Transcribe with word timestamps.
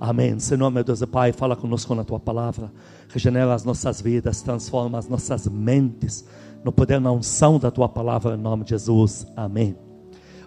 Amém. 0.00 0.38
Senhor, 0.38 0.70
meu 0.70 0.82
Deus 0.82 1.02
e 1.02 1.06
Pai, 1.06 1.30
fala 1.30 1.54
conosco 1.54 1.94
na 1.94 2.02
tua 2.02 2.18
palavra. 2.18 2.72
Regenera 3.10 3.52
as 3.52 3.64
nossas 3.64 4.00
vidas, 4.00 4.40
transforma 4.40 4.98
as 4.98 5.06
nossas 5.06 5.46
mentes 5.46 6.24
no 6.64 6.72
poder 6.72 6.98
na 6.98 7.12
unção 7.12 7.58
da 7.58 7.70
tua 7.70 7.86
palavra, 7.86 8.34
em 8.34 8.38
nome 8.38 8.64
de 8.64 8.70
Jesus. 8.70 9.26
Amém. 9.36 9.76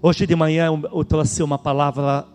Hoje 0.01 0.25
de 0.25 0.35
manhã 0.35 0.69
eu 0.91 1.05
trouxe 1.05 1.43
uma 1.43 1.59
palavra 1.59 2.25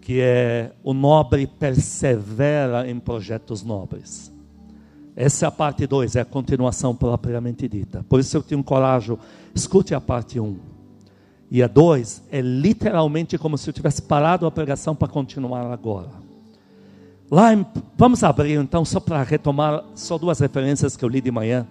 que 0.00 0.20
é 0.20 0.72
o 0.82 0.92
nobre 0.92 1.46
persevera 1.46 2.90
em 2.90 2.98
projetos 2.98 3.62
nobres. 3.62 4.32
Essa 5.14 5.46
é 5.46 5.48
a 5.48 5.50
parte 5.50 5.86
2, 5.86 6.16
é 6.16 6.20
a 6.20 6.24
continuação 6.24 6.94
propriamente 6.94 7.68
dita. 7.68 8.04
Por 8.08 8.18
isso 8.18 8.36
eu 8.36 8.42
tenho 8.42 8.64
coragem, 8.64 9.18
escute 9.54 9.94
a 9.94 10.00
parte 10.00 10.40
1. 10.40 10.44
Um. 10.44 10.77
E 11.50 11.62
a 11.62 11.66
2 11.66 12.24
é 12.30 12.40
literalmente 12.40 13.38
como 13.38 13.56
se 13.56 13.68
eu 13.68 13.72
tivesse 13.72 14.02
parado 14.02 14.46
a 14.46 14.50
pregação 14.50 14.94
para 14.94 15.08
continuar 15.08 15.70
agora. 15.72 16.10
Lá, 17.30 17.52
em, 17.52 17.64
vamos 17.96 18.22
abrir 18.22 18.58
então, 18.58 18.84
só 18.84 19.00
para 19.00 19.22
retomar, 19.22 19.84
só 19.94 20.18
duas 20.18 20.40
referências 20.40 20.96
que 20.96 21.04
eu 21.04 21.08
li 21.08 21.20
de 21.20 21.30
manhã. 21.30 21.66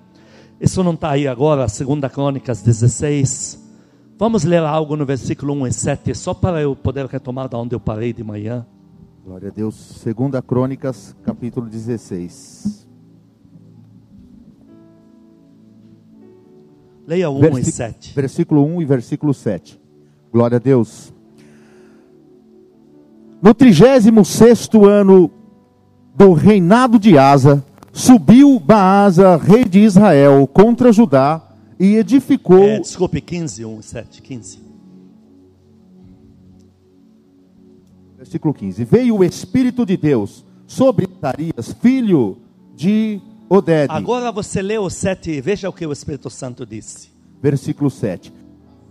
Isso 0.59 0.83
não 0.83 0.93
está 0.93 1.11
aí 1.11 1.27
agora, 1.27 1.67
2 1.67 2.11
Crônicas 2.11 2.61
16 2.61 3.67
Vamos 4.19 4.43
ler 4.43 4.63
algo 4.63 4.95
no 4.95 5.05
versículo 5.05 5.53
1 5.53 5.67
e 5.67 5.73
7, 5.73 6.15
só 6.15 6.33
para 6.33 6.59
eu 6.59 6.75
poder 6.75 7.05
retomar 7.05 7.47
da 7.47 7.55
onde 7.59 7.75
eu 7.75 7.79
parei 7.79 8.11
de 8.11 8.23
manhã. 8.23 8.65
Glória 9.23 9.49
a 9.49 9.51
Deus. 9.51 9.75
Segunda 9.75 10.41
Crônicas, 10.41 11.15
capítulo 11.23 11.67
16. 11.67 12.86
Leia 17.07 17.29
1 17.29 17.39
Versi 17.39 17.61
e 17.61 17.71
7. 17.71 18.13
Versículo 18.13 18.65
1 18.65 18.81
e 18.81 18.85
versículo 18.85 19.33
7. 19.33 19.79
Glória 20.29 20.57
a 20.57 20.59
Deus. 20.59 21.13
No 23.41 23.53
36 23.53 24.69
ano 24.85 25.31
do 26.13 26.33
reinado 26.33 26.99
de 26.99 27.17
Asa, 27.17 27.63
subiu 27.93 28.59
Baasa, 28.59 29.37
rei 29.37 29.63
de 29.63 29.79
Israel, 29.79 30.45
contra 30.47 30.91
Judá 30.91 31.41
e 31.79 31.95
edificou. 31.95 32.63
É, 32.63 32.79
desculpe, 32.79 33.21
15, 33.21 33.63
1, 33.63 33.81
7, 33.81 34.21
15. 34.21 34.59
Versículo 38.17 38.53
15: 38.53 38.83
Veio 38.83 39.15
o 39.15 39.23
Espírito 39.23 39.85
de 39.85 39.95
Deus 39.95 40.45
sobre 40.65 41.07
Zacarias, 41.07 41.71
filho 41.79 42.37
de 42.75 43.21
Oded. 43.49 43.89
Agora 43.89 44.31
você 44.31 44.61
lê 44.61 44.77
o 44.77 44.89
7 44.89 45.31
e 45.31 45.41
veja 45.41 45.69
o 45.69 45.73
que 45.73 45.85
o 45.85 45.91
Espírito 45.91 46.29
Santo 46.29 46.65
disse. 46.65 47.09
Versículo 47.41 47.89
7: 47.89 48.33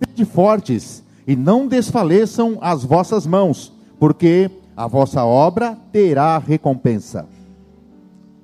Sede 0.02 0.24
fortes 0.24 1.04
e 1.26 1.36
não 1.36 1.66
desfaleçam 1.66 2.58
as 2.60 2.84
vossas 2.84 3.26
mãos, 3.26 3.72
porque 3.98 4.50
a 4.76 4.86
vossa 4.86 5.24
obra 5.24 5.76
terá 5.92 6.38
recompensa. 6.38 7.28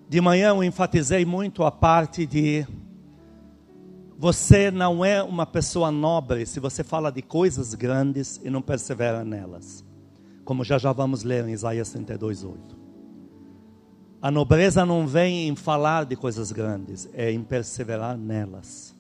De 0.09 0.21
manhã 0.21 0.51
eu 0.51 0.63
enfatizei 0.63 1.25
muito 1.25 1.65
a 1.65 1.71
parte 1.71 2.27
de 2.27 2.67
você 4.19 4.71
não 4.71 5.05
é 5.05 5.23
uma 5.23 5.47
pessoa 5.47 5.91
nobre 5.91 6.47
se 6.47 6.61
você 6.61 6.85
fala 6.85 7.11
de 7.11 7.23
coisas 7.23 7.75
grandes 7.75 8.41
e 8.45 8.51
não 8.51 8.61
persevera 8.63 9.25
nelas. 9.25 9.85
Como 10.45 10.63
já 10.63 10.77
já 10.77 10.93
vamos 10.93 11.23
ler 11.23 11.49
em 11.49 11.53
Isaías 11.53 11.91
32, 11.91 12.45
8. 12.45 12.82
A 14.23 14.31
nobreza 14.31 14.87
não 14.87 15.05
vem 15.05 15.48
em 15.48 15.56
falar 15.56 16.06
de 16.06 16.15
coisas 16.15 16.53
grandes, 16.53 17.09
é 17.12 17.33
em 17.33 17.42
perseverar 17.42 18.17
nelas. 18.17 18.95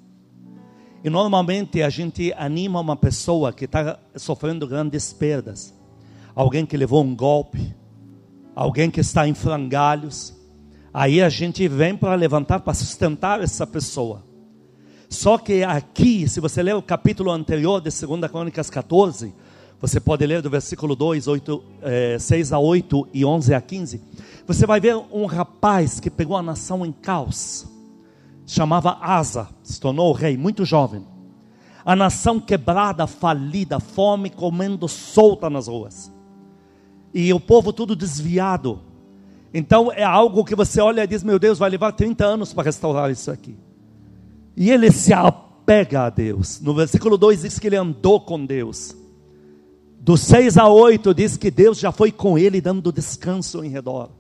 E 1.04 1.08
normalmente 1.08 1.80
a 1.80 1.88
gente 1.88 2.32
anima 2.36 2.80
uma 2.80 2.96
pessoa 2.96 3.52
que 3.52 3.66
está 3.66 4.00
sofrendo 4.16 4.66
grandes 4.66 5.12
perdas. 5.12 5.72
Alguém 6.34 6.66
que 6.66 6.76
levou 6.76 7.04
um 7.04 7.14
golpe, 7.14 7.72
alguém 8.52 8.90
que 8.90 8.98
está 8.98 9.28
em 9.28 9.32
frangalhos. 9.32 10.34
Aí 10.92 11.22
a 11.22 11.28
gente 11.28 11.68
vem 11.68 11.96
para 11.96 12.16
levantar, 12.16 12.58
para 12.58 12.74
sustentar 12.74 13.40
essa 13.40 13.64
pessoa. 13.64 14.24
Só 15.08 15.38
que 15.38 15.62
aqui, 15.62 16.28
se 16.28 16.40
você 16.40 16.64
ler 16.64 16.74
o 16.74 16.82
capítulo 16.82 17.30
anterior 17.30 17.80
de 17.80 17.90
2 17.90 18.28
Crônicas 18.28 18.68
14, 18.68 19.32
você 19.82 19.98
pode 19.98 20.24
ler 20.24 20.40
do 20.40 20.48
versículo 20.48 20.94
2, 20.94 21.26
8, 21.26 21.64
eh, 21.82 22.16
6 22.16 22.52
a 22.52 22.58
8 22.60 23.08
e 23.12 23.24
11 23.24 23.52
a 23.52 23.60
15. 23.60 24.00
Você 24.46 24.64
vai 24.64 24.78
ver 24.78 24.94
um 25.10 25.26
rapaz 25.26 25.98
que 25.98 26.08
pegou 26.08 26.36
a 26.36 26.42
nação 26.42 26.86
em 26.86 26.92
caos. 26.92 27.66
Chamava 28.46 28.96
Asa, 29.00 29.48
se 29.60 29.80
tornou 29.80 30.12
rei, 30.12 30.36
muito 30.36 30.64
jovem. 30.64 31.04
A 31.84 31.96
nação 31.96 32.38
quebrada, 32.38 33.08
falida, 33.08 33.80
fome 33.80 34.30
comendo 34.30 34.86
solta 34.86 35.50
nas 35.50 35.66
ruas. 35.66 36.12
E 37.12 37.32
o 37.32 37.40
povo 37.40 37.72
tudo 37.72 37.96
desviado. 37.96 38.80
Então 39.52 39.90
é 39.90 40.04
algo 40.04 40.44
que 40.44 40.54
você 40.54 40.80
olha 40.80 41.02
e 41.02 41.08
diz: 41.08 41.24
Meu 41.24 41.40
Deus, 41.40 41.58
vai 41.58 41.68
levar 41.68 41.90
30 41.90 42.24
anos 42.24 42.54
para 42.54 42.62
restaurar 42.62 43.10
isso 43.10 43.32
aqui. 43.32 43.58
E 44.56 44.70
ele 44.70 44.92
se 44.92 45.12
apega 45.12 46.02
a 46.02 46.10
Deus. 46.10 46.60
No 46.60 46.72
versículo 46.72 47.18
2 47.18 47.42
diz 47.42 47.58
que 47.58 47.66
ele 47.66 47.76
andou 47.76 48.20
com 48.20 48.46
Deus. 48.46 49.01
Do 50.04 50.16
6 50.16 50.58
a 50.58 50.66
8 50.66 51.14
diz 51.14 51.36
que 51.36 51.48
Deus 51.48 51.78
já 51.78 51.92
foi 51.92 52.10
com 52.10 52.36
ele 52.36 52.60
dando 52.60 52.90
descanso 52.90 53.62
em 53.62 53.68
redor. 53.68 54.10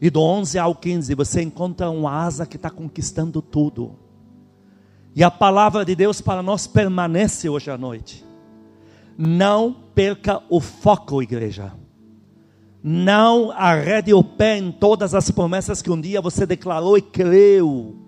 E 0.00 0.10
do 0.10 0.20
11 0.20 0.58
ao 0.58 0.74
15 0.74 1.14
você 1.14 1.40
encontra 1.40 1.88
um 1.88 2.08
asa 2.08 2.44
que 2.44 2.56
está 2.56 2.68
conquistando 2.68 3.40
tudo. 3.40 3.94
E 5.14 5.22
a 5.22 5.30
palavra 5.30 5.84
de 5.84 5.94
Deus 5.94 6.20
para 6.20 6.42
nós 6.42 6.66
permanece 6.66 7.48
hoje 7.48 7.70
à 7.70 7.78
noite. 7.78 8.24
Não 9.16 9.72
perca 9.94 10.42
o 10.50 10.60
foco, 10.60 11.22
igreja. 11.22 11.72
Não 12.82 13.52
arrede 13.52 14.12
o 14.12 14.24
pé 14.24 14.58
em 14.58 14.72
todas 14.72 15.14
as 15.14 15.30
promessas 15.30 15.80
que 15.80 15.90
um 15.90 16.00
dia 16.00 16.20
você 16.20 16.44
declarou 16.44 16.98
e 16.98 17.02
creu 17.02 18.01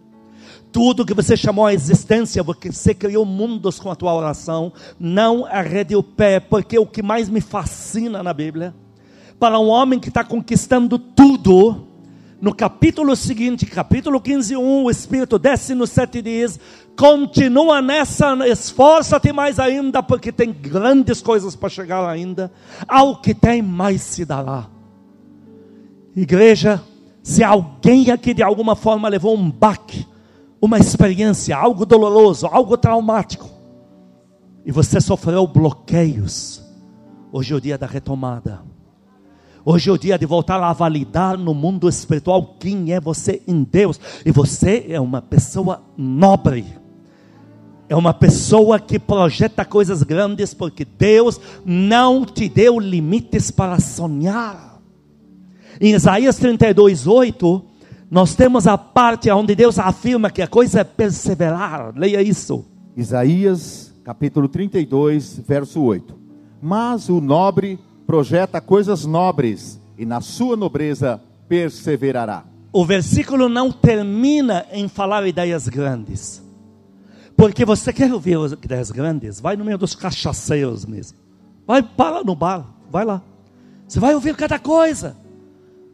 tudo 0.74 1.06
que 1.06 1.14
você 1.14 1.36
chamou 1.36 1.64
a 1.64 1.72
existência, 1.72 2.42
você 2.42 2.92
criou 2.92 3.24
mundos 3.24 3.78
com 3.78 3.92
a 3.92 3.94
tua 3.94 4.12
oração, 4.12 4.72
não 4.98 5.46
arrede 5.46 5.94
o 5.94 6.02
pé, 6.02 6.40
porque 6.40 6.76
o 6.76 6.84
que 6.84 7.00
mais 7.00 7.28
me 7.28 7.40
fascina 7.40 8.24
na 8.24 8.34
Bíblia, 8.34 8.74
para 9.38 9.56
um 9.56 9.68
homem 9.68 10.00
que 10.00 10.08
está 10.08 10.24
conquistando 10.24 10.98
tudo, 10.98 11.86
no 12.40 12.52
capítulo 12.52 13.14
seguinte, 13.14 13.64
capítulo 13.66 14.20
15, 14.20 14.56
1, 14.56 14.82
o 14.82 14.90
Espírito 14.90 15.38
desce 15.38 15.76
no 15.76 15.86
7 15.86 16.18
e 16.18 16.22
diz: 16.22 16.58
continua 16.96 17.80
nessa, 17.80 18.36
esforça-te 18.48 19.32
mais 19.32 19.60
ainda, 19.60 20.02
porque 20.02 20.32
tem 20.32 20.52
grandes 20.52 21.22
coisas 21.22 21.54
para 21.54 21.68
chegar 21.68 22.04
ainda. 22.04 22.50
Ao 22.88 23.20
que 23.20 23.32
tem, 23.32 23.62
mais 23.62 24.02
se 24.02 24.24
dará. 24.24 24.66
Igreja, 26.16 26.82
se 27.22 27.44
alguém 27.44 28.10
aqui 28.10 28.34
de 28.34 28.42
alguma 28.42 28.74
forma 28.74 29.08
levou 29.08 29.36
um 29.36 29.48
baque, 29.48 30.04
uma 30.64 30.78
experiência, 30.78 31.54
algo 31.54 31.84
doloroso, 31.84 32.46
algo 32.46 32.76
traumático, 32.78 33.50
e 34.64 34.72
você 34.72 34.98
sofreu 34.98 35.46
bloqueios, 35.46 36.62
hoje 37.30 37.52
é 37.52 37.56
o 37.56 37.60
dia 37.60 37.76
da 37.76 37.86
retomada. 37.86 38.62
Hoje 39.66 39.88
é 39.88 39.92
o 39.92 39.98
dia 39.98 40.18
de 40.18 40.26
voltar 40.26 40.62
a 40.62 40.72
validar 40.74 41.38
no 41.38 41.54
mundo 41.54 41.88
espiritual 41.88 42.56
quem 42.60 42.92
é 42.92 43.00
você 43.00 43.42
em 43.48 43.62
Deus. 43.62 43.98
E 44.24 44.30
você 44.30 44.84
é 44.90 45.00
uma 45.00 45.22
pessoa 45.22 45.82
nobre. 45.96 46.66
É 47.88 47.96
uma 47.96 48.12
pessoa 48.12 48.78
que 48.78 48.98
projeta 48.98 49.64
coisas 49.64 50.02
grandes 50.02 50.52
porque 50.52 50.84
Deus 50.84 51.40
não 51.64 52.26
te 52.26 52.46
deu 52.46 52.78
limites 52.78 53.50
para 53.50 53.80
sonhar. 53.80 54.82
Em 55.80 55.94
Isaías 55.94 56.36
32, 56.36 57.06
8, 57.06 57.64
nós 58.14 58.36
temos 58.36 58.68
a 58.68 58.78
parte 58.78 59.28
onde 59.28 59.56
Deus 59.56 59.76
afirma 59.76 60.30
que 60.30 60.40
a 60.40 60.46
coisa 60.46 60.82
é 60.82 60.84
perseverar. 60.84 61.92
Leia 61.96 62.22
isso. 62.22 62.64
Isaías, 62.96 63.92
capítulo 64.04 64.46
32, 64.46 65.40
verso 65.44 65.82
8. 65.82 66.16
Mas 66.62 67.08
o 67.08 67.20
nobre 67.20 67.76
projeta 68.06 68.60
coisas 68.60 69.04
nobres, 69.04 69.80
e 69.98 70.06
na 70.06 70.20
sua 70.20 70.56
nobreza 70.56 71.20
perseverará. 71.48 72.44
O 72.72 72.86
versículo 72.86 73.48
não 73.48 73.72
termina 73.72 74.64
em 74.70 74.86
falar 74.86 75.26
ideias 75.26 75.66
grandes. 75.66 76.40
Porque 77.36 77.64
você 77.64 77.92
quer 77.92 78.12
ouvir 78.12 78.38
ideias 78.62 78.92
grandes? 78.92 79.40
Vai 79.40 79.56
no 79.56 79.64
meio 79.64 79.76
dos 79.76 79.96
cachaceiros 79.96 80.86
mesmo. 80.86 81.18
Vai 81.66 81.82
para 81.82 82.22
no 82.22 82.36
bar, 82.36 82.64
vai 82.88 83.04
lá. 83.04 83.20
Você 83.88 83.98
vai 83.98 84.14
ouvir 84.14 84.36
cada 84.36 84.56
coisa 84.56 85.23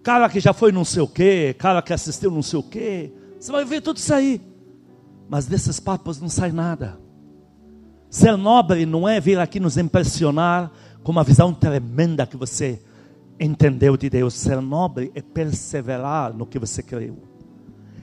cara 0.02 0.28
que 0.28 0.40
já 0.40 0.52
foi 0.52 0.72
não 0.72 0.84
sei 0.84 1.02
o 1.02 1.08
quê, 1.08 1.54
cara 1.58 1.82
que 1.82 1.92
assistiu 1.92 2.30
não 2.30 2.42
sei 2.42 2.58
o 2.58 2.62
quê. 2.62 3.12
Você 3.38 3.52
vai 3.52 3.64
ver 3.64 3.80
tudo 3.80 3.96
isso 3.96 4.12
aí. 4.12 4.40
Mas 5.28 5.46
desses 5.46 5.78
papos 5.78 6.20
não 6.20 6.28
sai 6.28 6.52
nada. 6.52 6.98
Ser 8.08 8.36
nobre 8.36 8.84
não 8.84 9.08
é 9.08 9.20
vir 9.20 9.38
aqui 9.38 9.60
nos 9.60 9.76
impressionar 9.76 10.72
com 11.02 11.12
uma 11.12 11.22
visão 11.22 11.54
tremenda 11.54 12.26
que 12.26 12.36
você 12.36 12.82
entendeu 13.38 13.96
de 13.96 14.10
Deus. 14.10 14.34
Ser 14.34 14.60
nobre 14.60 15.12
é 15.14 15.22
perseverar 15.22 16.34
no 16.34 16.44
que 16.44 16.58
você 16.58 16.82
creu. 16.82 17.16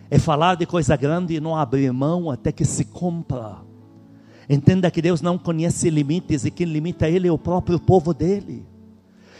É 0.10 0.18
falar 0.18 0.56
de 0.56 0.66
coisa 0.66 0.96
grande 0.96 1.36
e 1.36 1.42
não 1.42 1.56
abrir 1.56 1.92
mão 1.92 2.32
até 2.32 2.52
que 2.52 2.64
se 2.64 2.86
cumpra. 2.86 3.58
Entenda 4.50 4.90
que 4.90 5.02
Deus 5.02 5.22
não 5.22 5.38
conhece 5.38 5.90
limites 5.90 6.46
e 6.46 6.52
quem 6.52 6.66
limita 6.66 7.10
Ele 7.10 7.28
é 7.28 7.32
o 7.32 7.38
próprio 7.38 7.78
povo 7.78 8.14
dele. 8.14 8.66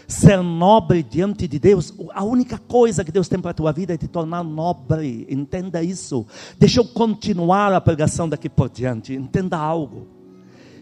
Ser 0.08 0.42
nobre 0.42 1.04
diante 1.04 1.50
de 1.50 1.60
Deus, 1.60 1.94
a 2.14 2.24
única 2.24 2.58
coisa 2.58 3.04
que 3.04 3.12
Deus 3.12 3.28
tem 3.28 3.40
para 3.40 3.52
a 3.52 3.54
tua 3.54 3.74
vida 3.74 3.94
é 3.94 3.98
te 3.98 4.08
tornar 4.08 4.42
nobre. 4.42 5.28
Entenda 5.30 5.84
isso. 5.84 6.26
Deixa 6.58 6.80
eu 6.80 6.86
continuar 6.86 7.74
a 7.74 7.82
pregação 7.82 8.30
daqui 8.30 8.48
por 8.48 8.70
diante. 8.70 9.14
Entenda 9.14 9.58
algo. 9.58 10.08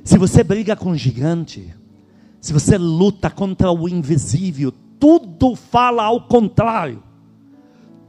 Se 0.04 0.19
você 0.19 0.44
briga 0.44 0.75
com 0.75 0.92
um 0.92 0.95
gigante, 0.95 1.74
se 2.39 2.54
você 2.54 2.77
luta 2.77 3.31
contra 3.31 3.72
o 3.72 3.89
invisível, 3.89 4.72
tudo 5.00 5.56
fala 5.56 6.04
ao 6.04 6.27
contrário. 6.27 7.01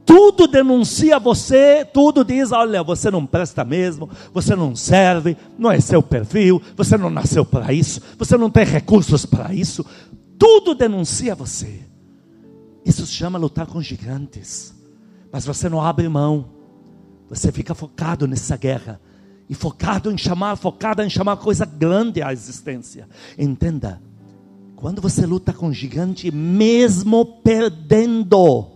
Tudo 0.07 0.47
denuncia 0.47 1.19
você, 1.19 1.83
tudo 1.83 2.23
diz: 2.23 2.53
olha, 2.53 2.81
você 2.81 3.11
não 3.11 3.25
presta 3.25 3.65
mesmo, 3.65 4.09
você 4.33 4.55
não 4.55 4.73
serve, 4.73 5.35
não 5.59 5.69
é 5.69 5.81
seu 5.81 6.01
perfil, 6.01 6.61
você 6.77 6.97
não 6.97 7.09
nasceu 7.09 7.43
para 7.43 7.73
isso, 7.73 7.99
você 8.17 8.37
não 8.37 8.49
tem 8.49 8.63
recursos 8.63 9.25
para 9.25 9.53
isso. 9.53 9.85
Tudo 10.37 10.75
denuncia 10.75 11.35
você. 11.35 11.81
Isso 12.85 13.05
se 13.05 13.13
chama 13.13 13.37
lutar 13.37 13.67
com 13.67 13.81
gigantes. 13.81 14.73
Mas 15.31 15.45
você 15.45 15.67
não 15.67 15.81
abre 15.81 16.07
mão. 16.07 16.49
Você 17.29 17.51
fica 17.51 17.75
focado 17.75 18.27
nessa 18.27 18.55
guerra. 18.55 19.01
E 19.49 19.55
focado 19.55 20.11
em 20.11 20.17
chamar, 20.17 20.55
focado 20.55 21.01
em 21.01 21.09
chamar 21.09 21.37
coisa 21.37 21.65
grande 21.65 22.21
à 22.21 22.31
existência. 22.31 23.07
Entenda. 23.37 24.01
Quando 24.75 25.01
você 25.01 25.25
luta 25.25 25.51
com 25.51 25.73
gigante, 25.73 26.29
mesmo 26.31 27.25
perdendo, 27.41 28.67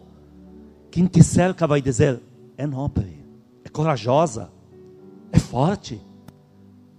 quem 0.90 1.06
te 1.06 1.24
cerca 1.24 1.68
vai 1.68 1.82
dizer: 1.82 2.20
é 2.58 2.66
nobre, 2.66 3.24
é 3.64 3.70
corajosa, 3.70 4.50
é 5.32 5.38
forte. 5.38 6.02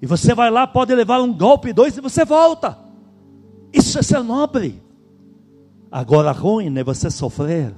E 0.01 0.07
você 0.07 0.35
vai 0.35 0.51
lá, 0.51 0.67
pode 0.67 0.95
levar 0.95 1.21
um 1.21 1.33
golpe, 1.33 1.73
dois, 1.73 1.97
e 1.97 2.01
você 2.01 2.25
volta. 2.25 2.79
Isso 3.73 3.99
é 3.99 4.03
ser 4.03 4.23
nobre. 4.23 4.83
Agora, 5.91 6.33
ruim 6.33 6.77
é 6.79 6.85
você 6.85 7.11
sofrer 7.11 7.75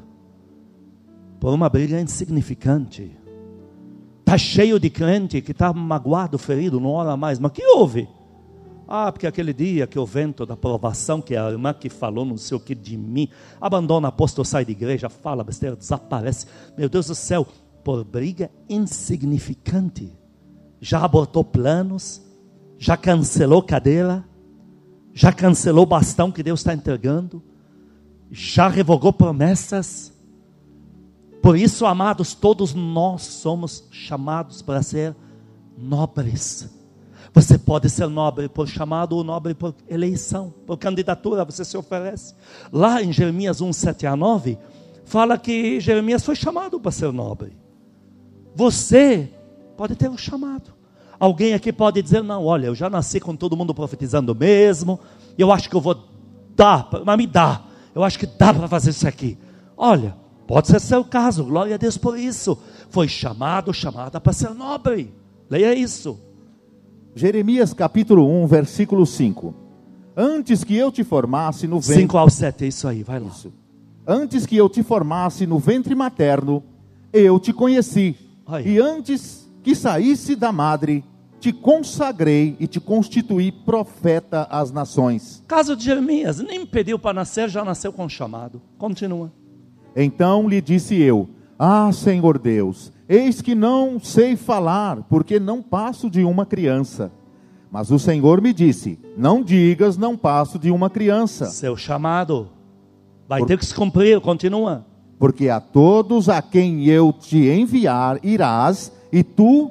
por 1.40 1.52
uma 1.52 1.68
briga 1.68 2.00
insignificante. 2.00 3.16
Está 4.20 4.38
cheio 4.38 4.80
de 4.80 4.88
crente 4.88 5.42
que 5.42 5.52
está 5.52 5.72
magoado, 5.72 6.38
ferido, 6.38 6.80
não 6.80 6.90
ora 6.90 7.16
mais. 7.16 7.38
Mas 7.38 7.52
que 7.52 7.64
houve? 7.64 8.08
Ah, 8.86 9.10
porque 9.10 9.26
aquele 9.26 9.52
dia 9.52 9.86
que 9.86 9.98
o 9.98 10.04
vento 10.04 10.44
da 10.44 10.56
provação, 10.56 11.20
que 11.20 11.36
a 11.36 11.50
irmã 11.50 11.72
que 11.72 11.88
falou 11.88 12.24
não 12.24 12.36
sei 12.36 12.56
o 12.56 12.60
que 12.60 12.74
de 12.74 12.96
mim, 12.96 13.28
abandona 13.60 14.08
apóstolo, 14.08 14.44
sai 14.44 14.64
de 14.64 14.72
igreja, 14.72 15.08
fala 15.08 15.44
besteira, 15.44 15.76
desaparece. 15.76 16.46
Meu 16.76 16.88
Deus 16.88 17.06
do 17.06 17.14
céu, 17.14 17.46
por 17.82 18.04
briga 18.04 18.50
insignificante. 18.68 20.10
Já 20.80 21.02
abortou 21.04 21.44
planos, 21.44 22.22
já 22.78 22.96
cancelou 22.96 23.62
cadeira, 23.62 24.24
já 25.14 25.32
cancelou 25.32 25.84
o 25.84 25.86
bastão 25.86 26.32
que 26.32 26.42
Deus 26.42 26.60
está 26.60 26.74
entregando, 26.74 27.40
já 28.30 28.66
revogou 28.66 29.12
promessas. 29.12 30.12
Por 31.40 31.56
isso, 31.56 31.86
amados, 31.86 32.34
todos 32.34 32.74
nós 32.74 33.22
somos 33.22 33.86
chamados 33.92 34.60
para 34.60 34.82
ser 34.82 35.14
nobres. 35.78 36.68
Você 37.32 37.56
pode 37.56 37.88
ser 37.88 38.08
nobre 38.08 38.48
por 38.48 38.68
chamado 38.68 39.16
ou 39.16 39.22
nobre 39.22 39.54
por 39.54 39.74
eleição, 39.88 40.52
por 40.66 40.76
candidatura, 40.78 41.44
você 41.44 41.64
se 41.64 41.76
oferece. 41.76 42.34
Lá 42.72 43.00
em 43.02 43.12
Jeremias 43.12 43.60
1, 43.60 43.72
7 43.72 44.06
a 44.06 44.16
9, 44.16 44.58
fala 45.04 45.38
que 45.38 45.80
Jeremias 45.80 46.24
foi 46.24 46.34
chamado 46.34 46.80
para 46.80 46.90
ser 46.90 47.12
nobre. 47.12 47.56
Você 48.54 49.32
pode 49.76 49.94
ter 49.94 50.08
um 50.08 50.18
chamado. 50.18 50.72
Alguém 51.18 51.54
aqui 51.54 51.72
pode 51.72 52.02
dizer: 52.02 52.22
não, 52.22 52.44
olha, 52.44 52.66
eu 52.66 52.74
já 52.74 52.90
nasci 52.90 53.20
com 53.20 53.34
todo 53.34 53.56
mundo 53.56 53.74
profetizando 53.74 54.34
mesmo, 54.34 54.98
eu 55.38 55.52
acho 55.52 55.68
que 55.68 55.76
eu 55.76 55.80
vou 55.80 55.96
dar, 56.54 56.88
mas 57.04 57.18
me 57.18 57.26
dá, 57.26 57.62
eu 57.94 58.02
acho 58.02 58.18
que 58.18 58.26
dá 58.26 58.52
para 58.52 58.68
fazer 58.68 58.90
isso 58.90 59.06
aqui. 59.06 59.38
Olha, 59.76 60.16
pode 60.46 60.68
ser 60.68 60.80
seu 60.80 61.04
caso, 61.04 61.44
glória 61.44 61.74
a 61.74 61.78
Deus 61.78 61.96
por 61.96 62.18
isso. 62.18 62.58
Foi 62.90 63.08
chamado, 63.08 63.72
chamada 63.72 64.20
para 64.20 64.32
ser 64.32 64.50
nobre. 64.50 65.12
Leia 65.50 65.74
isso. 65.74 66.18
Jeremias 67.14 67.72
capítulo 67.72 68.28
1, 68.42 68.46
versículo 68.46 69.06
5. 69.06 69.54
Antes 70.16 70.62
que 70.62 70.76
eu 70.76 70.92
te 70.92 71.02
formasse 71.02 71.66
no 71.66 71.80
ventre. 71.80 72.02
5 72.02 72.18
ao 72.18 72.30
7, 72.30 72.64
é 72.64 72.68
isso 72.68 72.86
aí, 72.88 73.02
vai 73.02 73.18
lá. 73.18 73.28
Isso. 73.28 73.52
Antes 74.06 74.46
que 74.46 74.56
eu 74.56 74.68
te 74.68 74.82
formasse 74.82 75.46
no 75.46 75.58
ventre 75.58 75.94
materno, 75.94 76.62
eu 77.12 77.38
te 77.40 77.52
conheci. 77.52 78.16
Aí. 78.46 78.74
E 78.74 78.78
antes 78.78 79.43
que 79.64 79.74
saísse 79.74 80.36
da 80.36 80.52
madre, 80.52 81.02
te 81.40 81.50
consagrei 81.50 82.54
e 82.60 82.66
te 82.66 82.78
constituí 82.78 83.50
profeta 83.50 84.46
às 84.50 84.70
nações. 84.70 85.42
Caso 85.48 85.74
de 85.74 85.84
Jeremias, 85.84 86.38
nem 86.38 86.66
pediu 86.66 86.98
para 86.98 87.14
nascer, 87.14 87.48
já 87.48 87.64
nasceu 87.64 87.92
com 87.92 88.06
chamado. 88.08 88.60
Continua. 88.76 89.32
Então 89.96 90.46
lhe 90.48 90.60
disse 90.60 90.94
eu: 91.00 91.28
Ah, 91.58 91.90
Senhor 91.92 92.38
Deus, 92.38 92.92
eis 93.08 93.40
que 93.40 93.54
não 93.54 93.98
sei 93.98 94.36
falar, 94.36 95.02
porque 95.04 95.40
não 95.40 95.62
passo 95.62 96.10
de 96.10 96.22
uma 96.24 96.44
criança. 96.44 97.10
Mas 97.70 97.90
o 97.90 97.98
Senhor 97.98 98.42
me 98.42 98.52
disse: 98.52 98.98
Não 99.16 99.42
digas, 99.42 99.96
não 99.96 100.14
passo 100.16 100.58
de 100.58 100.70
uma 100.70 100.90
criança. 100.90 101.46
Seu 101.46 101.74
chamado 101.74 102.50
vai 103.26 103.40
Por... 103.40 103.48
ter 103.48 103.58
que 103.58 103.66
se 103.66 103.74
cumprir, 103.74 104.20
continua. 104.20 104.84
Porque 105.18 105.48
a 105.48 105.58
todos 105.58 106.28
a 106.28 106.42
quem 106.42 106.84
eu 106.86 107.12
te 107.12 107.48
enviar 107.48 108.18
irás 108.22 108.92
e 109.14 109.22
tu 109.22 109.70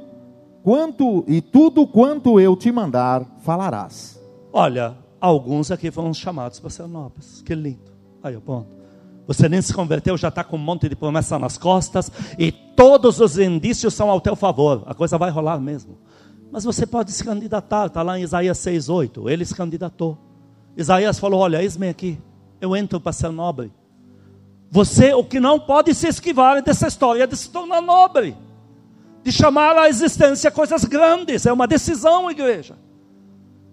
quanto 0.64 1.26
e 1.28 1.42
tudo 1.42 1.86
quanto 1.86 2.40
eu 2.40 2.56
te 2.56 2.72
mandar 2.72 3.26
falarás. 3.42 4.18
Olha, 4.54 4.96
alguns 5.20 5.70
aqui 5.70 5.92
foram 5.92 6.14
chamados 6.14 6.62
para 6.62 6.70
ser 6.70 6.88
nobres. 6.88 7.42
Que 7.42 7.54
lindo. 7.54 7.92
Aí, 8.24 8.40
ponto. 8.40 8.70
Você 9.28 9.50
nem 9.50 9.62
se 9.62 9.74
converteu, 9.74 10.16
já 10.16 10.30
está 10.30 10.46
com 10.46 10.56
um 10.56 10.60
monte 10.60 10.88
de 10.88 10.96
promessa 10.96 11.38
nas 11.38 11.58
costas 11.58 12.10
e 12.40 12.54
todos 12.54 13.20
os 13.20 13.38
indícios 13.38 13.94
são 13.94 14.10
ao 14.10 14.22
teu 14.22 14.34
favor. 14.34 14.84
A 14.86 14.94
coisa 14.94 15.18
vai 15.18 15.30
rolar 15.30 15.60
mesmo. 15.60 15.98
Mas 16.50 16.64
você 16.64 16.86
pode 16.86 17.12
se 17.12 17.22
candidatar, 17.22 17.88
está 17.88 18.02
lá 18.02 18.18
em 18.18 18.24
Isaías 18.24 18.58
6,8. 18.60 19.30
Ele 19.30 19.44
se 19.44 19.54
candidatou. 19.54 20.18
Isaías 20.78 21.20
falou: 21.20 21.42
Olha, 21.42 21.62
eis-me 21.62 21.90
aqui, 21.90 22.18
eu 22.62 22.78
entro 22.78 22.98
para 22.98 23.12
ser 23.12 23.30
nobre. 23.30 23.74
Você, 24.72 25.14
o 25.14 25.24
que 25.24 25.42
não 25.42 25.60
pode 25.60 25.94
se 25.94 26.08
esquivar 26.08 26.64
dessa 26.64 26.88
história 26.88 27.28
de 27.28 27.36
se 27.36 27.50
tornar 27.50 27.82
nobre 27.82 28.38
de 29.24 29.32
chamar 29.32 29.78
à 29.78 29.88
existência 29.88 30.52
coisas 30.52 30.84
grandes. 30.84 31.46
É 31.46 31.54
uma 31.54 31.66
decisão, 31.66 32.30
igreja. 32.30 32.76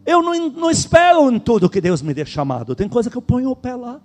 Eu 0.07 0.23
não, 0.23 0.49
não 0.51 0.71
espero 0.71 1.31
em 1.31 1.39
tudo 1.39 1.69
que 1.69 1.81
Deus 1.81 2.01
me 2.01 2.15
dê 2.15 2.25
chamado. 2.25 2.75
Tem 2.75 2.89
coisa 2.89 3.11
que 3.11 3.17
eu 3.17 3.23
ponho 3.23 3.51
o 3.51 3.57
pé 3.57 3.75
lá. 3.75 4.01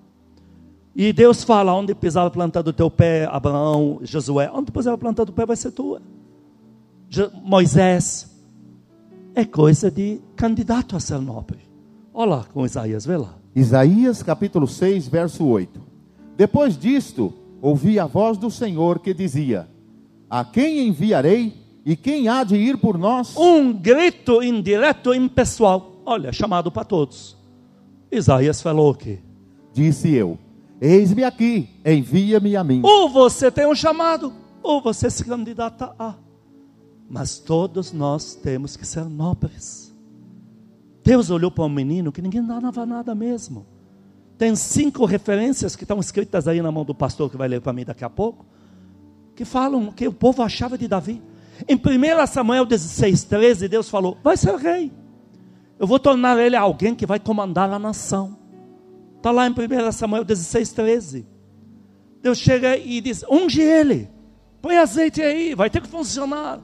E 0.95 1.11
Deus 1.13 1.43
fala: 1.43 1.73
onde 1.73 1.93
pisar 1.93 2.25
a 2.25 2.29
planta 2.29 2.63
do 2.63 2.73
teu 2.73 2.89
pé, 2.89 3.27
Abraão, 3.31 3.99
Josué, 4.01 4.49
onde 4.53 4.71
pisar 4.71 4.93
a 4.93 4.97
planta 4.97 5.25
do 5.25 5.33
pé 5.33 5.45
vai 5.45 5.55
ser 5.55 5.71
tua. 5.71 6.01
Moisés. 7.43 8.33
É 9.37 9.43
coisa 9.43 9.91
de 9.91 10.21
candidato 10.35 10.95
a 10.95 10.99
ser 10.99 11.19
nobre. 11.19 11.59
Olha 12.13 12.35
lá 12.35 12.45
com 12.53 12.65
Isaías, 12.65 13.05
vê 13.05 13.17
lá. 13.17 13.35
Isaías 13.53 14.23
capítulo 14.23 14.65
6, 14.65 15.09
verso 15.09 15.45
8. 15.45 15.81
Depois 16.37 16.77
disto, 16.77 17.33
ouvi 17.61 17.99
a 17.99 18.05
voz 18.05 18.37
do 18.37 18.49
Senhor 18.49 18.99
que 18.99 19.13
dizia: 19.13 19.67
a 20.39 20.43
quem 20.43 20.89
enviarei? 20.89 21.53
E 21.85 21.95
quem 21.95 22.27
há 22.27 22.43
de 22.43 22.57
ir 22.57 22.77
por 22.77 22.97
nós? 22.97 23.37
Um 23.37 23.71
grito 23.71 24.43
indireto 24.43 25.13
e 25.13 25.17
impessoal. 25.17 26.01
Olha, 26.05 26.33
chamado 26.33 26.69
para 26.69 26.83
todos. 26.83 27.37
Isaías 28.11 28.61
falou 28.61 28.91
o 28.91 28.95
quê? 28.95 29.19
Disse 29.71 30.11
eu: 30.11 30.37
Eis-me 30.81 31.23
aqui, 31.23 31.69
envia-me 31.85 32.57
a 32.57 32.65
mim. 32.65 32.81
Ou 32.83 33.07
você 33.07 33.49
tem 33.49 33.65
um 33.65 33.73
chamado, 33.73 34.33
ou 34.61 34.81
você 34.81 35.09
se 35.09 35.23
candidata 35.23 35.95
a. 35.97 36.15
Mas 37.09 37.39
todos 37.39 37.93
nós 37.93 38.35
temos 38.35 38.75
que 38.75 38.85
ser 38.85 39.05
nobres. 39.05 39.95
Deus 41.01 41.29
olhou 41.29 41.49
para 41.51 41.63
um 41.63 41.69
menino 41.69 42.11
que 42.11 42.21
ninguém 42.21 42.45
dava 42.45 42.85
nada 42.85 43.15
mesmo. 43.15 43.65
Tem 44.37 44.53
cinco 44.53 45.05
referências 45.05 45.77
que 45.77 45.85
estão 45.85 45.99
escritas 46.01 46.45
aí 46.45 46.61
na 46.61 46.73
mão 46.73 46.83
do 46.83 46.93
pastor 46.93 47.29
que 47.29 47.37
vai 47.37 47.47
ler 47.47 47.61
para 47.61 47.71
mim 47.71 47.85
daqui 47.85 48.03
a 48.03 48.09
pouco 48.09 48.45
que 49.35 49.43
falam 49.43 49.91
que 49.91 50.07
o 50.07 50.13
povo 50.13 50.41
achava 50.41 50.77
de 50.77 50.87
Davi. 50.87 51.21
Em 51.67 51.75
1 51.75 52.27
Samuel 52.27 52.65
16, 52.65 53.23
13, 53.25 53.67
Deus 53.67 53.89
falou: 53.89 54.17
vai 54.23 54.37
ser 54.37 54.55
rei. 54.55 54.91
Eu 55.77 55.85
vou 55.85 55.99
tornar 55.99 56.39
ele 56.39 56.55
alguém 56.55 56.95
que 56.95 57.05
vai 57.05 57.19
comandar 57.19 57.69
a 57.69 57.77
nação. 57.77 58.37
Está 59.17 59.31
lá 59.31 59.45
em 59.47 59.51
1 59.51 59.91
Samuel 59.91 60.23
16, 60.23 60.71
13. 60.71 61.27
Deus 62.21 62.37
chega 62.37 62.77
e 62.77 63.01
diz: 63.01 63.23
unge 63.29 63.61
ele, 63.61 64.09
põe 64.61 64.77
azeite 64.77 65.21
aí, 65.21 65.53
vai 65.53 65.69
ter 65.69 65.81
que 65.81 65.87
funcionar. 65.87 66.61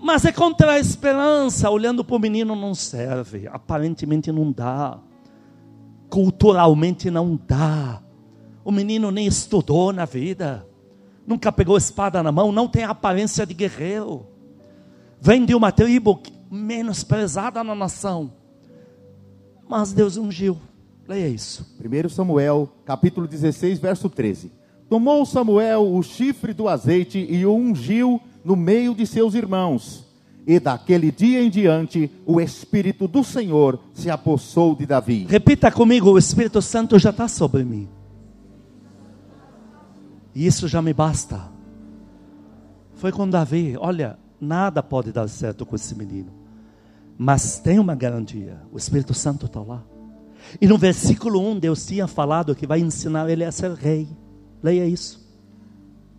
Mas 0.00 0.24
é 0.24 0.32
contra 0.32 0.72
a 0.72 0.78
esperança, 0.78 1.70
olhando 1.70 2.04
para 2.04 2.16
o 2.16 2.20
menino 2.20 2.54
não 2.54 2.74
serve, 2.74 3.48
aparentemente 3.50 4.30
não 4.30 4.52
dá, 4.52 4.98
culturalmente 6.10 7.10
não 7.10 7.40
dá. 7.48 8.02
O 8.62 8.70
menino 8.70 9.10
nem 9.10 9.26
estudou 9.26 9.92
na 9.92 10.04
vida 10.04 10.66
nunca 11.26 11.50
pegou 11.52 11.76
espada 11.76 12.22
na 12.22 12.32
mão, 12.32 12.52
não 12.52 12.68
tem 12.68 12.84
aparência 12.84 13.46
de 13.46 13.54
guerreiro, 13.54 14.26
vem 15.20 15.44
de 15.44 15.54
uma 15.54 15.72
tribo 15.72 16.20
menosprezada 16.50 17.64
na 17.64 17.74
nação, 17.74 18.32
mas 19.66 19.92
Deus 19.92 20.16
ungiu, 20.16 20.58
Leia 21.06 21.28
isso. 21.28 21.66
1 21.78 22.08
Samuel, 22.08 22.68
capítulo 22.84 23.26
16, 23.26 23.78
verso 23.78 24.08
13. 24.08 24.50
Tomou 24.88 25.24
Samuel 25.26 25.94
o 25.94 26.02
chifre 26.02 26.54
do 26.54 26.66
azeite 26.66 27.18
e 27.28 27.44
o 27.44 27.54
ungiu 27.54 28.20
no 28.42 28.56
meio 28.56 28.94
de 28.94 29.06
seus 29.06 29.34
irmãos. 29.34 30.04
E 30.46 30.58
daquele 30.58 31.10
dia 31.10 31.42
em 31.42 31.50
diante, 31.50 32.10
o 32.24 32.40
Espírito 32.40 33.06
do 33.06 33.22
Senhor 33.22 33.78
se 33.92 34.10
apossou 34.10 34.74
de 34.74 34.86
Davi. 34.86 35.26
Repita 35.28 35.70
comigo: 35.70 36.10
o 36.10 36.18
Espírito 36.18 36.60
Santo 36.62 36.98
já 36.98 37.10
está 37.10 37.28
sobre 37.28 37.64
mim. 37.64 37.88
E 40.34 40.46
isso 40.46 40.66
já 40.66 40.82
me 40.82 40.92
basta. 40.92 41.40
Foi 42.94 43.12
com 43.12 43.28
Davi: 43.28 43.76
olha, 43.78 44.18
nada 44.40 44.82
pode 44.82 45.12
dar 45.12 45.28
certo 45.28 45.64
com 45.64 45.76
esse 45.76 45.94
menino. 45.94 46.32
Mas 47.16 47.58
tem 47.58 47.78
uma 47.78 47.94
garantia: 47.94 48.60
o 48.72 48.76
Espírito 48.76 49.14
Santo 49.14 49.46
está 49.46 49.60
lá. 49.60 49.82
E 50.60 50.66
no 50.66 50.76
versículo 50.76 51.40
1, 51.40 51.58
Deus 51.60 51.86
tinha 51.86 52.06
falado 52.06 52.54
que 52.54 52.66
vai 52.66 52.80
ensinar 52.80 53.28
ele 53.30 53.44
a 53.44 53.52
ser 53.52 53.72
rei. 53.72 54.08
Leia 54.62 54.86
isso. 54.86 55.24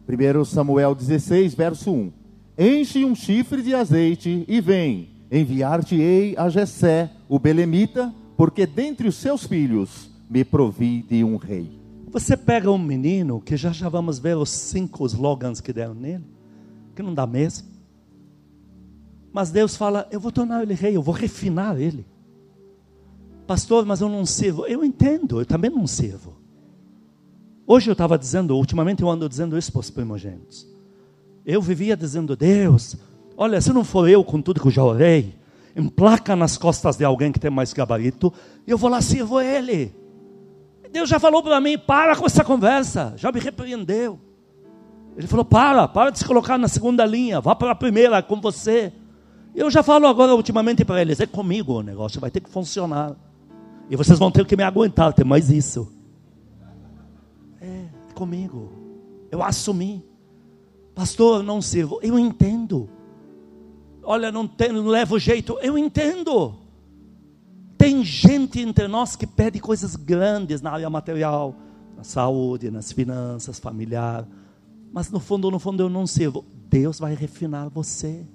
1 0.08 0.46
Samuel 0.46 0.96
16, 0.96 1.54
verso 1.54 1.92
1. 1.92 2.12
Enche 2.58 3.04
um 3.04 3.14
chifre 3.14 3.62
de 3.62 3.76
azeite 3.76 4.46
e 4.48 4.62
vem, 4.62 5.10
enviar-te-ei 5.32 6.36
a 6.38 6.48
Jessé, 6.48 7.12
o 7.28 7.38
belemita, 7.38 8.14
porque 8.38 8.66
dentre 8.66 9.08
os 9.08 9.16
seus 9.16 9.46
filhos 9.46 10.10
me 10.30 10.44
provi 10.44 11.04
de 11.04 11.24
um 11.24 11.38
rei. 11.38 11.85
Você 12.16 12.38
pega 12.38 12.72
um 12.72 12.78
menino, 12.78 13.42
que 13.42 13.58
já 13.58 13.74
já 13.74 13.90
vamos 13.90 14.20
ver 14.20 14.38
os 14.38 14.50
cinco 14.50 15.06
slogans 15.06 15.60
que 15.60 15.74
deram 15.74 15.94
nele, 15.94 16.24
que 16.96 17.04
não 17.04 17.14
dá 17.14 17.28
mesmo. 17.28 17.68
Mas 19.34 19.52
Deus 19.52 19.76
fala: 19.76 20.08
Eu 20.10 20.18
vou 20.18 20.32
tornar 20.32 20.64
ele 20.64 20.74
rei, 20.74 20.96
eu 20.96 21.02
vou 21.02 21.14
refinar 21.14 21.78
ele. 21.78 22.08
Pastor, 23.46 23.86
mas 23.86 24.00
eu 24.00 24.08
não 24.08 24.26
sirvo. 24.26 24.66
Eu 24.66 24.82
entendo, 24.86 25.42
eu 25.42 25.46
também 25.46 25.70
não 25.70 25.86
sirvo. 25.86 26.38
Hoje 27.68 27.90
eu 27.90 27.92
estava 27.92 28.18
dizendo, 28.18 28.56
ultimamente 28.56 29.02
eu 29.02 29.10
ando 29.10 29.28
dizendo 29.28 29.58
isso 29.58 29.74
para 29.74 29.82
os 29.82 29.90
primogênitos. 29.90 30.66
Eu 31.46 31.62
vivia 31.62 31.98
dizendo, 31.98 32.34
Deus, 32.34 32.96
olha, 33.36 33.60
se 33.60 33.74
não 33.74 33.84
for 33.84 34.08
eu 34.08 34.24
com 34.24 34.42
tudo 34.42 34.62
que 34.62 34.68
eu 34.68 34.72
já 34.72 34.86
orei, 34.86 35.36
emplaca 35.76 36.34
nas 36.34 36.58
costas 36.58 36.96
de 36.96 37.04
alguém 37.04 37.34
que 37.34 37.42
tem 37.42 37.52
mais 37.52 37.74
gabarito, 37.74 38.32
eu 38.66 38.78
vou 38.78 38.90
lá 38.90 39.02
sirvo 39.02 39.42
ele. 39.42 40.05
Deus 40.96 41.10
já 41.10 41.20
falou 41.20 41.44
para 41.44 41.60
mim, 41.60 41.78
para 41.78 42.16
com 42.16 42.26
essa 42.26 42.42
conversa, 42.42 43.14
já 43.18 43.30
me 43.30 43.38
repreendeu. 43.42 44.18
Ele 45.18 45.28
falou, 45.28 45.44
para, 45.44 45.90
para 45.90 46.10
de 46.10 46.20
se 46.20 46.24
colocar 46.24 46.58
na 46.58 46.70
segunda 46.70 47.06
linha, 47.06 47.42
vá 47.42 47.54
para 47.54 47.72
a 47.72 47.76
primeira 47.76 48.24
com 48.24 48.40
você. 48.40 48.94
Eu 49.54 49.70
já 49.70 49.84
falo 49.84 50.08
agora 50.08 50.34
ultimamente 50.34 50.86
para 50.86 51.02
eles, 51.02 51.20
é 51.20 51.26
comigo 51.26 51.74
o 51.74 51.82
negócio, 51.82 52.22
vai 52.22 52.32
ter 52.32 52.40
que 52.40 52.50
funcionar. 52.50 53.14
E 53.90 53.98
vocês 53.98 54.18
vão 54.18 54.32
ter 54.32 54.46
que 54.46 54.56
me 54.56 54.64
aguentar, 54.64 55.12
tem 55.12 55.26
mais 55.26 55.52
isso. 55.52 55.92
É, 57.60 57.66
é 57.66 58.14
comigo. 58.14 58.72
Eu 59.30 59.44
assumi. 59.44 60.02
Pastor, 60.96 61.44
não 61.44 61.62
sirvo. 61.62 62.00
Eu 62.02 62.18
entendo. 62.18 62.90
Olha, 64.02 64.32
não, 64.32 64.48
tem, 64.48 64.72
não 64.72 64.86
levo 64.86 65.20
jeito. 65.20 65.60
Eu 65.62 65.78
entendo. 65.78 66.56
Tem 67.86 68.04
gente 68.04 68.60
entre 68.62 68.88
nós 68.88 69.16
que 69.16 69.28
pede 69.28 69.60
coisas 69.60 69.96
grandes 69.96 70.60
na 70.60 70.72
área 70.72 70.90
material, 70.90 71.54
na 71.96 72.04
saúde, 72.04 72.72
nas 72.72 72.92
finanças, 72.92 73.60
familiar. 73.60 74.28
Mas 74.92 75.12
no 75.12 75.20
fundo, 75.20 75.52
no 75.52 75.60
fundo 75.60 75.84
eu 75.84 75.90
não 75.90 76.08
sirvo. 76.08 76.44
Deus 76.68 76.98
vai 76.98 77.14
refinar 77.14 77.70
você. 77.70 78.26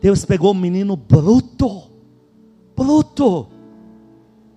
Deus 0.00 0.24
pegou 0.24 0.52
um 0.52 0.58
menino 0.58 0.96
bruto, 0.96 1.82
bruto. 2.74 3.46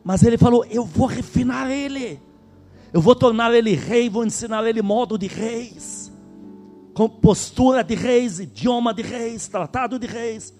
Mas 0.01 0.24
ele 0.24 0.38
falou: 0.38 0.63
Eu 0.63 0.86
vou 0.86 1.07
refinar 1.07 1.69
ele. 1.69 2.17
Eu 2.93 3.01
vou 3.01 3.15
tornar 3.15 3.53
ele 3.53 3.75
rei, 3.75 4.10
vou 4.10 4.25
ensinar 4.25 4.65
ele 4.65 4.81
modo 4.81 5.17
de 5.17 5.27
reis. 5.27 6.10
Com 6.93 7.10
postura 7.10 7.84
de 7.84 7.95
reis, 7.95 8.39
idioma 8.39 8.93
de 8.93 9.01
reis, 9.01 9.50
tratado 9.50 10.00
de 10.00 10.07
reis. 10.07 10.53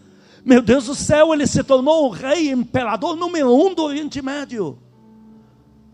Meu 0.45 0.61
Deus 0.61 0.85
do 0.85 0.93
céu, 0.93 1.33
ele 1.33 1.47
se 1.47 1.63
tornou 1.63 2.05
o 2.05 2.11
rei 2.11 2.51
imperador 2.51 3.15
número 3.15 3.51
um 3.51 3.73
do 3.73 3.81
Oriente 3.81 4.21
Médio. 4.21 4.77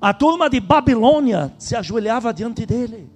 A 0.01 0.13
turma 0.13 0.49
de 0.49 0.59
Babilônia 0.59 1.53
se 1.57 1.73
ajoelhava 1.73 2.33
diante 2.33 2.65
dele. 2.65 3.09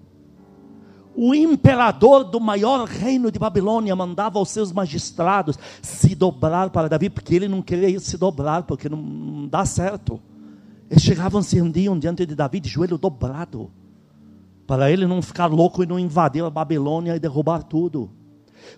O 1.13 1.35
imperador 1.35 2.23
do 2.23 2.39
maior 2.39 2.85
reino 2.85 3.29
de 3.29 3.37
Babilônia 3.37 3.93
mandava 3.97 4.39
aos 4.39 4.49
seus 4.49 4.71
magistrados 4.71 5.59
se 5.81 6.15
dobrar 6.15 6.69
para 6.69 6.87
Davi, 6.87 7.09
porque 7.09 7.35
ele 7.35 7.49
não 7.49 7.61
queria 7.61 7.99
se 7.99 8.17
dobrar, 8.17 8.63
porque 8.63 8.87
não, 8.87 9.01
não 9.01 9.47
dá 9.47 9.65
certo. 9.65 10.21
Eles 10.89 11.03
chegavam, 11.03 11.41
se 11.41 11.59
rendiam 11.59 11.99
diante 11.99 12.25
de 12.25 12.33
Davi 12.33 12.61
de 12.61 12.69
joelho 12.69 12.97
dobrado, 12.97 13.71
para 14.65 14.89
ele 14.89 15.05
não 15.05 15.21
ficar 15.21 15.47
louco 15.47 15.83
e 15.83 15.85
não 15.85 15.99
invadir 15.99 16.45
a 16.45 16.49
Babilônia 16.49 17.15
e 17.15 17.19
derrubar 17.19 17.63
tudo. 17.63 18.09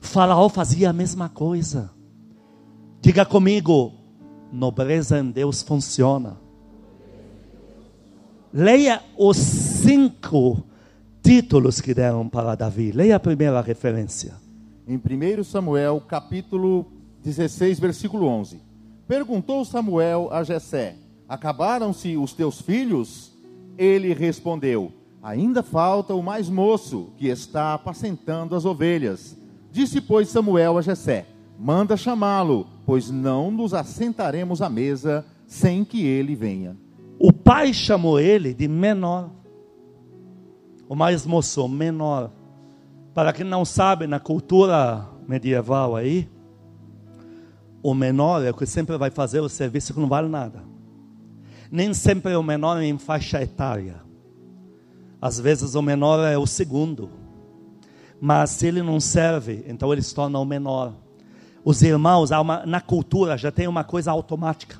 Faraó 0.01 0.49
fazia 0.49 0.89
a 0.89 0.93
mesma 0.93 1.29
coisa. 1.29 1.97
Diga 3.00 3.25
comigo, 3.25 3.94
nobreza 4.51 5.20
em 5.20 5.30
Deus 5.30 5.62
funciona. 5.62 6.38
Leia 8.51 9.04
os 9.16 9.38
cinco 9.38 10.63
títulos 11.22 11.80
que 11.80 11.94
deram 11.94 12.27
para 12.27 12.56
Davi. 12.56 12.92
Leia 12.92 13.18
a 13.18 13.20
primeira 13.20 13.62
referência. 13.62 14.34
Em 14.88 14.98
1 14.98 15.44
Samuel, 15.44 16.01
capítulo 16.08 16.88
16, 17.24 17.80
versículo 17.80 18.25
11. 18.25 18.62
Perguntou 19.08 19.63
Samuel 19.63 20.30
a 20.32 20.44
Jessé: 20.44 20.96
Acabaram-se 21.30 22.18
os 22.18 22.34
teus 22.34 22.60
filhos? 22.60 23.32
Ele 23.77 24.12
respondeu: 24.12 24.92
Ainda 25.22 25.62
falta 25.62 26.16
o 26.16 26.24
mais 26.24 26.50
moço, 26.50 27.10
que 27.16 27.27
está 27.27 27.75
apacentando 27.75 28.56
as 28.56 28.66
ovelhas. 28.66 29.38
Disse, 29.72 30.01
pois, 30.01 30.30
Samuel 30.30 30.80
a 30.80 30.82
Jessé: 30.82 31.27
Manda 31.59 31.97
chamá-lo, 31.97 32.67
pois 32.85 33.09
não 33.09 33.49
nos 33.49 33.73
assentaremos 33.73 34.61
à 34.61 34.69
mesa 34.69 35.25
sem 35.47 35.83
que 35.83 36.05
ele 36.05 36.35
venha. 36.35 36.77
O 37.19 37.33
pai 37.33 37.73
chamou 37.73 38.19
ele 38.19 38.53
de 38.53 38.67
menor. 38.67 39.31
O 40.87 40.95
mais 40.95 41.25
moço, 41.25 41.67
menor. 41.67 42.31
Para 43.13 43.33
quem 43.33 43.45
não 43.45 43.65
sabe, 43.65 44.05
na 44.05 44.19
cultura 44.19 45.09
medieval 45.27 45.95
aí, 45.95 46.29
o 47.81 47.93
menor 47.95 48.43
é 48.45 48.51
o 48.51 48.53
que 48.53 48.65
sempre 48.65 48.95
vai 48.97 49.09
fazer 49.09 49.39
o 49.39 49.49
serviço 49.49 49.93
que 49.93 49.99
não 49.99 50.07
vale 50.07 50.27
nada. 50.27 50.63
Nem 51.71 51.93
sempre 51.93 52.35
o 52.35 52.43
menor 52.43 52.79
é 52.81 52.85
em 52.85 52.97
faixa 52.99 53.41
etária. 53.41 54.01
Às 55.19 55.39
vezes 55.39 55.73
o 55.73 55.81
menor 55.81 56.19
é 56.19 56.37
o 56.37 56.45
segundo. 56.45 57.09
Mas 58.21 58.51
se 58.51 58.67
ele 58.67 58.83
não 58.83 58.99
serve, 58.99 59.65
então 59.67 59.91
ele 59.91 60.01
se 60.01 60.13
torna 60.13 60.37
o 60.37 60.45
menor 60.45 60.93
os 61.67 61.81
irmãos, 61.81 62.29
na 62.65 62.79
cultura 62.79 63.38
já 63.38 63.51
tem 63.51 63.67
uma 63.67 63.83
coisa 63.83 64.09
automática. 64.09 64.77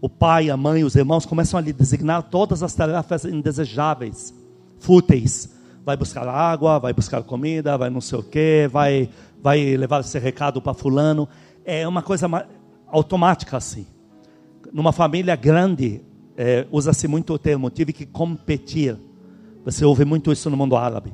O 0.00 0.08
pai, 0.08 0.48
a 0.48 0.56
mãe, 0.56 0.82
os 0.82 0.96
irmãos 0.96 1.26
começam 1.26 1.58
a 1.58 1.60
lhe 1.60 1.74
designar 1.74 2.22
todas 2.22 2.62
as 2.62 2.74
tarefas 2.74 3.26
indesejáveis, 3.26 4.32
fúteis. 4.78 5.54
Vai 5.84 5.94
buscar 5.94 6.26
água, 6.26 6.78
vai 6.78 6.94
buscar 6.94 7.22
comida, 7.22 7.76
vai 7.76 7.90
não 7.90 8.00
sei 8.00 8.18
o 8.18 8.22
quê, 8.22 8.66
vai, 8.72 9.10
vai 9.42 9.76
levar 9.76 10.00
esse 10.00 10.18
recado 10.18 10.62
para 10.62 10.72
fulano. 10.72 11.28
É 11.66 11.86
uma 11.86 12.00
coisa 12.00 12.26
automática 12.86 13.58
assim. 13.58 13.86
Numa 14.72 14.90
família 14.90 15.36
grande, 15.36 16.00
é, 16.34 16.66
usa-se 16.72 17.06
muito 17.06 17.34
o 17.34 17.38
termo, 17.38 17.68
tive 17.68 17.92
que 17.92 18.06
competir. 18.06 18.96
Você 19.66 19.84
ouve 19.84 20.06
muito 20.06 20.32
isso 20.32 20.48
no 20.48 20.56
mundo 20.56 20.76
árabe. 20.76 21.12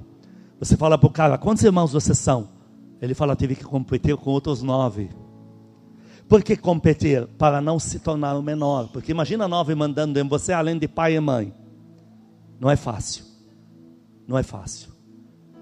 Você 0.60 0.76
fala 0.76 0.96
para 0.96 1.08
o 1.08 1.10
cara, 1.10 1.36
quantos 1.36 1.64
irmãos 1.64 1.92
vocês 1.92 2.18
são? 2.18 2.56
Ele 3.00 3.14
fala: 3.14 3.36
tive 3.36 3.54
que 3.54 3.64
competir 3.64 4.16
com 4.16 4.30
outros 4.30 4.62
nove. 4.62 5.10
Por 6.28 6.42
que 6.42 6.56
competir? 6.56 7.26
Para 7.38 7.60
não 7.60 7.78
se 7.78 7.98
tornar 7.98 8.36
o 8.36 8.42
menor. 8.42 8.88
Porque 8.88 9.12
imagina 9.12 9.48
nove 9.48 9.74
mandando 9.74 10.18
em 10.18 10.28
você 10.28 10.52
além 10.52 10.78
de 10.78 10.86
pai 10.86 11.16
e 11.16 11.20
mãe. 11.20 11.54
Não 12.60 12.70
é 12.70 12.76
fácil. 12.76 13.24
Não 14.26 14.36
é 14.36 14.42
fácil. 14.42 14.90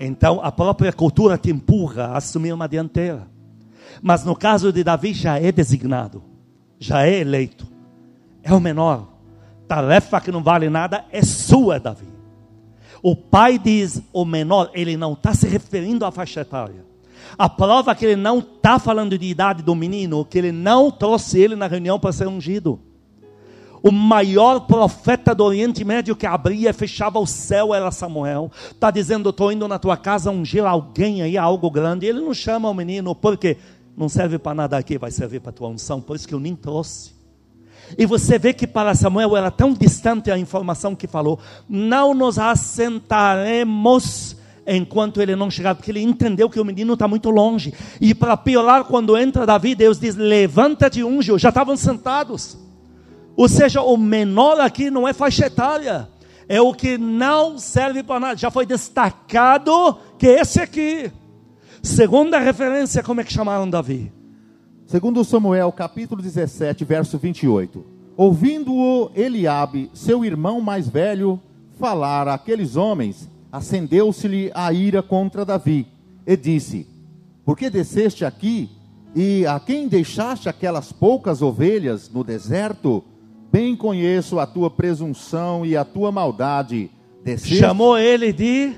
Então 0.00 0.40
a 0.42 0.50
própria 0.50 0.92
cultura 0.92 1.38
te 1.38 1.50
empurra 1.50 2.06
a 2.06 2.16
assumir 2.16 2.52
uma 2.52 2.68
dianteira. 2.68 3.28
Mas 4.02 4.24
no 4.24 4.34
caso 4.34 4.72
de 4.72 4.82
Davi 4.82 5.14
já 5.14 5.40
é 5.40 5.52
designado, 5.52 6.22
já 6.78 7.06
é 7.06 7.20
eleito. 7.20 7.66
É 8.42 8.52
o 8.52 8.60
menor. 8.60 9.08
Tarefa 9.66 10.20
que 10.20 10.30
não 10.30 10.42
vale 10.42 10.68
nada 10.68 11.04
é 11.10 11.22
sua, 11.22 11.78
Davi. 11.78 12.08
O 13.02 13.14
pai 13.14 13.58
diz 13.58 14.02
o 14.12 14.24
menor, 14.24 14.70
ele 14.74 14.96
não 14.96 15.12
está 15.12 15.34
se 15.34 15.46
referindo 15.46 16.04
à 16.04 16.10
faixa 16.10 16.40
etária. 16.40 16.84
A 17.38 17.48
prova 17.48 17.94
que 17.94 18.04
ele 18.04 18.16
não 18.16 18.38
está 18.38 18.78
falando 18.78 19.18
de 19.18 19.26
idade 19.26 19.62
do 19.62 19.74
menino, 19.74 20.24
que 20.24 20.38
ele 20.38 20.52
não 20.52 20.90
trouxe 20.90 21.40
ele 21.40 21.56
na 21.56 21.66
reunião 21.66 21.98
para 21.98 22.12
ser 22.12 22.26
ungido. 22.28 22.80
O 23.82 23.92
maior 23.92 24.60
profeta 24.60 25.34
do 25.34 25.44
Oriente 25.44 25.84
Médio 25.84 26.16
que 26.16 26.26
abria 26.26 26.70
e 26.70 26.72
fechava 26.72 27.18
o 27.18 27.26
céu 27.26 27.74
era 27.74 27.90
Samuel. 27.90 28.50
Está 28.70 28.90
dizendo: 28.90 29.30
Estou 29.30 29.52
indo 29.52 29.68
na 29.68 29.78
tua 29.78 29.96
casa 29.96 30.30
ungir 30.30 30.64
alguém 30.64 31.22
aí, 31.22 31.38
algo 31.38 31.70
grande. 31.70 32.06
Ele 32.06 32.20
não 32.20 32.34
chama 32.34 32.68
o 32.68 32.74
menino, 32.74 33.14
porque 33.14 33.56
não 33.96 34.08
serve 34.08 34.38
para 34.38 34.54
nada 34.54 34.76
aqui, 34.76 34.98
vai 34.98 35.10
servir 35.10 35.40
para 35.40 35.52
tua 35.52 35.68
unção. 35.68 36.00
Por 36.00 36.16
isso 36.16 36.26
que 36.26 36.34
eu 36.34 36.40
nem 36.40 36.56
trouxe. 36.56 37.14
E 37.96 38.04
você 38.04 38.38
vê 38.38 38.52
que 38.52 38.66
para 38.66 38.94
Samuel 38.94 39.36
era 39.36 39.50
tão 39.50 39.72
distante 39.72 40.30
a 40.30 40.38
informação 40.38 40.96
que 40.96 41.06
falou: 41.06 41.38
não 41.68 42.12
nos 42.12 42.38
assentaremos 42.38 44.36
enquanto 44.66 45.22
ele 45.22 45.36
não 45.36 45.50
chegar, 45.50 45.74
porque 45.74 45.90
ele 45.90 46.02
entendeu 46.02 46.50
que 46.50 46.58
o 46.58 46.64
menino 46.64 46.94
está 46.94 47.06
muito 47.06 47.30
longe. 47.30 47.72
E 48.00 48.14
para 48.14 48.36
piorar, 48.36 48.84
quando 48.84 49.16
entra 49.16 49.46
Davi, 49.46 49.74
Deus 49.74 50.00
diz: 50.00 50.16
levanta-te 50.16 51.04
unge. 51.04 51.38
Já 51.38 51.50
estavam 51.50 51.76
sentados. 51.76 52.58
Ou 53.36 53.48
seja, 53.48 53.82
o 53.82 53.96
menor 53.96 54.58
aqui 54.60 54.90
não 54.90 55.06
é 55.06 55.12
faixa 55.12 55.46
etária, 55.46 56.08
é 56.48 56.60
o 56.60 56.72
que 56.72 56.96
não 56.96 57.58
serve 57.58 58.02
para 58.02 58.18
nada. 58.18 58.36
Já 58.36 58.50
foi 58.50 58.64
destacado 58.64 59.98
que 60.18 60.26
esse 60.26 60.60
aqui. 60.60 61.12
Segunda 61.82 62.38
referência, 62.38 63.02
como 63.02 63.20
é 63.20 63.24
que 63.24 63.32
chamaram 63.32 63.68
Davi? 63.68 64.10
Segundo 64.86 65.22
Samuel, 65.24 65.70
capítulo 65.70 66.22
17, 66.22 66.84
verso 66.84 67.18
28. 67.18 67.84
Ouvindo-o 68.16 69.10
Eliabe, 69.14 69.90
seu 69.92 70.24
irmão 70.24 70.60
mais 70.60 70.88
velho, 70.88 71.38
falar 71.78 72.28
àqueles 72.28 72.76
homens, 72.76 73.28
acendeu-se-lhe 73.56 74.50
a 74.54 74.72
ira 74.72 75.02
contra 75.02 75.44
Davi, 75.44 75.86
e 76.26 76.36
disse: 76.36 76.86
Por 77.44 77.56
que 77.56 77.70
desceste 77.70 78.24
aqui, 78.24 78.68
e 79.14 79.46
a 79.46 79.58
quem 79.58 79.88
deixaste 79.88 80.48
aquelas 80.48 80.92
poucas 80.92 81.40
ovelhas 81.40 82.10
no 82.10 82.22
deserto? 82.22 83.02
Bem 83.50 83.74
conheço 83.74 84.38
a 84.38 84.46
tua 84.46 84.70
presunção 84.70 85.64
e 85.64 85.76
a 85.76 85.84
tua 85.84 86.12
maldade. 86.12 86.90
Desceste... 87.24 87.56
Chamou 87.56 87.96
ele 87.96 88.32
de 88.32 88.74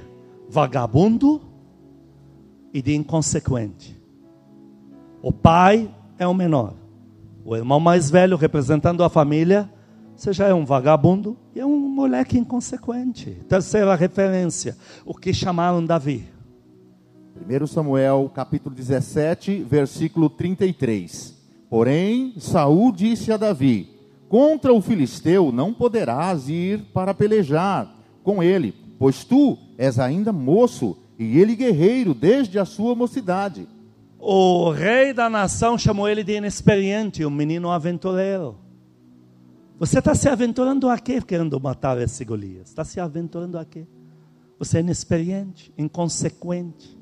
vagabundo 0.49 1.41
e 2.73 2.81
de 2.81 2.95
inconsequente. 2.95 4.01
O 5.21 5.33
pai 5.33 5.93
é 6.17 6.27
o 6.27 6.35
menor. 6.35 6.75
O 7.45 7.57
irmão 7.57 7.81
mais 7.81 8.11
velho, 8.11 8.37
representando 8.37 9.03
a 9.03 9.09
família, 9.09 9.69
você 10.19 10.33
já 10.33 10.49
é 10.49 10.53
um 10.53 10.65
vagabundo 10.65 11.37
e 11.55 11.61
é 11.61 11.65
um 11.65 11.79
moleque 11.79 12.37
inconsequente. 12.37 13.39
Terceira 13.49 13.95
referência, 13.95 14.77
o 15.07 15.15
que 15.15 15.33
chamaram 15.33 15.85
Davi. 15.85 16.27
1 17.37 17.67
Samuel, 17.69 18.29
capítulo 18.35 18.75
17, 18.75 19.63
versículo 19.63 20.29
33. 20.29 21.37
Porém, 21.71 22.35
Saul 22.37 22.91
disse 22.91 23.31
a 23.31 23.37
Davi: 23.37 23.91
Contra 24.29 24.73
o 24.75 24.83
filisteu 24.83 25.53
não 25.53 25.73
poderás 25.73 26.49
ir 26.49 26.81
para 26.93 27.15
pelejar 27.15 27.89
com 28.25 28.43
ele, 28.43 28.75
pois 28.99 29.23
tu 29.23 29.57
és 29.79 30.01
ainda 30.01 30.33
moço 30.33 30.97
e 31.17 31.39
ele 31.39 31.55
guerreiro 31.55 32.13
desde 32.13 32.59
a 32.59 32.65
sua 32.65 32.97
mocidade. 32.97 33.69
O 34.19 34.71
rei 34.73 35.13
da 35.13 35.31
nação 35.31 35.79
chamou 35.79 36.09
ele 36.09 36.25
de 36.25 36.39
inexperiente, 36.39 37.25
um 37.25 37.31
menino 37.31 37.71
aventureiro. 37.71 38.67
Você 39.79 40.01
está 40.01 40.15
se 40.15 40.29
aventurando 40.29 40.89
a 40.89 40.99
quê 40.99 41.23
querendo 41.23 41.61
matar 41.61 42.01
esse 42.01 42.25
Golias? 42.25 42.69
Está 42.69 42.85
se 42.85 42.99
aventurando 42.99 43.57
a 43.59 43.65
quê? 43.65 43.87
Você 44.59 44.79
é 44.79 44.81
inexperiente, 44.81 45.73
inconsequente. 45.79 46.99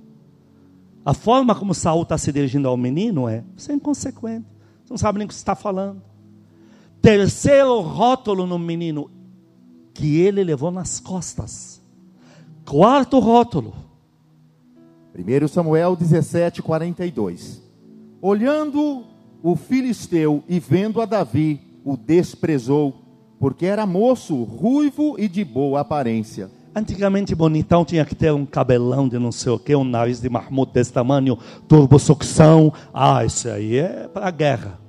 A 1.02 1.14
forma 1.14 1.54
como 1.54 1.72
Saul 1.72 2.02
está 2.02 2.18
se 2.18 2.30
dirigindo 2.30 2.68
ao 2.68 2.76
menino 2.76 3.28
é: 3.28 3.42
você 3.56 3.72
é 3.72 3.74
inconsequente, 3.74 4.46
você 4.84 4.92
não 4.92 4.98
sabe 4.98 5.18
nem 5.18 5.24
o 5.24 5.28
que 5.28 5.34
está 5.34 5.54
falando. 5.54 6.02
Terceiro 7.00 7.80
rótulo 7.80 8.46
no 8.46 8.58
menino, 8.58 9.10
que 9.94 10.20
ele 10.20 10.44
levou 10.44 10.70
nas 10.70 11.00
costas. 11.00 11.80
Quarto 12.66 13.18
rótulo, 13.20 13.72
1 15.14 15.48
Samuel 15.48 15.96
17, 15.96 16.60
42. 16.60 17.62
Olhando 18.20 19.04
o 19.42 19.56
filisteu 19.56 20.44
e 20.46 20.58
vendo 20.58 21.00
a 21.00 21.06
Davi, 21.06 21.65
o 21.86 21.96
desprezou, 21.96 22.92
porque 23.38 23.64
era 23.64 23.86
moço, 23.86 24.42
ruivo 24.42 25.14
e 25.16 25.28
de 25.28 25.44
boa 25.44 25.80
aparência. 25.80 26.50
Antigamente, 26.74 27.32
bonitão 27.32 27.84
tinha 27.84 28.04
que 28.04 28.14
ter 28.14 28.32
um 28.32 28.44
cabelão 28.44 29.08
de 29.08 29.20
não 29.20 29.30
sei 29.30 29.52
o 29.52 29.58
que, 29.58 29.74
um 29.76 29.84
nariz 29.84 30.20
de 30.20 30.28
marmota 30.28 30.72
desse 30.72 30.92
tamanho, 30.92 31.38
turbosucção. 31.68 32.72
Ah, 32.92 33.24
isso 33.24 33.48
aí 33.48 33.76
é 33.76 34.08
para 34.08 34.26
a 34.26 34.30
guerra. 34.32 34.80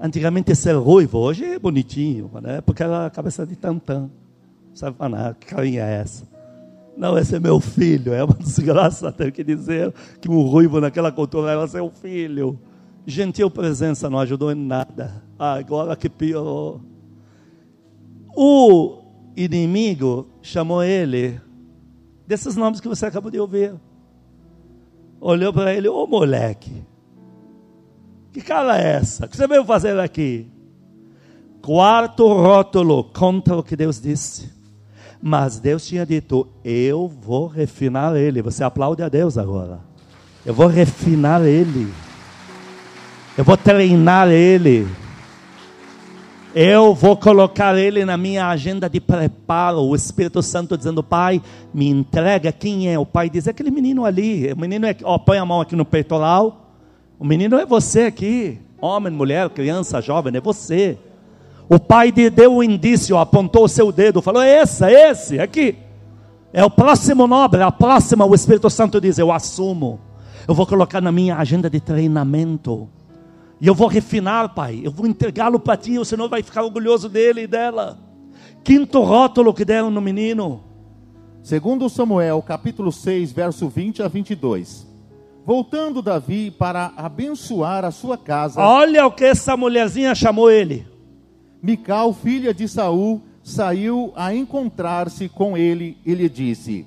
Antigamente, 0.00 0.52
ser 0.56 0.72
ruivo, 0.72 1.18
hoje 1.18 1.44
é 1.44 1.58
bonitinho, 1.60 2.28
né? 2.42 2.60
porque 2.60 2.82
era 2.82 3.06
a 3.06 3.10
cabeça 3.10 3.46
de 3.46 3.54
tantã. 3.54 4.10
Sabe 4.74 4.96
para 4.96 5.08
nada, 5.08 5.36
que 5.38 5.46
carinha 5.46 5.84
é 5.84 6.00
essa? 6.00 6.28
Não, 6.96 7.16
esse 7.16 7.36
é 7.36 7.40
meu 7.40 7.60
filho. 7.60 8.12
É 8.12 8.24
uma 8.24 8.34
desgraça 8.42 9.12
ter 9.12 9.30
que 9.30 9.44
dizer 9.44 9.94
que 10.20 10.28
um 10.28 10.40
ruivo 10.40 10.80
naquela 10.80 11.12
cultura 11.12 11.52
era 11.52 11.68
seu 11.68 11.88
filho. 11.88 12.58
Gentil 13.06 13.50
presença 13.50 14.08
não 14.10 14.18
ajudou 14.18 14.52
em 14.52 14.54
nada. 14.54 15.22
Ah, 15.38 15.54
agora 15.54 15.96
que 15.96 16.08
piorou. 16.08 16.80
O 18.36 19.02
inimigo 19.36 20.28
chamou 20.42 20.82
ele 20.82 21.40
desses 22.26 22.56
nomes 22.56 22.80
que 22.80 22.88
você 22.88 23.06
acabou 23.06 23.30
de 23.30 23.40
ouvir. 23.40 23.74
Olhou 25.20 25.52
para 25.52 25.74
ele, 25.74 25.88
ô 25.88 26.06
moleque, 26.06 26.84
que 28.32 28.40
cara 28.40 28.80
é 28.80 28.96
essa? 28.96 29.26
O 29.26 29.28
que 29.28 29.36
você 29.36 29.46
veio 29.46 29.64
fazer 29.64 29.98
aqui? 29.98 30.48
Quarto 31.60 32.26
rótulo 32.26 33.04
contra 33.04 33.56
o 33.56 33.62
que 33.62 33.76
Deus 33.76 34.00
disse. 34.00 34.50
Mas 35.20 35.58
Deus 35.58 35.86
tinha 35.86 36.06
dito: 36.06 36.48
Eu 36.64 37.06
vou 37.06 37.46
refinar 37.46 38.16
ele. 38.16 38.40
Você 38.40 38.64
aplaude 38.64 39.02
a 39.02 39.08
Deus 39.08 39.36
agora. 39.36 39.80
Eu 40.46 40.54
vou 40.54 40.66
refinar 40.66 41.42
ele. 41.42 41.92
Eu 43.38 43.44
vou 43.44 43.56
treinar 43.56 44.28
ele. 44.28 44.88
Eu 46.52 46.94
vou 46.94 47.16
colocar 47.16 47.78
ele 47.78 48.04
na 48.04 48.16
minha 48.16 48.48
agenda 48.48 48.90
de 48.90 49.00
preparo. 49.00 49.82
O 49.82 49.94
Espírito 49.94 50.42
Santo 50.42 50.76
dizendo: 50.76 51.02
Pai, 51.02 51.40
me 51.72 51.88
entrega 51.88 52.50
quem 52.50 52.92
é. 52.92 52.98
O 52.98 53.06
pai 53.06 53.30
diz: 53.30 53.46
é 53.46 53.50
aquele 53.50 53.70
menino 53.70 54.04
ali. 54.04 54.52
O 54.52 54.58
menino 54.58 54.84
é. 54.84 54.96
Ó, 55.04 55.16
põe 55.16 55.38
a 55.38 55.44
mão 55.44 55.60
aqui 55.60 55.76
no 55.76 55.84
peitoral. 55.84 56.74
O 57.20 57.24
menino 57.24 57.56
é 57.56 57.64
você 57.64 58.02
aqui. 58.02 58.58
Homem, 58.80 59.12
mulher, 59.12 59.48
criança, 59.50 60.00
jovem, 60.00 60.36
é 60.36 60.40
você. 60.40 60.98
O 61.68 61.78
pai 61.78 62.10
deu 62.10 62.56
o 62.56 62.64
indício, 62.64 63.16
apontou 63.16 63.64
o 63.64 63.68
seu 63.68 63.92
dedo, 63.92 64.20
falou: 64.20 64.42
esse, 64.42 64.84
esse, 64.84 65.38
aqui. 65.38 65.76
É 66.52 66.64
o 66.64 66.70
próximo 66.70 67.28
nobre, 67.28 67.62
a 67.62 67.70
próxima, 67.70 68.24
o 68.24 68.34
Espírito 68.34 68.68
Santo 68.68 69.00
diz: 69.00 69.18
Eu 69.18 69.30
assumo. 69.30 70.00
Eu 70.48 70.54
vou 70.54 70.66
colocar 70.66 71.00
na 71.00 71.12
minha 71.12 71.36
agenda 71.36 71.70
de 71.70 71.78
treinamento. 71.78 72.88
E 73.60 73.66
eu 73.66 73.74
vou 73.74 73.88
refinar, 73.88 74.54
pai. 74.54 74.80
Eu 74.82 74.90
vou 74.90 75.06
entregá-lo 75.06 75.60
para 75.60 75.76
ti. 75.76 75.98
O 75.98 76.04
Senhor 76.04 76.28
vai 76.28 76.42
ficar 76.42 76.62
orgulhoso 76.62 77.08
dele 77.08 77.42
e 77.42 77.46
dela. 77.46 77.98
Quinto 78.64 79.00
rótulo 79.02 79.52
que 79.52 79.64
deram 79.64 79.90
no 79.90 80.00
menino. 80.00 80.64
Segundo 81.42 81.88
Samuel, 81.88 82.42
capítulo 82.42 82.90
6, 82.90 83.32
verso 83.32 83.68
20 83.68 84.02
a 84.02 84.08
22. 84.08 84.86
Voltando 85.44 86.02
Davi 86.02 86.50
para 86.50 86.92
abençoar 86.96 87.84
a 87.84 87.90
sua 87.90 88.16
casa. 88.16 88.60
Olha 88.60 89.06
o 89.06 89.12
que 89.12 89.24
essa 89.24 89.56
mulherzinha 89.56 90.14
chamou 90.14 90.50
ele. 90.50 90.86
Mical, 91.62 92.12
filha 92.12 92.54
de 92.54 92.68
Saul, 92.68 93.22
saiu 93.42 94.12
a 94.14 94.34
encontrar-se 94.34 95.28
com 95.28 95.56
ele 95.56 95.98
e 96.04 96.14
lhe 96.14 96.28
disse: 96.28 96.86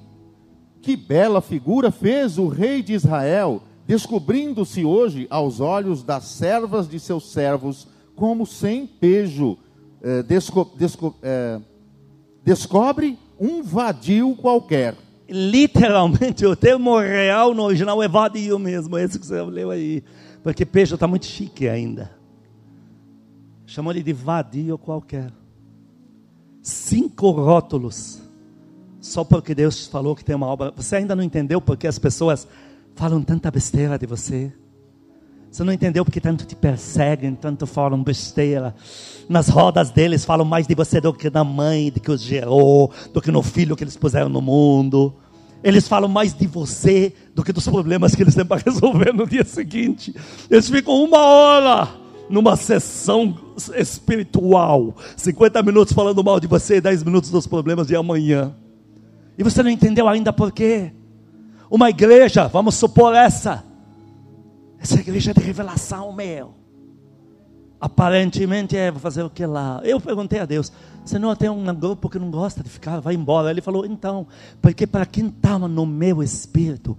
Que 0.81 0.95
bela 0.95 1.41
figura 1.41 1.91
fez 1.91 2.37
o 2.37 2.47
rei 2.47 2.81
de 2.81 2.93
Israel, 2.93 3.61
descobrindo-se 3.93 4.83
hoje 4.83 5.27
aos 5.29 5.59
olhos 5.59 6.01
das 6.01 6.23
servas 6.23 6.89
de 6.89 6.99
seus 6.99 7.31
servos, 7.31 7.87
como 8.15 8.43
sem 8.43 8.87
pejo, 8.87 9.55
eh, 10.01 10.23
desco, 10.23 10.71
desco, 10.75 11.15
eh, 11.21 11.61
descobre 12.43 13.19
um 13.39 13.61
vadio 13.61 14.35
qualquer. 14.35 14.95
Literalmente, 15.29 16.43
o 16.47 16.55
termo 16.55 16.97
real 16.97 17.53
no 17.53 17.61
original 17.61 18.01
é 18.01 18.07
vadio 18.07 18.57
mesmo, 18.57 18.97
esse 18.97 19.19
que 19.19 19.27
você 19.27 19.39
leu 19.43 19.69
aí, 19.69 20.03
porque 20.41 20.65
pejo 20.65 20.95
está 20.95 21.07
muito 21.07 21.27
chique 21.27 21.69
ainda. 21.69 22.09
Chamou 23.67 23.93
ele 23.93 24.01
de 24.01 24.11
vadio 24.11 24.75
qualquer. 24.75 25.31
Cinco 26.63 27.29
rótulos. 27.29 28.23
Só 28.99 29.23
porque 29.23 29.53
Deus 29.53 29.85
falou 29.85 30.15
que 30.15 30.25
tem 30.25 30.35
uma 30.35 30.47
obra. 30.47 30.73
Você 30.75 30.95
ainda 30.95 31.15
não 31.15 31.23
entendeu 31.23 31.61
porque 31.61 31.85
as 31.85 31.99
pessoas 31.99 32.47
falam 32.95 33.21
tanta 33.21 33.49
besteira 33.51 33.97
de 33.97 34.05
você? 34.05 34.51
Você 35.53 35.63
não 35.63 35.71
entendeu 35.71 36.03
porque 36.03 36.19
tanto 36.19 36.45
te 36.45 36.55
perseguem, 36.55 37.35
tanto 37.35 37.67
falam 37.67 38.01
besteira. 38.03 38.73
Nas 39.29 39.49
rodas 39.49 39.91
deles 39.91 40.25
falam 40.25 40.43
mais 40.43 40.65
de 40.65 40.73
você 40.73 40.99
do 40.99 41.13
que 41.13 41.29
da 41.29 41.43
mãe, 41.43 41.91
de 41.91 41.99
que 41.99 42.09
os 42.09 42.21
gerou, 42.21 42.91
do 43.13 43.21
que 43.21 43.31
no 43.31 43.43
filho 43.43 43.75
que 43.75 43.83
eles 43.83 43.95
puseram 43.95 44.29
no 44.29 44.41
mundo. 44.41 45.13
Eles 45.63 45.87
falam 45.87 46.09
mais 46.09 46.33
de 46.33 46.47
você 46.47 47.13
do 47.35 47.43
que 47.43 47.53
dos 47.53 47.67
problemas 47.67 48.15
que 48.15 48.23
eles 48.23 48.33
têm 48.33 48.43
para 48.43 48.63
resolver 48.65 49.13
no 49.13 49.27
dia 49.27 49.45
seguinte. 49.45 50.15
Eles 50.49 50.67
ficam 50.67 51.03
uma 51.03 51.19
hora 51.19 51.87
numa 52.27 52.55
sessão 52.55 53.37
espiritual. 53.75 54.95
50 55.15 55.61
minutos 55.61 55.93
falando 55.93 56.23
mal 56.23 56.39
de 56.39 56.47
você 56.47 56.77
e 56.77 56.81
10 56.81 57.03
minutos 57.03 57.29
dos 57.29 57.45
problemas 57.45 57.85
de 57.85 57.95
amanhã. 57.95 58.55
E 59.37 59.43
você 59.43 59.61
não 59.61 59.69
entendeu 59.69 60.07
ainda 60.07 60.33
por 60.33 60.51
quê? 60.51 60.91
Uma 61.73 61.89
igreja, 61.89 62.47
vamos 62.47 62.75
supor 62.75 63.15
essa. 63.15 63.63
Essa 64.77 64.99
igreja 64.99 65.31
é 65.31 65.33
de 65.33 65.39
revelação, 65.39 66.13
meu. 66.13 66.53
Aparentemente 67.81 68.77
é, 68.77 68.91
vou 68.91 68.99
fazer 68.99 69.23
o 69.23 69.29
que 69.29 69.43
lá? 69.43 69.81
Eu 69.83 69.99
perguntei 69.99 70.39
a 70.39 70.45
Deus, 70.45 70.71
Senhor, 71.03 71.35
tem 71.35 71.49
um 71.49 71.73
grupo 71.73 72.11
que 72.11 72.19
não 72.19 72.29
gosta 72.29 72.61
de 72.61 72.69
ficar, 72.69 72.99
vai 72.99 73.15
embora. 73.15 73.49
Ele 73.49 73.59
falou, 73.59 73.87
então, 73.87 74.27
porque 74.61 74.85
para 74.85 75.03
quem 75.03 75.29
está 75.29 75.57
no 75.57 75.83
meu 75.83 76.21
espírito, 76.21 76.95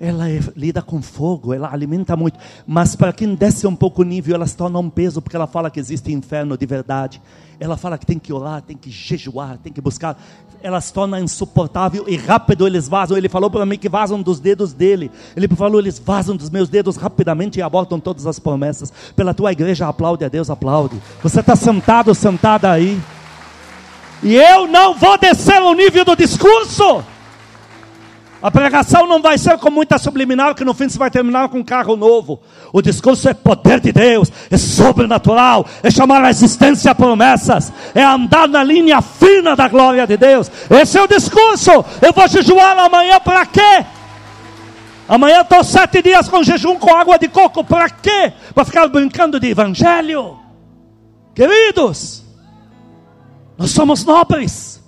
ela 0.00 0.28
é, 0.28 0.40
lida 0.56 0.82
com 0.82 1.00
fogo, 1.00 1.54
ela 1.54 1.72
alimenta 1.72 2.16
muito. 2.16 2.40
Mas 2.66 2.96
para 2.96 3.12
quem 3.12 3.36
desce 3.36 3.68
um 3.68 3.76
pouco 3.76 4.02
o 4.02 4.04
nível, 4.04 4.34
ela 4.34 4.48
se 4.48 4.56
torna 4.56 4.80
um 4.80 4.90
peso, 4.90 5.22
porque 5.22 5.36
ela 5.36 5.46
fala 5.46 5.70
que 5.70 5.78
existe 5.78 6.12
inferno 6.12 6.58
de 6.58 6.66
verdade. 6.66 7.22
Ela 7.60 7.76
fala 7.76 7.96
que 7.96 8.04
tem 8.04 8.18
que 8.18 8.32
orar, 8.32 8.62
tem 8.62 8.76
que 8.76 8.90
jejuar, 8.90 9.58
tem 9.58 9.72
que 9.72 9.80
buscar. 9.80 10.20
Ela 10.62 10.80
se 10.80 10.92
torna 10.92 11.20
insuportável 11.20 12.04
e 12.06 12.16
rápido 12.16 12.66
eles 12.66 12.88
vazam. 12.88 13.16
Ele 13.16 13.28
falou 13.28 13.50
para 13.50 13.66
mim 13.66 13.78
que 13.78 13.88
vazam 13.88 14.22
dos 14.22 14.40
dedos 14.40 14.72
dele. 14.72 15.10
Ele 15.36 15.48
falou, 15.48 15.80
eles 15.80 15.98
vazam 15.98 16.36
dos 16.36 16.50
meus 16.50 16.68
dedos 16.68 16.96
rapidamente 16.96 17.58
e 17.58 17.62
abortam 17.62 17.98
todas 17.98 18.26
as 18.26 18.38
promessas. 18.38 18.92
Pela 19.16 19.34
tua 19.34 19.52
igreja, 19.52 19.88
aplaude 19.88 20.24
a 20.24 20.28
Deus, 20.28 20.50
aplaude. 20.50 21.00
Você 21.22 21.40
está 21.40 21.56
sentado, 21.56 22.14
sentada 22.14 22.70
aí. 22.70 23.00
E 24.22 24.36
eu 24.36 24.68
não 24.68 24.94
vou 24.94 25.18
descer 25.18 25.60
o 25.60 25.74
nível 25.74 26.04
do 26.04 26.14
discurso. 26.14 27.04
A 28.42 28.50
pregação 28.50 29.06
não 29.06 29.22
vai 29.22 29.38
ser 29.38 29.56
com 29.58 29.70
muita 29.70 29.98
subliminal, 29.98 30.52
que 30.52 30.64
no 30.64 30.74
fim 30.74 30.88
você 30.88 30.98
vai 30.98 31.10
terminar 31.10 31.48
com 31.48 31.60
um 31.60 31.64
carro 31.64 31.94
novo. 31.94 32.40
O 32.72 32.82
discurso 32.82 33.28
é 33.28 33.34
poder 33.34 33.78
de 33.78 33.92
Deus, 33.92 34.32
é 34.50 34.56
sobrenatural, 34.56 35.64
é 35.80 35.90
chamar 35.92 36.24
a 36.24 36.30
existência 36.30 36.92
promessas, 36.92 37.72
é 37.94 38.02
andar 38.02 38.48
na 38.48 38.64
linha 38.64 39.00
fina 39.00 39.54
da 39.54 39.68
glória 39.68 40.04
de 40.08 40.16
Deus. 40.16 40.50
Esse 40.68 40.98
é 40.98 41.02
o 41.02 41.06
discurso. 41.06 41.70
Eu 42.00 42.12
vou 42.12 42.26
jejuar 42.26 42.76
amanhã 42.76 43.20
para 43.20 43.46
quê? 43.46 43.86
Amanhã 45.08 45.42
estou 45.42 45.62
sete 45.62 46.02
dias 46.02 46.28
com 46.28 46.42
jejum 46.42 46.76
com 46.76 46.92
água 46.96 47.18
de 47.18 47.28
coco, 47.28 47.62
para 47.62 47.88
quê? 47.90 48.32
Para 48.52 48.64
ficar 48.64 48.88
brincando 48.88 49.38
de 49.38 49.50
evangelho? 49.50 50.38
Queridos, 51.32 52.24
nós 53.56 53.70
somos 53.70 54.04
nobres. 54.04 54.81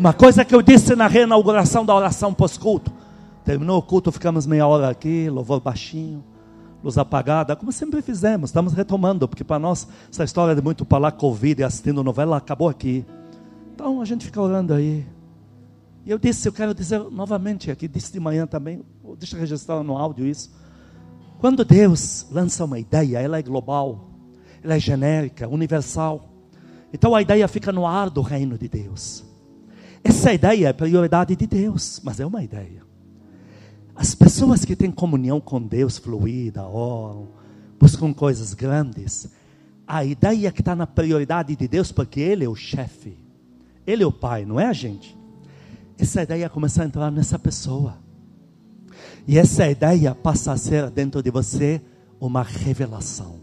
Uma 0.00 0.14
coisa 0.14 0.46
que 0.46 0.54
eu 0.54 0.62
disse 0.62 0.96
na 0.96 1.06
reinauguração 1.06 1.84
da 1.84 1.94
oração 1.94 2.32
pós-culto. 2.32 2.90
Terminou 3.44 3.76
o 3.76 3.82
culto, 3.82 4.10
ficamos 4.10 4.46
meia 4.46 4.66
hora 4.66 4.88
aqui, 4.88 5.28
louvor 5.28 5.60
baixinho, 5.60 6.24
luz 6.82 6.96
apagada, 6.96 7.54
como 7.54 7.70
sempre 7.70 8.00
fizemos. 8.00 8.48
Estamos 8.48 8.72
retomando, 8.72 9.28
porque 9.28 9.44
para 9.44 9.58
nós 9.58 9.86
essa 10.10 10.24
história 10.24 10.54
de 10.54 10.62
muito 10.62 10.86
falar 10.86 11.12
Covid 11.12 11.60
e 11.60 11.64
assistindo 11.64 12.02
novela 12.02 12.38
acabou 12.38 12.70
aqui. 12.70 13.04
Então 13.74 14.00
a 14.00 14.06
gente 14.06 14.24
fica 14.24 14.40
orando 14.40 14.72
aí. 14.72 15.06
E 16.06 16.10
eu 16.10 16.18
disse, 16.18 16.48
eu 16.48 16.52
quero 16.54 16.72
dizer 16.72 16.98
novamente 17.10 17.70
aqui, 17.70 17.86
disse 17.86 18.10
de 18.10 18.20
manhã 18.20 18.46
também, 18.46 18.82
deixa 19.18 19.36
eu 19.36 19.40
registrar 19.40 19.82
no 19.82 19.98
áudio 19.98 20.24
isso. 20.24 20.50
Quando 21.40 21.62
Deus 21.62 22.26
lança 22.30 22.64
uma 22.64 22.78
ideia, 22.78 23.18
ela 23.18 23.38
é 23.38 23.42
global, 23.42 24.08
ela 24.64 24.76
é 24.76 24.80
genérica, 24.80 25.46
universal. 25.46 26.26
Então 26.90 27.14
a 27.14 27.20
ideia 27.20 27.46
fica 27.46 27.70
no 27.70 27.86
ar 27.86 28.08
do 28.08 28.22
reino 28.22 28.56
de 28.56 28.66
Deus. 28.66 29.28
Essa 30.02 30.32
ideia 30.32 30.68
é 30.68 30.72
prioridade 30.72 31.36
de 31.36 31.46
Deus, 31.46 32.00
mas 32.02 32.20
é 32.20 32.26
uma 32.26 32.42
ideia. 32.42 32.82
As 33.94 34.14
pessoas 34.14 34.64
que 34.64 34.74
têm 34.74 34.90
comunhão 34.90 35.40
com 35.40 35.60
Deus 35.60 35.98
fluida, 35.98 36.66
oram, 36.66 37.28
buscam 37.78 38.12
coisas 38.12 38.54
grandes, 38.54 39.28
a 39.86 40.04
ideia 40.04 40.50
que 40.52 40.60
está 40.60 40.74
na 40.74 40.86
prioridade 40.86 41.54
de 41.54 41.68
Deus, 41.68 41.92
porque 41.92 42.20
Ele 42.20 42.44
é 42.44 42.48
o 42.48 42.54
chefe, 42.54 43.18
Ele 43.86 44.02
é 44.02 44.06
o 44.06 44.12
Pai, 44.12 44.44
não 44.44 44.58
é 44.58 44.66
a 44.66 44.72
gente. 44.72 45.18
Essa 45.98 46.22
ideia 46.22 46.48
começa 46.48 46.82
a 46.82 46.86
entrar 46.86 47.10
nessa 47.10 47.38
pessoa. 47.38 47.98
E 49.26 49.36
essa 49.36 49.68
ideia 49.68 50.14
passa 50.14 50.52
a 50.52 50.56
ser 50.56 50.90
dentro 50.90 51.22
de 51.22 51.30
você 51.30 51.82
uma 52.18 52.42
revelação. 52.42 53.40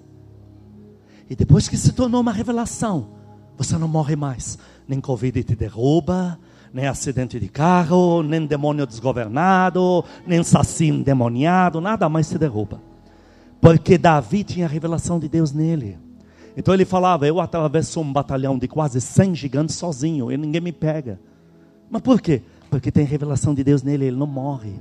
E 1.29 1.35
depois 1.35 1.67
que 1.67 1.77
se 1.77 1.91
tornou 1.91 2.21
uma 2.21 2.31
revelação, 2.31 3.09
você 3.57 3.77
não 3.77 3.87
morre 3.87 4.15
mais. 4.15 4.57
Nem 4.87 4.99
Covid 4.99 5.43
te 5.43 5.55
derruba, 5.55 6.39
nem 6.73 6.87
acidente 6.87 7.39
de 7.39 7.47
carro, 7.47 8.21
nem 8.23 8.45
demônio 8.45 8.85
desgovernado, 8.85 10.03
nem 10.25 10.43
saci 10.43 10.87
endemoniado, 10.87 11.81
nada 11.81 12.07
mais 12.09 12.27
se 12.27 12.37
derruba. 12.37 12.81
Porque 13.59 13.97
Davi 13.97 14.43
tinha 14.43 14.65
a 14.65 14.69
revelação 14.69 15.19
de 15.19 15.27
Deus 15.27 15.51
nele. 15.51 15.97
Então 16.55 16.73
ele 16.73 16.85
falava: 16.85 17.27
Eu 17.27 17.39
atravesso 17.39 17.99
um 17.99 18.11
batalhão 18.11 18.57
de 18.57 18.67
quase 18.67 19.01
100 19.01 19.35
gigantes 19.35 19.75
sozinho 19.75 20.31
e 20.31 20.37
ninguém 20.37 20.61
me 20.61 20.71
pega. 20.71 21.19
Mas 21.89 22.01
por 22.01 22.21
quê? 22.21 22.41
Porque 22.69 22.91
tem 22.91 23.05
revelação 23.05 23.53
de 23.53 23.63
Deus 23.63 23.81
nele, 23.81 24.05
ele 24.05 24.17
não 24.17 24.27
morre 24.27 24.73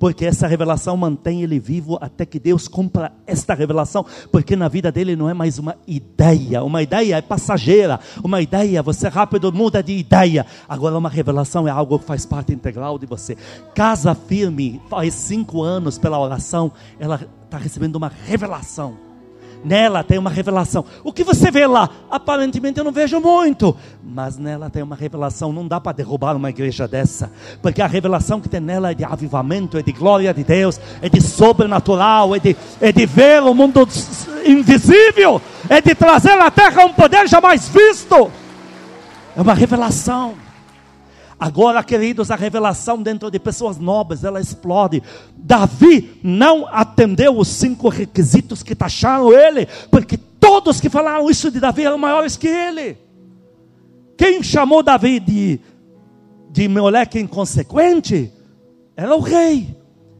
porque 0.00 0.24
essa 0.24 0.48
revelação 0.48 0.96
mantém 0.96 1.42
ele 1.42 1.60
vivo 1.60 1.98
até 2.00 2.24
que 2.24 2.40
Deus 2.40 2.66
cumpra 2.66 3.12
esta 3.26 3.54
revelação, 3.54 4.04
porque 4.32 4.56
na 4.56 4.66
vida 4.66 4.90
dele 4.90 5.14
não 5.14 5.28
é 5.28 5.34
mais 5.34 5.58
uma 5.58 5.76
ideia, 5.86 6.64
uma 6.64 6.82
ideia 6.82 7.16
é 7.16 7.22
passageira, 7.22 8.00
uma 8.24 8.40
ideia, 8.40 8.82
você 8.82 9.08
rápido 9.08 9.52
muda 9.52 9.82
de 9.82 9.92
ideia, 9.92 10.46
agora 10.66 10.96
uma 10.96 11.10
revelação 11.10 11.68
é 11.68 11.70
algo 11.70 11.98
que 11.98 12.06
faz 12.06 12.24
parte 12.24 12.50
integral 12.52 12.98
de 12.98 13.04
você. 13.04 13.36
Casa 13.74 14.14
firme, 14.14 14.80
faz 14.88 15.12
cinco 15.12 15.62
anos 15.62 15.98
pela 15.98 16.18
oração, 16.18 16.72
ela 16.98 17.20
está 17.44 17.58
recebendo 17.58 17.96
uma 17.96 18.10
revelação 18.26 19.09
Nela 19.62 20.02
tem 20.02 20.18
uma 20.18 20.30
revelação. 20.30 20.84
O 21.04 21.12
que 21.12 21.22
você 21.22 21.50
vê 21.50 21.66
lá? 21.66 21.88
Aparentemente 22.10 22.78
eu 22.78 22.84
não 22.84 22.92
vejo 22.92 23.20
muito, 23.20 23.76
mas 24.02 24.38
nela 24.38 24.70
tem 24.70 24.82
uma 24.82 24.96
revelação. 24.96 25.52
Não 25.52 25.68
dá 25.68 25.78
para 25.78 25.92
derrubar 25.92 26.34
uma 26.34 26.48
igreja 26.48 26.88
dessa, 26.88 27.30
porque 27.60 27.82
a 27.82 27.86
revelação 27.86 28.40
que 28.40 28.48
tem 28.48 28.60
nela 28.60 28.90
é 28.90 28.94
de 28.94 29.04
avivamento, 29.04 29.76
é 29.76 29.82
de 29.82 29.92
glória 29.92 30.32
de 30.32 30.42
Deus, 30.42 30.80
é 31.02 31.08
de 31.08 31.20
sobrenatural, 31.20 32.34
é 32.34 32.38
de, 32.38 32.56
é 32.80 32.90
de 32.90 33.04
ver 33.04 33.42
o 33.42 33.54
mundo 33.54 33.86
invisível, 34.46 35.40
é 35.68 35.80
de 35.80 35.94
trazer 35.94 36.38
à 36.38 36.50
terra 36.50 36.84
um 36.84 36.92
poder 36.92 37.28
jamais 37.28 37.68
visto. 37.68 38.30
É 39.36 39.42
uma 39.42 39.54
revelação. 39.54 40.34
Agora, 41.40 41.82
queridos, 41.82 42.30
a 42.30 42.36
revelação 42.36 43.02
dentro 43.02 43.30
de 43.30 43.38
pessoas 43.38 43.78
nobres, 43.78 44.24
ela 44.24 44.38
explode. 44.38 45.02
Davi 45.34 46.20
não 46.22 46.68
atendeu 46.70 47.38
os 47.38 47.48
cinco 47.48 47.88
requisitos 47.88 48.62
que 48.62 48.74
taxaram 48.74 49.32
ele, 49.32 49.66
porque 49.90 50.18
todos 50.18 50.82
que 50.82 50.90
falaram 50.90 51.30
isso 51.30 51.50
de 51.50 51.58
Davi 51.58 51.84
eram 51.84 51.96
maiores 51.96 52.36
que 52.36 52.46
ele. 52.46 52.98
Quem 54.18 54.42
chamou 54.42 54.82
Davi 54.82 55.18
de, 55.18 55.58
de 56.50 56.68
moleque 56.68 57.18
inconsequente 57.18 58.30
era 58.94 59.16
o 59.16 59.20
rei. 59.20 59.74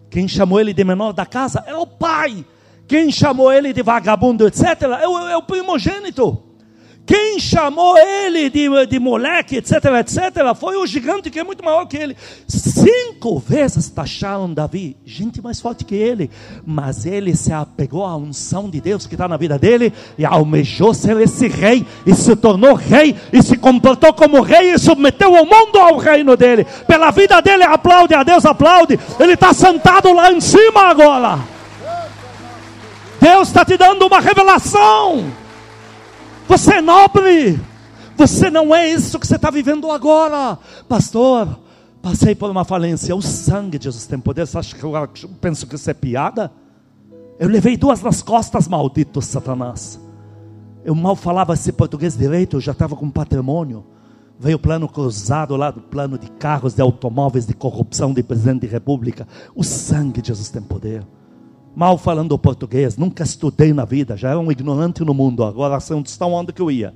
Quem 0.08 0.26
chamou 0.26 0.58
ele 0.58 0.72
de 0.72 0.82
menor 0.82 1.12
da 1.12 1.26
casa 1.26 1.62
era 1.66 1.78
o 1.78 1.86
pai. 1.86 2.46
Quem 2.88 3.12
chamou 3.12 3.52
ele 3.52 3.74
de 3.74 3.82
vagabundo, 3.82 4.46
etc., 4.46 4.64
é 5.02 5.06
o, 5.06 5.18
é 5.28 5.36
o 5.36 5.42
primogênito. 5.42 6.49
Quem 7.10 7.40
chamou 7.40 7.98
ele 7.98 8.48
de, 8.48 8.68
de 8.86 9.00
moleque, 9.00 9.56
etc, 9.56 9.84
etc, 9.98 10.54
foi 10.54 10.76
o 10.76 10.86
gigante 10.86 11.28
que 11.28 11.40
é 11.40 11.42
muito 11.42 11.64
maior 11.64 11.84
que 11.86 11.96
ele. 11.96 12.16
Cinco 12.46 13.40
vezes 13.40 13.90
taxaram 13.90 14.54
Davi, 14.54 14.96
gente 15.04 15.42
mais 15.42 15.60
forte 15.60 15.84
que 15.84 15.96
ele, 15.96 16.30
mas 16.64 17.06
ele 17.06 17.34
se 17.34 17.52
apegou 17.52 18.04
à 18.04 18.16
unção 18.16 18.70
de 18.70 18.80
Deus 18.80 19.08
que 19.08 19.16
está 19.16 19.26
na 19.26 19.36
vida 19.36 19.58
dele 19.58 19.92
e 20.16 20.24
almejou 20.24 20.94
ser 20.94 21.20
esse 21.20 21.48
rei 21.48 21.84
e 22.06 22.14
se 22.14 22.36
tornou 22.36 22.74
rei 22.74 23.16
e 23.32 23.42
se 23.42 23.56
comportou 23.56 24.12
como 24.12 24.40
rei 24.40 24.72
e 24.72 24.78
submeteu 24.78 25.32
o 25.32 25.44
mundo 25.44 25.80
ao 25.80 25.96
reino 25.96 26.36
dele. 26.36 26.64
Pela 26.86 27.10
vida 27.10 27.42
dele, 27.42 27.64
aplaude 27.64 28.14
a 28.14 28.22
Deus, 28.22 28.46
aplaude. 28.46 28.96
Ele 29.18 29.32
está 29.32 29.52
sentado 29.52 30.12
lá 30.12 30.30
em 30.30 30.40
cima 30.40 30.82
agora. 30.82 31.40
Deus 33.20 33.48
está 33.48 33.64
te 33.64 33.76
dando 33.76 34.06
uma 34.06 34.20
revelação. 34.20 35.40
Você 36.50 36.74
é 36.74 36.80
nobre. 36.80 37.60
Você 38.16 38.50
não 38.50 38.74
é 38.74 38.88
isso 38.88 39.20
que 39.20 39.26
você 39.26 39.36
está 39.36 39.52
vivendo 39.52 39.88
agora, 39.88 40.58
pastor. 40.88 41.60
Passei 42.02 42.34
por 42.34 42.50
uma 42.50 42.64
falência. 42.64 43.14
O 43.14 43.22
sangue 43.22 43.78
de 43.78 43.84
Jesus 43.84 44.04
tem 44.08 44.18
poder. 44.18 44.48
Você 44.48 44.58
acha 44.58 44.76
que 44.76 44.82
eu 44.82 45.08
penso 45.40 45.64
que 45.64 45.76
isso 45.76 45.88
é 45.88 45.94
piada? 45.94 46.50
Eu 47.38 47.48
levei 47.48 47.76
duas 47.76 48.02
nas 48.02 48.20
costas, 48.20 48.66
maldito 48.66 49.22
Satanás. 49.22 50.00
Eu 50.84 50.92
mal 50.96 51.14
falava 51.14 51.54
esse 51.54 51.70
português 51.70 52.16
direito, 52.16 52.56
eu 52.56 52.60
já 52.60 52.72
estava 52.72 52.96
com 52.96 53.08
patrimônio. 53.08 53.86
Veio 54.36 54.56
o 54.56 54.60
plano 54.60 54.88
cruzado 54.88 55.54
lá 55.54 55.70
do 55.70 55.80
plano 55.80 56.18
de 56.18 56.28
carros, 56.32 56.74
de 56.74 56.82
automóveis, 56.82 57.46
de 57.46 57.54
corrupção 57.54 58.12
de 58.12 58.24
presidente 58.24 58.62
de 58.62 58.66
república. 58.66 59.24
O 59.54 59.62
sangue 59.62 60.20
de 60.20 60.26
Jesus 60.26 60.50
tem 60.50 60.62
poder 60.62 61.06
mal 61.74 61.96
falando 61.96 62.38
português, 62.38 62.96
nunca 62.96 63.22
estudei 63.22 63.72
na 63.72 63.84
vida, 63.84 64.16
já 64.16 64.30
era 64.30 64.38
um 64.38 64.50
ignorante 64.50 65.04
no 65.04 65.14
mundo, 65.14 65.44
agora 65.44 65.78
onde 65.92 66.08
está 66.08 66.26
onde 66.26 66.52
que 66.52 66.62
eu 66.62 66.70
ia. 66.70 66.94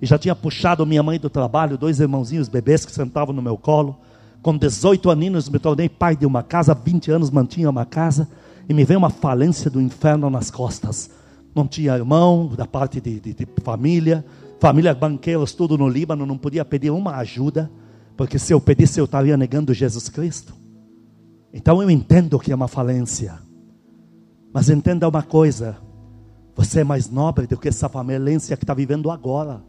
E 0.00 0.06
já 0.06 0.18
tinha 0.18 0.34
puxado 0.34 0.84
minha 0.84 1.02
mãe 1.02 1.18
do 1.18 1.30
trabalho, 1.30 1.78
dois 1.78 2.00
irmãozinhos 2.00 2.48
bebês 2.48 2.84
que 2.84 2.92
sentavam 2.92 3.34
no 3.34 3.40
meu 3.40 3.56
colo. 3.56 3.96
Com 4.42 4.56
18 4.56 5.10
aninhos 5.10 5.48
me 5.48 5.58
tornei 5.58 5.88
pai 5.88 6.14
de 6.14 6.26
uma 6.26 6.42
casa, 6.42 6.74
20 6.74 7.10
anos 7.10 7.30
mantinha 7.30 7.70
uma 7.70 7.84
casa, 7.84 8.28
e 8.68 8.74
me 8.74 8.84
veio 8.84 8.98
uma 8.98 9.10
falência 9.10 9.70
do 9.70 9.80
inferno 9.80 10.28
nas 10.28 10.50
costas. 10.50 11.10
Não 11.54 11.66
tinha 11.66 11.96
irmão 11.96 12.48
da 12.54 12.66
parte 12.66 13.00
de, 13.00 13.18
de, 13.18 13.32
de 13.32 13.48
família, 13.62 14.24
família 14.60 14.94
banqueiros, 14.94 15.54
tudo 15.54 15.78
no 15.78 15.88
Líbano, 15.88 16.26
não 16.26 16.36
podia 16.36 16.64
pedir 16.64 16.90
uma 16.90 17.16
ajuda, 17.16 17.70
porque 18.16 18.38
se 18.38 18.52
eu 18.52 18.60
pedisse 18.60 19.00
eu 19.00 19.06
estaria 19.06 19.36
negando 19.36 19.72
Jesus 19.72 20.08
Cristo. 20.08 20.54
Então 21.52 21.82
eu 21.82 21.90
entendo 21.90 22.38
que 22.38 22.52
é 22.52 22.54
uma 22.54 22.68
falência. 22.68 23.45
Mas 24.56 24.70
entenda 24.70 25.06
uma 25.06 25.22
coisa: 25.22 25.76
Você 26.54 26.80
é 26.80 26.84
mais 26.84 27.10
nobre 27.10 27.46
do 27.46 27.58
que 27.58 27.68
essa 27.68 27.90
falência 27.90 28.56
que 28.56 28.64
está 28.64 28.72
vivendo 28.72 29.10
agora. 29.10 29.60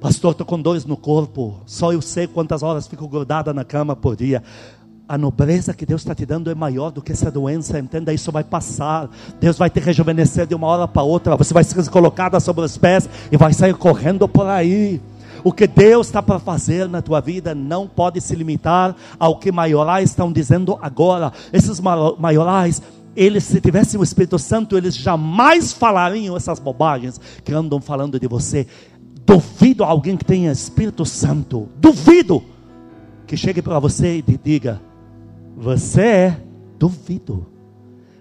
Pastor, 0.00 0.30
estou 0.30 0.46
com 0.46 0.62
dores 0.62 0.84
no 0.84 0.96
corpo. 0.96 1.56
Só 1.66 1.92
eu 1.92 2.00
sei 2.00 2.28
quantas 2.28 2.62
horas 2.62 2.86
fico 2.86 3.08
grudada 3.08 3.52
na 3.52 3.64
cama 3.64 3.96
por 3.96 4.14
dia. 4.14 4.44
A 5.08 5.18
nobreza 5.18 5.74
que 5.74 5.84
Deus 5.84 6.02
está 6.02 6.14
te 6.14 6.24
dando 6.24 6.52
é 6.52 6.54
maior 6.54 6.92
do 6.92 7.02
que 7.02 7.10
essa 7.10 7.32
doença. 7.32 7.80
Entenda, 7.80 8.14
isso 8.14 8.30
vai 8.30 8.44
passar. 8.44 9.10
Deus 9.40 9.58
vai 9.58 9.68
te 9.68 9.80
rejuvenescer 9.80 10.46
de 10.46 10.54
uma 10.54 10.68
hora 10.68 10.86
para 10.86 11.02
outra. 11.02 11.34
Você 11.34 11.52
vai 11.52 11.64
ser 11.64 11.90
colocada 11.90 12.38
sobre 12.38 12.64
os 12.64 12.78
pés 12.78 13.10
e 13.32 13.36
vai 13.36 13.52
sair 13.52 13.74
correndo 13.74 14.28
por 14.28 14.46
aí. 14.46 15.00
O 15.42 15.52
que 15.52 15.66
Deus 15.66 16.06
está 16.06 16.22
para 16.22 16.38
fazer 16.38 16.88
na 16.88 17.02
tua 17.02 17.20
vida 17.20 17.56
não 17.56 17.88
pode 17.88 18.20
se 18.20 18.36
limitar 18.36 18.94
ao 19.18 19.36
que 19.40 19.50
maiorais 19.50 20.10
estão 20.10 20.32
dizendo 20.32 20.78
agora. 20.80 21.32
Esses 21.52 21.80
maiorais 21.80 22.80
eles, 23.18 23.42
se 23.42 23.60
tivessem 23.60 23.98
o 23.98 24.02
Espírito 24.04 24.38
Santo, 24.38 24.76
eles 24.76 24.96
jamais 24.96 25.72
falariam 25.72 26.36
essas 26.36 26.60
bobagens 26.60 27.20
que 27.42 27.52
andam 27.52 27.80
falando 27.80 28.20
de 28.20 28.28
você. 28.28 28.64
Duvido 29.26 29.82
alguém 29.82 30.16
que 30.16 30.24
tenha 30.24 30.52
Espírito 30.52 31.04
Santo, 31.04 31.68
duvido 31.76 32.40
que 33.26 33.36
chegue 33.36 33.60
para 33.60 33.80
você 33.80 34.18
e 34.18 34.22
te 34.22 34.38
diga: 34.42 34.80
Você 35.56 36.00
é, 36.00 36.40
duvido. 36.78 37.44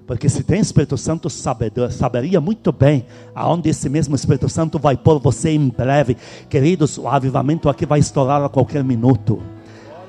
Porque 0.08 0.28
se 0.28 0.42
tem 0.42 0.62
Espírito 0.62 0.98
Santo, 0.98 1.30
saberia 1.30 2.42
muito 2.42 2.72
bem 2.72 3.06
aonde 3.36 3.70
esse 3.70 3.90
mesmo 3.90 4.16
Espírito 4.16 4.50
Santo 4.50 4.80
vai 4.80 4.98
pôr 4.98 5.20
você 5.20 5.52
em 5.52 5.68
breve. 5.68 6.18
Queridos, 6.50 6.98
o 6.98 7.08
avivamento 7.08 7.70
aqui 7.70 7.86
vai 7.86 8.00
estourar 8.00 8.42
a 8.42 8.50
qualquer 8.50 8.84
minuto. 8.84 9.44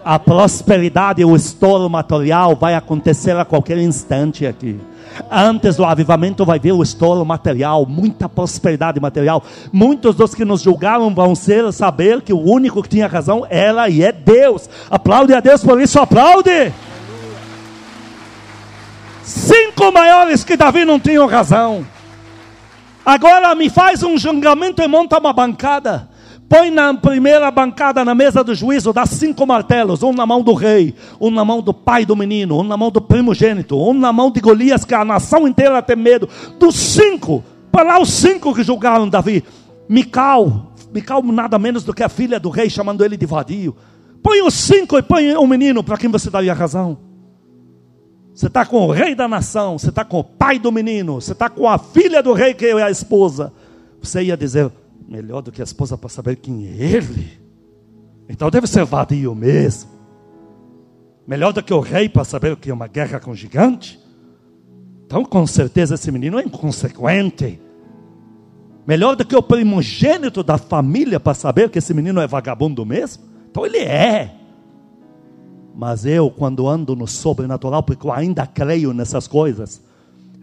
A 0.05 0.19
prosperidade, 0.19 1.25
o 1.25 1.37
estouro 1.37 1.89
material 1.91 2.57
vai 2.57 2.75
acontecer 2.75 3.37
a 3.37 3.45
qualquer 3.45 3.79
instante 3.79 4.47
aqui. 4.47 4.81
Antes 5.31 5.77
do 5.77 5.85
avivamento 5.85 6.45
vai 6.45 6.59
vir 6.59 6.73
o 6.73 6.83
estouro 6.83 7.25
material, 7.25 7.85
muita 7.85 8.29
prosperidade 8.29 9.01
material. 9.01 9.43
Muitos 9.73 10.15
dos 10.15 10.35
que 10.35 10.45
nos 10.45 10.63
julgaram 10.63 11.13
vão 11.15 11.35
ser 11.35 11.73
saber 11.73 12.23
que 12.23 12.33
o 12.33 12.41
único 12.41 12.83
que 12.83 12.89
tinha 12.89 13.07
razão 13.07 13.47
era 13.51 13.89
e 13.89 14.03
é 14.03 14.13
Deus. 14.13 14.69
Aplaude 14.91 15.35
a 15.35 15.41
Deus 15.41 15.63
por 15.63 15.81
isso, 15.81 15.99
aplaude. 15.99 16.73
Cinco 19.23 19.93
maiores 19.93 20.45
que 20.45 20.57
Davi 20.57 20.85
não 20.85 20.99
tinham 20.99 21.27
razão. 21.27 21.85
Agora 23.05 23.55
me 23.55 23.69
faz 23.69 24.03
um 24.03 24.17
julgamento 24.17 24.83
e 24.83 24.89
monta 24.89 25.19
uma 25.19 25.33
bancada. 25.33 26.09
Põe 26.49 26.71
na 26.71 26.95
primeira 26.95 27.51
bancada 27.51 28.03
na 28.05 28.15
mesa 28.15 28.43
do 28.43 28.55
juízo, 28.55 28.91
dá 28.91 29.05
cinco 29.05 29.47
martelos, 29.47 30.03
um 30.03 30.15
na 30.15 30.25
mão 30.25 30.43
do 30.43 30.55
rei, 30.55 30.95
um 31.21 31.31
na 31.31 31.45
mão 31.45 31.61
do 31.61 31.75
pai 31.75 32.07
do 32.07 32.17
menino, 32.17 32.59
um 32.59 32.63
na 32.63 32.75
mão 32.75 32.91
do 32.91 33.03
primogênito, 33.03 33.77
um 33.77 33.93
na 33.93 34.13
mão 34.15 34.31
de 34.31 34.41
Golias, 34.41 34.83
que 34.83 34.95
a 34.95 35.05
nação 35.05 35.47
inteira 35.47 35.83
tem 35.83 35.97
medo. 35.97 36.27
Dos 36.59 36.75
cinco, 36.75 37.45
para 37.71 37.83
lá 37.83 38.01
os 38.01 38.11
cinco 38.11 38.55
que 38.55 38.63
julgaram 38.63 39.07
Davi. 39.07 39.45
Mical, 39.87 40.73
Mical 40.91 41.23
nada 41.23 41.59
menos 41.59 41.85
do 41.85 41.93
que 41.93 42.03
a 42.03 42.09
filha 42.09 42.41
do 42.41 42.49
rei, 42.49 42.71
chamando 42.71 43.05
ele 43.05 43.19
de 43.19 43.27
vadio. 43.27 43.77
Põe 44.23 44.41
os 44.41 44.55
cinco 44.55 44.97
e 44.97 45.03
põe 45.03 45.37
o 45.37 45.47
menino, 45.47 45.85
para 45.85 45.99
quem 45.99 46.11
você 46.11 46.31
daria 46.31 46.55
razão? 46.55 46.99
Você 48.35 48.47
está 48.47 48.65
com 48.65 48.87
o 48.87 48.91
rei 48.91 49.15
da 49.15 49.29
nação, 49.29 49.79
você 49.79 49.91
está 49.91 50.03
com 50.05 50.21
o 50.21 50.25
pai 50.25 50.59
do 50.59 50.73
menino, 50.73 51.21
você 51.21 51.33
está 51.33 51.51
com 51.51 51.69
a 51.69 51.77
filha 51.77 52.23
do 52.23 52.33
rei, 52.33 52.55
que 52.55 52.67
é 52.67 52.83
a 52.83 52.91
esposa. 52.91 53.53
Você 54.01 54.23
ia 54.23 54.37
dizer, 54.37 54.71
melhor 55.09 55.41
do 55.41 55.51
que 55.51 55.63
a 55.63 55.65
esposa 55.65 55.97
para 55.97 56.11
saber 56.11 56.37
quem 56.37 56.67
é 56.67 56.77
ele. 56.77 57.41
Então 58.29 58.51
deve 58.51 58.67
ser 58.67 58.85
vadio 58.85 59.35
mesmo. 59.35 59.91
Melhor 61.27 61.53
do 61.53 61.63
que 61.63 61.73
o 61.73 61.81
rei 61.81 62.09
para 62.09 62.25
saber 62.25 62.53
o 62.53 62.57
que 62.57 62.71
é 62.71 62.75
uma 62.75 62.87
guerra 62.87 63.19
com 63.19 63.35
gigante. 63.35 63.99
Então, 65.07 65.25
com 65.25 65.47
certeza, 65.47 65.95
esse 65.95 66.13
menino 66.13 66.39
é 66.39 66.43
inconsequente. 66.43 67.61
Melhor 68.87 69.17
do 69.17 69.25
que 69.25 69.37
o 69.37 69.43
primogênito 69.43 70.43
da 70.43 70.59
família 70.59 71.19
para 71.19 71.35
saber 71.35 71.71
que 71.71 71.79
esse 71.79 71.95
menino 71.95 72.21
é 72.21 72.27
vagabundo 72.27 72.85
mesmo. 72.85 73.25
Então, 73.51 73.65
ele 73.65 73.79
é. 73.79 74.35
Mas 75.75 76.05
eu, 76.05 76.31
quando 76.31 76.69
ando 76.69 76.95
no 76.97 77.07
sobrenatural, 77.07 77.83
porque 77.83 78.07
eu 78.07 78.13
ainda 78.13 78.47
creio 78.47 78.93
nessas 78.93 79.27
coisas, 79.27 79.83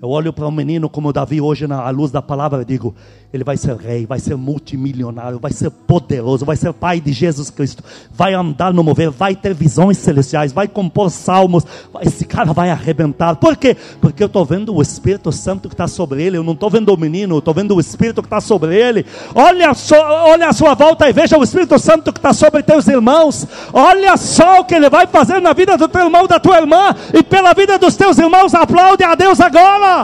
eu 0.06 0.10
olho 0.12 0.32
para 0.32 0.48
um 0.48 0.52
menino 0.52 0.88
como 0.88 1.12
Davi 1.12 1.42
hoje 1.42 1.66
na 1.66 1.90
luz 1.90 2.12
da 2.12 2.22
palavra 2.22 2.62
e 2.62 2.66
digo: 2.66 2.94
ele 3.34 3.44
vai 3.44 3.58
ser 3.58 3.76
rei, 3.76 4.06
vai 4.06 4.20
ser 4.20 4.38
multimilionário, 4.38 5.40
vai 5.40 5.52
ser 5.52 5.70
poderoso, 5.70 6.46
vai 6.46 6.56
ser 6.56 6.72
pai 6.72 7.02
de 7.02 7.12
Jesus 7.12 7.50
Cristo, 7.50 7.84
vai 8.12 8.34
andar 8.34 8.72
no 8.72 8.84
mover, 8.84 9.10
vai 9.10 9.36
ter 9.36 9.54
visões 9.54 9.98
celestiais, 9.98 10.54
vai 10.54 10.68
compor 10.68 11.10
salmos. 11.10 11.66
Esse 12.02 12.24
cara 12.24 12.54
vai 12.54 12.70
arrebentar. 12.70 13.36
Por 13.36 13.58
quê? 13.58 13.76
Porque 14.00 14.22
eu 14.24 14.28
estou 14.28 14.46
vendo 14.46 14.74
o 14.74 14.82
Espírito 14.82 15.32
Santo 15.32 15.68
que 15.68 15.74
está 15.74 15.88
sobre 15.88 16.24
ele. 16.24 16.38
Eu 16.38 16.44
não 16.44 16.54
estou 16.54 16.70
vendo 16.70 16.94
o 16.94 16.98
menino, 16.98 17.36
eu 17.36 17.40
estou 17.40 17.54
vendo 17.54 17.76
o 17.76 17.80
Espírito 17.80 18.22
que 18.22 18.28
está 18.28 18.40
sobre 18.40 18.76
ele. 18.76 19.06
Olha, 19.34 19.74
só, 19.74 20.30
olha 20.30 20.50
a 20.50 20.54
sua 20.54 20.76
volta 20.76 21.10
e 21.10 21.14
veja 21.14 21.38
o 21.38 21.44
Espírito 21.44 21.78
Santo 21.80 22.14
que 22.14 22.20
está 22.20 22.32
sobre 22.32 22.62
teus 22.62 22.88
irmãos. 22.88 23.46
Olha 23.74 24.16
só 24.18 24.62
o 24.62 24.66
que 24.66 24.76
ele 24.76 24.90
vai 24.90 25.08
fazer 25.08 25.42
na 25.42 25.52
vida 25.52 25.76
do 25.78 25.88
teu 25.88 26.06
irmão, 26.06 26.28
da 26.28 26.40
tua 26.40 26.60
irmã, 26.60 26.96
e 27.14 27.24
pela 27.24 27.54
vida 27.54 27.78
dos 27.80 27.96
teus 27.96 28.18
irmãos. 28.18 28.54
Aplaude 28.54 29.04
a 29.04 29.16
Deus 29.16 29.42
agora. 29.42 29.95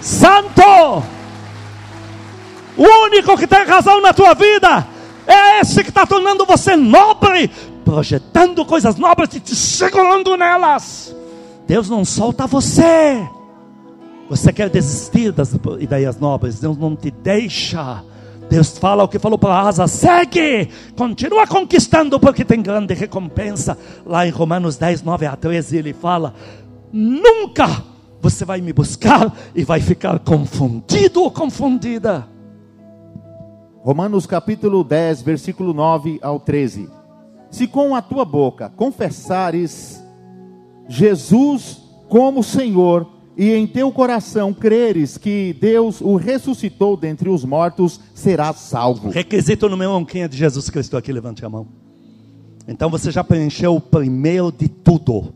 Santo, 0.00 1.02
o 2.76 2.82
único 3.06 3.36
que 3.36 3.46
tem 3.46 3.64
razão 3.64 4.00
na 4.00 4.12
tua 4.12 4.34
vida 4.34 4.86
é 5.26 5.60
esse 5.60 5.82
que 5.82 5.90
está 5.90 6.06
tornando 6.06 6.46
você 6.46 6.76
nobre, 6.76 7.50
projetando 7.84 8.64
coisas 8.64 8.96
nobres 8.96 9.34
e 9.34 9.40
te 9.40 9.54
segurando 9.54 10.36
nelas. 10.36 11.14
Deus 11.66 11.90
não 11.90 12.04
solta 12.04 12.46
você. 12.46 13.28
Você 14.30 14.52
quer 14.52 14.70
desistir 14.70 15.32
das 15.32 15.54
ideias 15.80 16.18
nobres, 16.18 16.60
Deus 16.60 16.78
não 16.78 16.94
te 16.94 17.10
deixa. 17.10 18.02
Deus 18.48 18.78
fala 18.78 19.04
o 19.04 19.08
que 19.08 19.18
falou 19.18 19.38
para 19.38 19.58
Asa: 19.58 19.86
segue, 19.86 20.70
continua 20.96 21.46
conquistando, 21.46 22.18
porque 22.18 22.44
tem 22.44 22.62
grande 22.62 22.94
recompensa. 22.94 23.76
Lá 24.06 24.26
em 24.26 24.30
Romanos 24.30 24.76
10, 24.76 25.02
9 25.02 25.26
a 25.26 25.36
13, 25.36 25.76
ele 25.76 25.92
fala: 25.92 26.34
nunca 26.92 27.84
você 28.20 28.44
vai 28.44 28.60
me 28.60 28.72
buscar 28.72 29.36
e 29.54 29.64
vai 29.64 29.80
ficar 29.80 30.18
confundido 30.18 31.22
ou 31.22 31.30
confundida. 31.30 32.26
Romanos 33.82 34.26
capítulo 34.26 34.82
10, 34.82 35.22
versículo 35.22 35.72
9 35.72 36.18
ao 36.20 36.40
13. 36.40 36.88
Se 37.50 37.66
com 37.66 37.94
a 37.94 38.02
tua 38.02 38.24
boca 38.24 38.70
confessares 38.76 40.02
Jesus 40.88 41.82
como 42.08 42.42
Senhor, 42.42 43.06
e 43.38 43.52
em 43.52 43.68
teu 43.68 43.92
coração 43.92 44.52
creres 44.52 45.16
que 45.16 45.56
Deus 45.60 46.00
o 46.00 46.16
ressuscitou 46.16 46.96
dentre 46.96 47.28
os 47.28 47.44
mortos, 47.44 48.00
serás 48.12 48.56
salvo. 48.56 49.10
Requisito 49.10 49.68
número 49.68 49.96
um: 49.96 50.04
quem 50.04 50.24
é 50.24 50.28
de 50.28 50.36
Jesus 50.36 50.68
Cristo 50.68 50.96
aqui? 50.96 51.12
Levante 51.12 51.44
a 51.44 51.48
mão. 51.48 51.68
Então 52.66 52.90
você 52.90 53.12
já 53.12 53.22
preencheu 53.22 53.76
o 53.76 53.80
primeiro 53.80 54.50
de 54.50 54.68
tudo. 54.68 55.32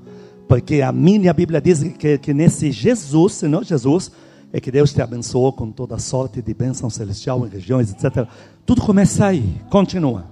Porque 0.52 0.82
a 0.82 0.92
minha 0.92 1.32
Bíblia 1.32 1.62
diz 1.62 1.82
que, 1.82 2.18
que 2.18 2.34
nesse 2.34 2.70
Jesus, 2.70 3.32
Senhor 3.32 3.64
Jesus, 3.64 4.12
é 4.52 4.60
que 4.60 4.70
Deus 4.70 4.92
te 4.92 5.00
abençoou 5.00 5.50
com 5.50 5.72
toda 5.72 5.98
sorte 5.98 6.42
de 6.42 6.52
bênção 6.52 6.90
celestial 6.90 7.46
em 7.46 7.48
regiões, 7.48 7.90
etc. 7.90 8.28
Tudo 8.66 8.82
começa 8.82 9.24
aí, 9.24 9.42
continua. 9.70 10.26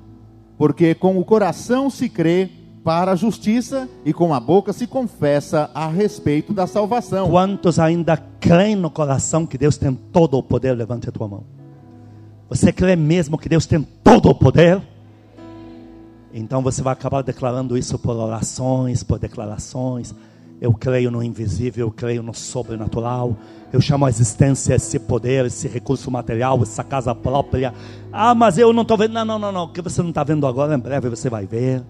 Porque 0.58 0.94
com 0.94 1.18
o 1.18 1.24
coração 1.24 1.88
se 1.88 2.06
crê 2.06 2.50
para 2.84 3.12
a 3.12 3.16
justiça 3.16 3.88
e 4.04 4.12
com 4.12 4.34
a 4.34 4.38
boca 4.38 4.74
se 4.74 4.86
confessa 4.86 5.70
a 5.74 5.88
respeito 5.88 6.52
da 6.52 6.66
salvação. 6.66 7.30
Quantos 7.30 7.78
ainda 7.78 8.18
creem 8.18 8.76
no 8.76 8.90
coração 8.90 9.46
que 9.46 9.56
Deus 9.56 9.78
tem 9.78 9.94
todo 9.94 10.36
o 10.36 10.42
poder? 10.42 10.74
Levante 10.74 11.08
a 11.08 11.12
tua 11.12 11.28
mão. 11.28 11.44
Você 12.50 12.70
crê 12.74 12.94
mesmo 12.94 13.38
que 13.38 13.48
Deus 13.48 13.64
tem 13.64 13.80
todo 14.04 14.28
o 14.28 14.34
poder? 14.34 14.82
Então 16.32 16.62
você 16.62 16.82
vai 16.82 16.92
acabar 16.92 17.22
declarando 17.22 17.76
isso 17.76 17.98
por 17.98 18.16
orações, 18.16 19.02
por 19.02 19.18
declarações. 19.18 20.14
Eu 20.60 20.72
creio 20.74 21.10
no 21.10 21.22
invisível, 21.22 21.86
eu 21.86 21.90
creio 21.90 22.22
no 22.22 22.34
sobrenatural. 22.34 23.34
Eu 23.72 23.80
chamo 23.80 24.04
a 24.04 24.10
existência 24.10 24.74
esse 24.74 24.98
poder, 24.98 25.46
esse 25.46 25.66
recurso 25.66 26.10
material, 26.10 26.60
essa 26.62 26.84
casa 26.84 27.14
própria. 27.14 27.72
Ah, 28.12 28.34
mas 28.34 28.58
eu 28.58 28.72
não 28.72 28.82
estou 28.82 28.96
vendo. 28.96 29.14
Não, 29.14 29.24
não, 29.24 29.38
não, 29.38 29.52
não. 29.52 29.64
O 29.64 29.72
que 29.72 29.80
você 29.80 30.02
não 30.02 30.10
está 30.10 30.22
vendo 30.22 30.46
agora, 30.46 30.74
em 30.74 30.78
breve 30.78 31.08
você 31.08 31.30
vai 31.30 31.46
ver. 31.46 31.82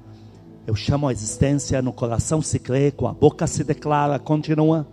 Eu 0.66 0.76
chamo 0.76 1.08
a 1.08 1.12
existência, 1.12 1.82
no 1.82 1.92
coração 1.92 2.40
se 2.40 2.58
crê, 2.58 2.90
com 2.92 3.08
a 3.08 3.12
boca 3.12 3.46
se 3.46 3.64
declara. 3.64 4.18
Continua. 4.18 4.86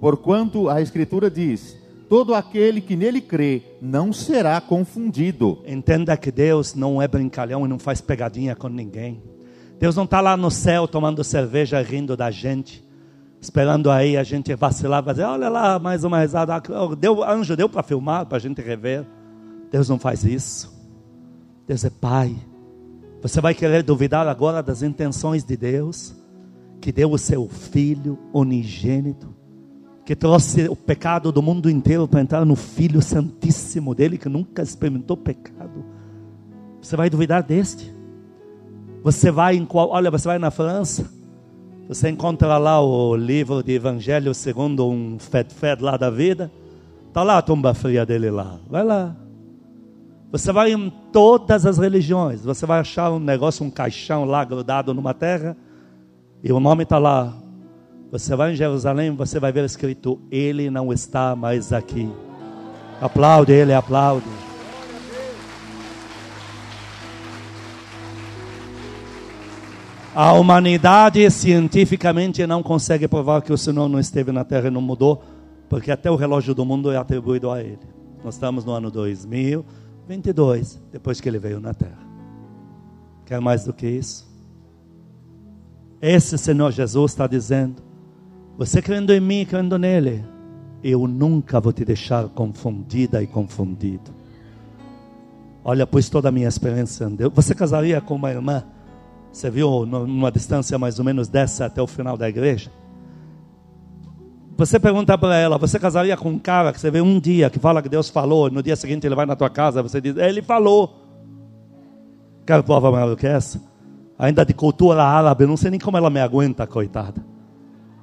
Porquanto 0.00 0.68
a 0.68 0.80
Escritura 0.80 1.30
diz: 1.30 1.76
todo 2.08 2.34
aquele 2.34 2.80
que 2.80 2.96
nele 2.96 3.20
crê 3.20 3.62
não 3.80 4.12
será 4.12 4.60
confundido. 4.60 5.62
Entenda 5.66 6.16
que 6.16 6.30
Deus 6.30 6.74
não 6.74 7.00
é 7.00 7.08
brincalhão 7.08 7.64
e 7.64 7.68
não 7.68 7.78
faz 7.78 8.00
pegadinha 8.00 8.54
com 8.54 8.68
ninguém. 8.68 9.22
Deus 9.78 9.96
não 9.96 10.04
está 10.04 10.20
lá 10.20 10.36
no 10.36 10.50
céu 10.50 10.86
tomando 10.86 11.24
cerveja 11.24 11.82
rindo 11.82 12.16
da 12.16 12.30
gente, 12.30 12.84
esperando 13.40 13.90
aí 13.90 14.16
a 14.16 14.22
gente 14.22 14.54
vacilar, 14.54 15.02
fazer, 15.02 15.24
olha 15.24 15.48
lá, 15.48 15.78
mais 15.78 16.04
uma 16.04 16.20
risada. 16.20 16.60
Deu, 16.98 17.22
anjo 17.22 17.56
deu 17.56 17.68
para 17.68 17.82
filmar, 17.82 18.26
para 18.26 18.36
a 18.36 18.40
gente 18.40 18.62
rever. 18.62 19.04
Deus 19.70 19.88
não 19.88 19.98
faz 19.98 20.24
isso. 20.24 20.72
Deus 21.66 21.84
é 21.84 21.90
Pai. 21.90 22.34
Você 23.20 23.40
vai 23.40 23.54
querer 23.54 23.82
duvidar 23.82 24.28
agora 24.28 24.62
das 24.62 24.82
intenções 24.82 25.44
de 25.44 25.56
Deus, 25.56 26.14
que 26.80 26.92
deu 26.92 27.10
o 27.10 27.18
seu 27.18 27.48
Filho 27.48 28.18
unigênito 28.32 29.33
que 30.04 30.14
trouxe 30.14 30.68
o 30.68 30.76
pecado 30.76 31.32
do 31.32 31.42
mundo 31.42 31.70
inteiro 31.70 32.06
para 32.06 32.20
entrar 32.20 32.44
no 32.44 32.54
Filho 32.54 33.00
Santíssimo 33.00 33.94
dele, 33.94 34.18
que 34.18 34.28
nunca 34.28 34.62
experimentou 34.62 35.16
pecado. 35.16 35.84
Você 36.80 36.96
vai 36.96 37.08
duvidar 37.08 37.42
deste? 37.42 37.94
Você 39.02 39.30
vai 39.30 39.56
em 39.56 39.64
qual, 39.64 39.90
olha, 39.90 40.10
você 40.10 40.28
vai 40.28 40.38
na 40.38 40.50
França, 40.50 41.10
você 41.88 42.08
encontra 42.08 42.56
lá 42.58 42.80
o 42.80 43.14
livro 43.14 43.62
de 43.62 43.72
Evangelho 43.72 44.34
segundo 44.34 44.88
um 44.88 45.18
Fed 45.18 45.52
Fed 45.52 45.82
lá 45.82 45.96
da 45.96 46.08
vida, 46.08 46.50
tá 47.12 47.22
lá 47.22 47.38
a 47.38 47.42
tumba 47.42 47.74
fria 47.74 48.06
dele 48.06 48.30
lá. 48.30 48.58
Vai 48.68 48.82
lá. 48.82 49.14
Você 50.32 50.50
vai 50.50 50.72
em 50.72 50.90
todas 51.12 51.64
as 51.64 51.78
religiões, 51.78 52.44
você 52.44 52.66
vai 52.66 52.80
achar 52.80 53.12
um 53.12 53.18
negócio, 53.18 53.64
um 53.64 53.70
caixão 53.70 54.24
lá 54.24 54.44
grudado 54.44 54.92
numa 54.92 55.14
terra, 55.14 55.56
e 56.42 56.52
o 56.52 56.58
nome 56.58 56.82
está 56.82 56.98
lá. 56.98 57.34
Você 58.14 58.36
vai 58.36 58.52
em 58.52 58.54
Jerusalém, 58.54 59.10
você 59.10 59.40
vai 59.40 59.50
ver 59.50 59.64
escrito: 59.64 60.20
Ele 60.30 60.70
não 60.70 60.92
está 60.92 61.34
mais 61.34 61.72
aqui. 61.72 62.08
Aplaude 63.00 63.50
ele, 63.50 63.74
aplaude. 63.74 64.28
A 70.14 70.32
humanidade 70.34 71.28
cientificamente 71.28 72.46
não 72.46 72.62
consegue 72.62 73.08
provar 73.08 73.42
que 73.42 73.52
o 73.52 73.58
Senhor 73.58 73.88
não 73.88 73.98
esteve 73.98 74.30
na 74.30 74.44
terra 74.44 74.68
e 74.68 74.70
não 74.70 74.80
mudou, 74.80 75.20
porque 75.68 75.90
até 75.90 76.08
o 76.08 76.14
relógio 76.14 76.54
do 76.54 76.64
mundo 76.64 76.92
é 76.92 76.96
atribuído 76.96 77.50
a 77.50 77.60
Ele. 77.60 77.80
Nós 78.22 78.34
estamos 78.34 78.64
no 78.64 78.70
ano 78.70 78.92
2022, 78.92 80.80
depois 80.92 81.20
que 81.20 81.28
Ele 81.28 81.40
veio 81.40 81.58
na 81.58 81.74
terra. 81.74 81.98
Quer 83.26 83.40
mais 83.40 83.64
do 83.64 83.72
que 83.72 83.88
isso? 83.88 84.32
Esse 86.00 86.38
Senhor 86.38 86.70
Jesus 86.70 87.10
está 87.10 87.26
dizendo: 87.26 87.93
Você 88.56 88.80
crendo 88.80 89.12
em 89.12 89.20
mim, 89.20 89.44
crendo 89.44 89.76
nele, 89.78 90.24
eu 90.82 91.08
nunca 91.08 91.60
vou 91.60 91.72
te 91.72 91.84
deixar 91.84 92.28
confundida 92.28 93.22
e 93.22 93.26
confundido. 93.26 94.12
Olha, 95.64 95.86
pois 95.86 96.08
toda 96.08 96.28
a 96.28 96.32
minha 96.32 96.46
experiência 96.46 97.04
em 97.04 97.16
Deus. 97.16 97.32
Você 97.34 97.54
casaria 97.54 98.00
com 98.00 98.14
uma 98.14 98.30
irmã? 98.30 98.62
Você 99.32 99.50
viu 99.50 99.84
numa 99.84 100.30
distância 100.30 100.78
mais 100.78 100.98
ou 100.98 101.04
menos 101.04 101.26
dessa 101.26 101.66
até 101.66 101.82
o 101.82 101.86
final 101.86 102.16
da 102.16 102.28
igreja? 102.28 102.70
Você 104.56 104.78
pergunta 104.78 105.18
para 105.18 105.34
ela, 105.36 105.58
você 105.58 105.76
casaria 105.80 106.16
com 106.16 106.28
um 106.28 106.38
cara 106.38 106.72
que 106.72 106.80
você 106.80 106.88
vê 106.88 107.00
um 107.00 107.18
dia 107.18 107.50
que 107.50 107.58
fala 107.58 107.82
que 107.82 107.88
Deus 107.88 108.08
falou, 108.08 108.48
no 108.48 108.62
dia 108.62 108.76
seguinte 108.76 109.04
ele 109.04 109.16
vai 109.16 109.26
na 109.26 109.34
tua 109.34 109.50
casa, 109.50 109.82
você 109.82 110.00
diz, 110.00 110.16
ele 110.16 110.42
falou. 110.42 111.02
Quero 112.46 112.62
prova 112.62 112.92
maior 112.92 113.08
do 113.08 113.16
que 113.16 113.26
essa? 113.26 113.60
Ainda 114.16 114.44
de 114.44 114.54
cultura 114.54 115.02
árabe, 115.02 115.44
não 115.44 115.56
sei 115.56 115.72
nem 115.72 115.80
como 115.80 115.96
ela 115.96 116.08
me 116.08 116.20
aguenta, 116.20 116.64
coitada. 116.68 117.33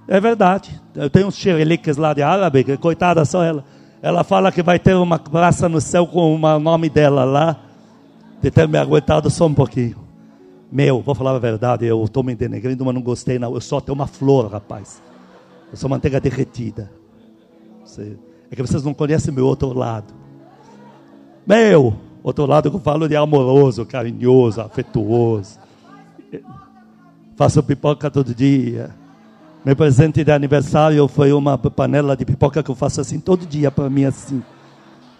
É 0.07 0.19
verdade. 0.19 0.79
Eu 0.95 1.09
tenho 1.09 1.27
uns 1.27 1.35
xereliques 1.35 1.97
lá 1.97 2.13
de 2.13 2.21
árabe, 2.21 2.63
que, 2.63 2.77
coitada 2.77 3.23
só 3.25 3.43
ela. 3.43 3.63
Ela 4.01 4.23
fala 4.23 4.51
que 4.51 4.63
vai 4.63 4.79
ter 4.79 4.95
uma 4.95 5.19
praça 5.19 5.69
no 5.69 5.79
céu 5.79 6.07
com 6.07 6.35
o 6.35 6.59
nome 6.59 6.89
dela 6.89 7.23
lá, 7.23 7.57
de 8.41 8.49
ter 8.49 8.67
me 8.67 8.77
aguentado 8.77 9.29
só 9.29 9.45
um 9.45 9.53
pouquinho. 9.53 9.97
Meu, 10.71 11.01
vou 11.01 11.13
falar 11.13 11.35
a 11.35 11.39
verdade, 11.39 11.85
eu 11.85 12.03
estou 12.03 12.23
me 12.23 12.33
denegrindo, 12.33 12.83
mas 12.83 12.95
não 12.95 13.01
gostei 13.01 13.37
não. 13.37 13.53
Eu 13.53 13.61
só 13.61 13.79
tenho 13.79 13.93
uma 13.93 14.07
flor, 14.07 14.51
rapaz. 14.51 15.01
Eu 15.69 15.77
sou 15.77 15.89
manteiga 15.89 16.19
derretida. 16.19 16.91
É 18.49 18.55
que 18.55 18.61
vocês 18.61 18.83
não 18.83 18.93
conhecem 18.93 19.33
meu 19.33 19.45
outro 19.45 19.73
lado. 19.73 20.13
Meu, 21.45 21.93
outro 22.23 22.45
lado 22.45 22.69
que 22.69 22.77
eu 22.77 22.81
falo 22.81 23.07
de 23.07 23.15
amoroso, 23.15 23.85
carinhoso, 23.85 24.61
afetuoso. 24.61 25.59
Faço 27.35 27.61
pipoca 27.63 28.09
todo 28.09 28.33
dia. 28.33 29.00
Meu 29.63 29.75
presente 29.75 30.23
de 30.23 30.31
aniversário 30.31 31.07
foi 31.07 31.31
uma 31.31 31.57
panela 31.57 32.17
de 32.17 32.25
pipoca 32.25 32.63
que 32.63 32.71
eu 32.71 32.75
faço 32.75 32.99
assim 32.99 33.19
todo 33.19 33.45
dia 33.45 33.69
para 33.69 33.89
mim 33.89 34.05
assim. 34.05 34.41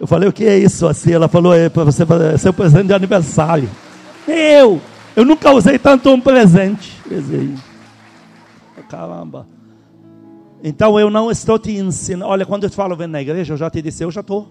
Eu 0.00 0.06
falei, 0.06 0.28
o 0.28 0.32
que 0.32 0.44
é 0.44 0.58
isso 0.58 0.86
assim? 0.88 1.12
Ela 1.12 1.28
falou, 1.28 1.54
é 1.54 1.68
para 1.68 1.84
você 1.84 2.04
fazer 2.04 2.36
seu 2.38 2.52
presente 2.52 2.88
de 2.88 2.94
aniversário. 2.94 3.70
Eu! 4.26 4.80
Eu 5.14 5.24
nunca 5.24 5.52
usei 5.52 5.78
tanto 5.78 6.10
um 6.10 6.20
presente. 6.20 7.00
Caramba. 8.88 9.46
Então 10.64 10.98
eu 10.98 11.08
não 11.10 11.30
estou 11.30 11.58
te 11.58 11.72
ensinando. 11.72 12.30
Olha, 12.30 12.44
quando 12.44 12.64
eu 12.64 12.70
te 12.70 12.76
falo 12.76 12.96
vem 12.96 13.06
na 13.06 13.22
igreja, 13.22 13.52
eu 13.52 13.56
já 13.56 13.70
te 13.70 13.80
disse, 13.80 14.02
eu 14.02 14.10
já 14.10 14.22
estou. 14.22 14.48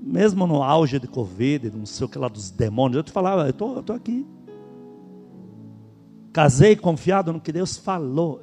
Mesmo 0.00 0.46
no 0.46 0.62
auge 0.62 0.98
de 0.98 1.08
Covid, 1.08 1.72
não 1.74 1.86
sei 1.86 2.06
o 2.06 2.08
que 2.08 2.18
lá 2.18 2.28
dos 2.28 2.50
demônios, 2.50 2.98
eu 2.98 3.02
te 3.02 3.10
falava, 3.10 3.44
eu 3.44 3.50
estou 3.50 3.96
aqui. 3.96 4.26
Casei 6.34 6.74
confiado 6.74 7.32
no 7.32 7.40
que 7.40 7.52
Deus 7.52 7.76
falou. 7.76 8.42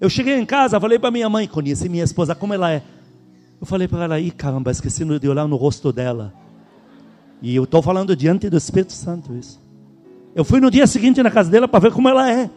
Eu 0.00 0.10
cheguei 0.10 0.36
em 0.36 0.44
casa, 0.44 0.80
falei 0.80 0.98
para 0.98 1.12
minha 1.12 1.28
mãe, 1.28 1.46
conheci 1.46 1.88
minha 1.88 2.02
esposa, 2.02 2.34
como 2.34 2.52
ela 2.52 2.72
é. 2.72 2.82
Eu 3.60 3.66
falei 3.66 3.86
para 3.86 4.04
ela, 4.04 4.16
aí 4.16 4.32
caramba, 4.32 4.72
esqueci 4.72 5.04
de 5.04 5.28
olhar 5.28 5.46
no 5.46 5.54
rosto 5.54 5.92
dela. 5.92 6.34
E 7.40 7.54
eu 7.54 7.62
estou 7.62 7.80
falando 7.80 8.16
diante 8.16 8.50
do 8.50 8.56
Espírito 8.56 8.92
Santo 8.92 9.36
isso. 9.36 9.60
Eu 10.34 10.44
fui 10.44 10.58
no 10.58 10.68
dia 10.68 10.84
seguinte 10.88 11.22
na 11.22 11.30
casa 11.30 11.48
dela 11.48 11.68
para 11.68 11.78
ver 11.78 11.92
como 11.92 12.08
ela 12.08 12.28
é. 12.28 12.50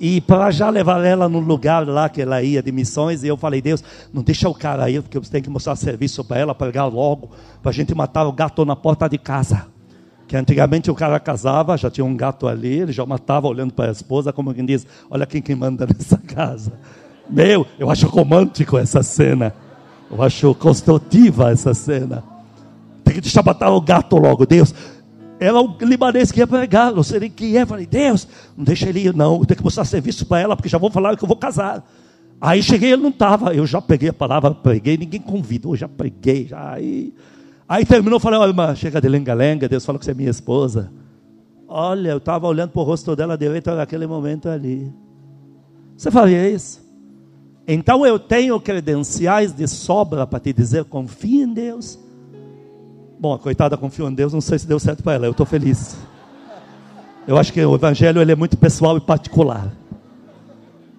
E 0.00 0.22
para 0.22 0.50
já 0.50 0.70
levar 0.70 1.04
ela 1.04 1.28
no 1.28 1.38
lugar 1.38 1.86
lá 1.86 2.08
que 2.08 2.22
ela 2.22 2.42
ia 2.42 2.62
de 2.62 2.72
missões, 2.72 3.22
e 3.22 3.28
eu 3.28 3.36
falei, 3.36 3.60
Deus, 3.60 3.84
não 4.10 4.22
deixa 4.22 4.48
o 4.48 4.54
cara 4.54 4.88
ir, 4.88 5.02
porque 5.02 5.18
você 5.18 5.30
tem 5.30 5.42
que 5.42 5.50
mostrar 5.50 5.76
serviço 5.76 6.24
para 6.24 6.38
ela, 6.38 6.54
pegar 6.54 6.86
logo, 6.86 7.28
para 7.60 7.70
a 7.70 7.74
gente 7.74 7.94
matar 7.94 8.26
o 8.26 8.32
gato 8.32 8.64
na 8.64 8.74
porta 8.74 9.06
de 9.06 9.18
casa. 9.18 9.73
Que 10.26 10.36
antigamente 10.36 10.90
o 10.90 10.94
cara 10.94 11.20
casava, 11.20 11.76
já 11.76 11.90
tinha 11.90 12.04
um 12.04 12.16
gato 12.16 12.48
ali, 12.48 12.80
ele 12.80 12.92
já 12.92 13.04
matava 13.04 13.46
olhando 13.46 13.72
para 13.74 13.88
a 13.88 13.92
esposa, 13.92 14.32
como 14.32 14.54
quem 14.54 14.64
diz, 14.64 14.86
olha 15.10 15.26
quem 15.26 15.42
que 15.42 15.54
manda 15.54 15.86
nessa 15.90 16.16
casa. 16.18 16.72
Meu, 17.28 17.66
eu 17.78 17.90
acho 17.90 18.06
romântico 18.06 18.78
essa 18.78 19.02
cena. 19.02 19.54
Eu 20.10 20.22
acho 20.22 20.54
construtiva 20.54 21.50
essa 21.50 21.74
cena. 21.74 22.22
Tem 23.02 23.14
que 23.14 23.20
deixar 23.20 23.44
matar 23.44 23.70
o 23.70 23.80
gato 23.80 24.16
logo, 24.16 24.46
Deus. 24.46 24.74
Ela 25.40 25.58
é 25.58 25.62
o 25.62 25.76
libanês 25.80 26.30
que 26.30 26.40
ia 26.40 26.46
pregar, 26.46 26.92
não 26.92 27.02
sei 27.02 27.28
quem 27.28 27.56
é. 27.56 27.66
Falei, 27.66 27.86
Deus, 27.86 28.28
não 28.56 28.64
deixa 28.64 28.88
ele 28.88 29.00
ir, 29.00 29.14
não. 29.14 29.38
Eu 29.40 29.46
tenho 29.46 29.58
que 29.58 29.64
mostrar 29.64 29.84
serviço 29.84 30.24
para 30.26 30.40
ela, 30.40 30.56
porque 30.56 30.68
já 30.68 30.78
vou 30.78 30.90
falar 30.90 31.16
que 31.16 31.24
eu 31.24 31.28
vou 31.28 31.36
casar. 31.36 31.84
Aí 32.40 32.62
cheguei, 32.62 32.92
ele 32.92 33.02
não 33.02 33.10
estava. 33.10 33.54
Eu 33.54 33.66
já 33.66 33.80
peguei 33.80 34.10
a 34.10 34.12
palavra, 34.12 34.52
preguei, 34.52 34.96
ninguém 34.96 35.20
convidou, 35.20 35.76
já 35.76 35.88
preguei. 35.88 36.46
Já, 36.46 36.72
aí, 36.72 37.12
aí 37.68 37.84
terminou, 37.84 38.20
falei, 38.20 38.38
olha, 38.38 38.50
irmã, 38.50 38.74
chega 38.74 39.00
de 39.00 39.08
lenga-lenga, 39.08 39.68
Deus 39.68 39.84
fala 39.84 39.98
que 39.98 40.04
você 40.04 40.10
é 40.10 40.14
minha 40.14 40.30
esposa. 40.30 40.90
Olha, 41.68 42.10
eu 42.10 42.18
estava 42.18 42.46
olhando 42.46 42.70
para 42.70 42.80
o 42.80 42.84
rosto 42.84 43.16
dela 43.16 43.36
direito 43.36 43.70
naquele 43.70 44.06
momento 44.06 44.48
ali. 44.48 44.92
Você 45.96 46.10
faria 46.10 46.48
isso? 46.48 46.84
Então 47.66 48.04
eu 48.04 48.18
tenho 48.18 48.60
credenciais 48.60 49.52
de 49.52 49.66
sobra 49.66 50.26
para 50.26 50.38
te 50.38 50.52
dizer, 50.52 50.84
confie 50.84 51.42
em 51.42 51.52
Deus. 51.52 51.98
Bom, 53.18 53.32
a 53.32 53.38
coitada 53.38 53.76
confiou 53.76 54.10
em 54.10 54.14
Deus, 54.14 54.32
não 54.32 54.40
sei 54.40 54.58
se 54.58 54.66
deu 54.66 54.78
certo 54.78 55.02
para 55.02 55.14
ela, 55.14 55.26
eu 55.26 55.30
estou 55.30 55.46
feliz. 55.46 55.96
Eu 57.26 57.38
acho 57.38 57.52
que 57.52 57.64
o 57.64 57.74
evangelho 57.74 58.20
ele 58.20 58.32
é 58.32 58.36
muito 58.36 58.56
pessoal 58.56 58.98
e 58.98 59.00
particular. 59.00 59.72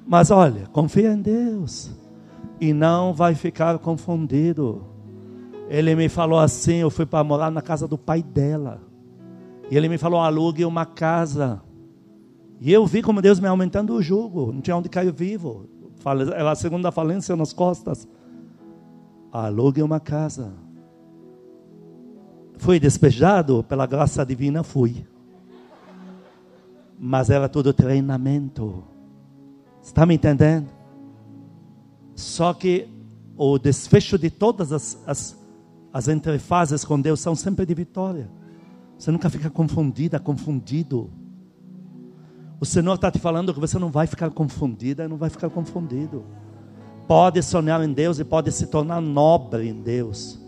Mas 0.08 0.32
olha, 0.32 0.68
confia 0.72 1.14
em 1.14 1.22
Deus 1.22 1.92
e 2.60 2.74
não 2.74 3.14
vai 3.14 3.36
ficar 3.36 3.78
confundido. 3.78 4.95
Ele 5.68 5.96
me 5.96 6.08
falou 6.10 6.40
assim, 6.40 6.76
eu 6.76 6.90
fui 6.90 7.06
para 7.06 7.24
morar 7.24 7.50
na 7.50 7.62
casa 7.62 7.88
do 7.88 7.98
pai 7.98 8.22
dela. 8.22 8.82
E 9.70 9.76
ele 9.76 9.90
me 9.90 9.98
falou, 9.98 10.20
alugue 10.20 10.64
uma 10.64 10.86
casa. 10.86 11.62
E 12.62 12.72
eu 12.72 12.86
vi 12.86 13.02
como 13.02 13.22
Deus 13.22 13.40
me 13.40 13.48
aumentando 13.48 13.94
o 13.94 14.02
jugo, 14.02 14.52
não 14.52 14.62
tinha 14.62 14.78
onde 14.78 14.90
cair 14.90 15.12
vivo. 15.12 15.68
Ela 16.36 16.52
a 16.52 16.56
segunda 16.56 16.92
falência 16.92 17.36
nas 17.36 17.52
costas. 17.52 18.08
Alugue 19.32 19.82
uma 19.82 20.00
casa. 20.00 20.54
Fui 22.58 22.80
despejado 22.80 23.64
pela 23.64 23.86
graça 23.86 24.26
divina, 24.26 24.64
fui. 24.64 25.06
Mas 26.98 27.30
era 27.30 27.50
tudo 27.50 27.74
treinamento. 27.74 28.84
Está 29.82 30.06
me 30.06 30.16
entendendo? 30.16 30.70
Só 32.16 32.54
que 32.54 32.88
o 33.36 33.60
desfecho 33.60 34.18
de 34.18 34.30
todas 34.30 34.72
as, 34.72 34.98
as, 35.06 35.38
as 35.96 36.08
entrefases 36.08 36.84
com 36.84 37.00
Deus 37.00 37.22
são 37.22 37.34
sempre 37.34 37.66
de 37.66 37.74
vitória. 37.74 38.30
Você 39.00 39.10
nunca 39.12 39.30
fica 39.30 39.50
confundida, 39.50 40.20
confundido. 40.20 41.10
O 42.60 42.66
Senhor 42.66 42.96
está 42.96 43.10
te 43.10 43.20
falando 43.20 43.54
que 43.54 43.60
você 43.60 43.80
não 43.80 43.90
vai 43.90 44.06
ficar 44.06 44.30
confundida, 44.30 45.08
não 45.08 45.16
vai 45.18 45.30
ficar 45.30 45.50
confundido. 45.50 46.26
Pode 47.08 47.42
sonhar 47.42 47.82
em 47.82 47.94
Deus 47.94 48.20
e 48.20 48.26
pode 48.26 48.52
se 48.52 48.68
tornar 48.68 49.00
nobre 49.00 49.70
em 49.70 49.82
Deus 49.82 50.46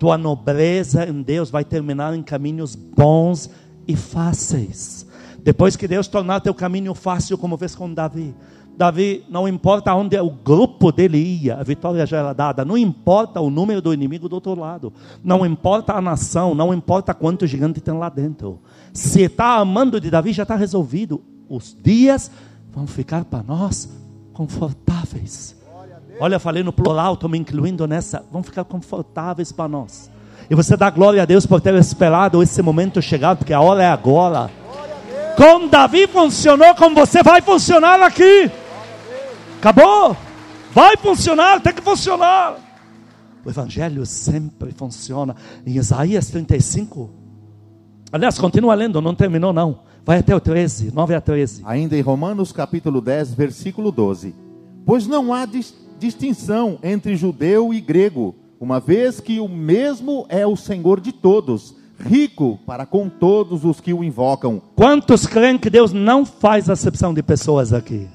tua 0.00 0.16
nobreza 0.16 1.04
em 1.04 1.20
Deus 1.20 1.50
vai 1.50 1.62
terminar 1.62 2.14
em 2.14 2.22
caminhos 2.22 2.74
bons 2.74 3.50
e 3.86 3.94
fáceis. 3.94 5.06
Depois 5.42 5.76
que 5.76 5.86
Deus 5.86 6.08
tornar 6.08 6.40
teu 6.40 6.54
caminho 6.54 6.94
fácil, 6.94 7.36
como 7.36 7.58
fez 7.58 7.74
com 7.74 7.92
Davi. 7.92 8.34
Davi, 8.80 9.26
não 9.28 9.46
importa 9.46 9.94
onde 9.94 10.18
o 10.18 10.30
grupo 10.30 10.90
dele 10.90 11.18
ia, 11.18 11.56
a 11.56 11.62
vitória 11.62 12.06
já 12.06 12.16
era 12.16 12.32
dada. 12.32 12.64
Não 12.64 12.78
importa 12.78 13.38
o 13.38 13.50
número 13.50 13.82
do 13.82 13.92
inimigo 13.92 14.26
do 14.26 14.36
outro 14.36 14.58
lado. 14.58 14.90
Não 15.22 15.44
importa 15.44 15.92
a 15.92 16.00
nação, 16.00 16.54
não 16.54 16.72
importa 16.72 17.12
quanto 17.12 17.46
gigante 17.46 17.78
tem 17.78 17.92
lá 17.92 18.08
dentro. 18.08 18.58
Se 18.90 19.20
está 19.20 19.56
amando 19.56 20.00
de 20.00 20.10
Davi, 20.10 20.32
já 20.32 20.44
está 20.44 20.56
resolvido. 20.56 21.20
Os 21.46 21.76
dias 21.78 22.30
vão 22.72 22.86
ficar 22.86 23.26
para 23.26 23.42
nós 23.42 23.86
confortáveis. 24.32 25.54
Olha, 26.18 26.38
falei 26.38 26.62
no 26.62 26.72
plural, 26.72 27.12
estou 27.12 27.28
me 27.28 27.36
incluindo 27.36 27.86
nessa. 27.86 28.24
Vamos 28.32 28.48
ficar 28.48 28.64
confortáveis 28.64 29.52
para 29.52 29.68
nós. 29.68 30.10
E 30.48 30.54
você 30.54 30.74
dá 30.74 30.88
glória 30.88 31.20
a 31.20 31.26
Deus 31.26 31.44
por 31.44 31.60
ter 31.60 31.74
esperado 31.74 32.42
esse 32.42 32.62
momento 32.62 33.02
chegar, 33.02 33.36
porque 33.36 33.52
a 33.52 33.60
hora 33.60 33.82
é 33.82 33.88
agora. 33.88 34.50
Com 35.36 35.68
Davi 35.68 36.06
funcionou, 36.06 36.74
como 36.74 36.94
você 36.94 37.22
vai 37.22 37.42
funcionar 37.42 38.00
aqui. 38.00 38.50
Acabou? 39.60 40.16
Vai 40.72 40.96
funcionar, 40.96 41.60
tem 41.60 41.74
que 41.74 41.82
funcionar. 41.82 42.56
O 43.44 43.50
Evangelho 43.50 44.06
sempre 44.06 44.72
funciona. 44.72 45.36
Em 45.66 45.76
Isaías 45.76 46.30
35. 46.30 47.10
Aliás, 48.10 48.38
continua 48.38 48.74
lendo, 48.74 49.02
não 49.02 49.14
terminou 49.14 49.52
não. 49.52 49.80
Vai 50.02 50.20
até 50.20 50.34
o 50.34 50.40
13, 50.40 50.94
9 50.94 51.14
a 51.14 51.20
13. 51.20 51.60
Ainda 51.66 51.94
em 51.94 52.00
Romanos 52.00 52.52
capítulo 52.52 53.02
10, 53.02 53.34
versículo 53.34 53.92
12. 53.92 54.34
Pois 54.86 55.06
não 55.06 55.34
há 55.34 55.44
dis 55.44 55.74
distinção 55.98 56.78
entre 56.82 57.14
judeu 57.14 57.74
e 57.74 57.82
grego, 57.82 58.34
uma 58.58 58.80
vez 58.80 59.20
que 59.20 59.40
o 59.40 59.46
mesmo 59.46 60.24
é 60.30 60.46
o 60.46 60.56
Senhor 60.56 60.98
de 60.98 61.12
todos, 61.12 61.76
rico 61.98 62.58
para 62.64 62.86
com 62.86 63.10
todos 63.10 63.66
os 63.66 63.78
que 63.78 63.92
o 63.92 64.02
invocam. 64.02 64.62
Quantos 64.74 65.26
creem 65.26 65.58
que 65.58 65.68
Deus 65.68 65.92
não 65.92 66.24
faz 66.24 66.70
acepção 66.70 67.12
de 67.12 67.22
pessoas 67.22 67.74
aqui? 67.74 68.08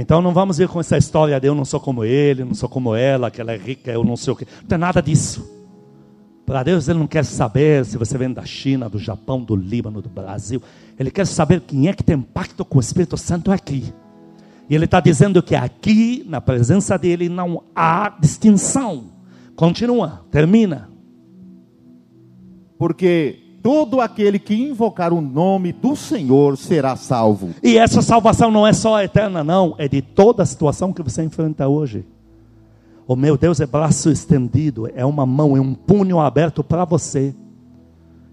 Então 0.00 0.22
não 0.22 0.32
vamos 0.32 0.56
vir 0.56 0.66
com 0.66 0.80
essa 0.80 0.96
história 0.96 1.38
de 1.38 1.46
eu 1.46 1.54
não 1.54 1.64
sou 1.64 1.78
como 1.78 2.04
ele, 2.04 2.42
não 2.42 2.54
sou 2.54 2.70
como 2.70 2.94
ela, 2.94 3.30
que 3.30 3.38
ela 3.38 3.52
é 3.52 3.56
rica, 3.58 3.90
eu 3.90 4.02
não 4.02 4.16
sei 4.16 4.32
o 4.32 4.36
que. 4.36 4.46
Não 4.62 4.68
tem 4.68 4.78
nada 4.78 5.02
disso. 5.02 5.60
Para 6.46 6.62
Deus, 6.62 6.88
Ele 6.88 6.98
não 6.98 7.06
quer 7.06 7.24
saber 7.24 7.84
se 7.84 7.98
você 7.98 8.16
vem 8.16 8.32
da 8.32 8.44
China, 8.44 8.88
do 8.88 8.98
Japão, 8.98 9.42
do 9.42 9.54
Líbano, 9.54 10.00
do 10.00 10.08
Brasil. 10.08 10.60
Ele 10.98 11.10
quer 11.10 11.26
saber 11.26 11.60
quem 11.60 11.86
é 11.86 11.92
que 11.92 12.02
tem 12.02 12.20
pacto 12.20 12.64
com 12.64 12.78
o 12.78 12.80
Espírito 12.80 13.16
Santo 13.16 13.52
aqui. 13.52 13.92
E 14.68 14.74
Ele 14.74 14.86
está 14.86 15.00
dizendo 15.00 15.42
que 15.42 15.54
aqui, 15.54 16.24
na 16.26 16.40
presença 16.40 16.98
dEle, 16.98 17.28
não 17.28 17.62
há 17.76 18.08
distinção. 18.18 19.04
Continua, 19.54 20.24
termina. 20.30 20.90
Porque 22.78 23.38
todo 23.62 24.00
aquele 24.00 24.38
que 24.38 24.54
invocar 24.54 25.12
o 25.12 25.20
nome 25.20 25.72
do 25.72 25.94
Senhor 25.94 26.56
será 26.56 26.96
salvo. 26.96 27.50
E 27.62 27.76
essa 27.76 28.02
salvação 28.02 28.50
não 28.50 28.66
é 28.66 28.72
só 28.72 29.00
eterna, 29.02 29.44
não, 29.44 29.74
é 29.78 29.86
de 29.88 30.02
toda 30.02 30.42
a 30.42 30.46
situação 30.46 30.92
que 30.92 31.02
você 31.02 31.22
enfrenta 31.22 31.68
hoje. 31.68 32.04
O 33.06 33.16
meu 33.16 33.36
Deus 33.36 33.60
é 33.60 33.66
braço 33.66 34.10
estendido, 34.10 34.88
é 34.94 35.04
uma 35.04 35.26
mão, 35.26 35.56
é 35.56 35.60
um 35.60 35.74
punho 35.74 36.20
aberto 36.20 36.62
para 36.62 36.84
você. 36.84 37.34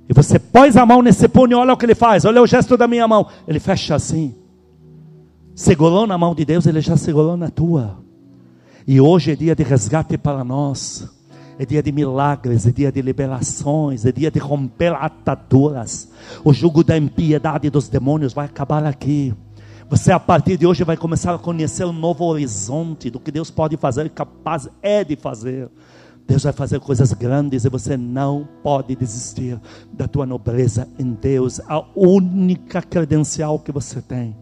E 0.09 0.13
você 0.13 0.39
pôs 0.39 0.78
a 0.78 0.86
mão 0.86 1.01
nesse 1.01 1.28
punho, 1.28 1.57
olha 1.57 1.73
o 1.73 1.78
que 1.78 1.86
ele 1.86 1.95
faz, 1.95 2.25
olha 2.25 2.41
o 2.41 2.47
gesto 2.47 2.78
da 2.78 2.88
minha 2.88 3.07
mão. 3.07 3.28
Ele 3.47 3.59
fecha 3.59 3.95
assim. 3.95 4.36
Segurou 5.53 6.05
na 6.05 6.17
mão 6.17 6.36
de 6.36 6.45
Deus, 6.45 6.65
ele 6.65 6.80
já 6.80 6.95
segurou 6.95 7.36
na 7.36 7.49
tua. 7.49 7.97
E 8.86 9.01
hoje 9.01 9.32
é 9.32 9.36
dia 9.36 9.55
de 9.55 9.63
resgate 9.63 10.17
para 10.17 10.43
nós 10.43 11.16
é 11.60 11.66
dia 11.66 11.82
de 11.82 11.91
milagres, 11.91 12.66
é 12.68 12.72
dia 12.72 12.91
de 12.91 13.01
liberações, 13.01 14.05
é 14.05 14.12
dia 14.12 14.30
de 14.30 14.39
romper 14.39 14.93
ataduras. 14.93 16.10
O 16.43 16.53
jugo 16.53 16.84
da 16.84 16.97
impiedade 16.97 17.70
dos 17.70 17.89
demônios 17.89 18.34
vai 18.34 18.45
acabar 18.45 18.86
aqui. 18.86 19.34
Você 19.89 20.12
a 20.12 20.20
partir 20.20 20.58
de 20.58 20.68
hoje 20.68 20.84
vai 20.84 20.97
começar 20.97 21.34
a 21.34 21.39
conhecer 21.39 21.86
um 21.86 21.93
novo 21.93 22.26
horizonte 22.26 23.10
do 23.10 23.20
que 23.20 23.32
Deus 23.32 23.49
pode 23.49 23.78
fazer, 23.78 24.10
capaz 24.10 24.70
é 24.82 25.03
de 25.03 25.16
fazer. 25.16 25.70
Deus 26.28 26.43
vai 26.43 26.51
fazer 26.51 26.80
coisas 26.82 27.14
grandes 27.14 27.64
e 27.64 27.70
você 27.70 27.95
não 27.95 28.47
pode 28.62 28.95
desistir 28.95 29.60
da 29.93 30.08
tua 30.08 30.26
nobreza 30.26 30.88
em 30.99 31.14
Deus, 31.14 31.62
a 31.68 31.84
única 31.95 32.82
credencial 32.82 33.58
que 33.60 33.72
você 33.72 34.01
tem 34.01 34.36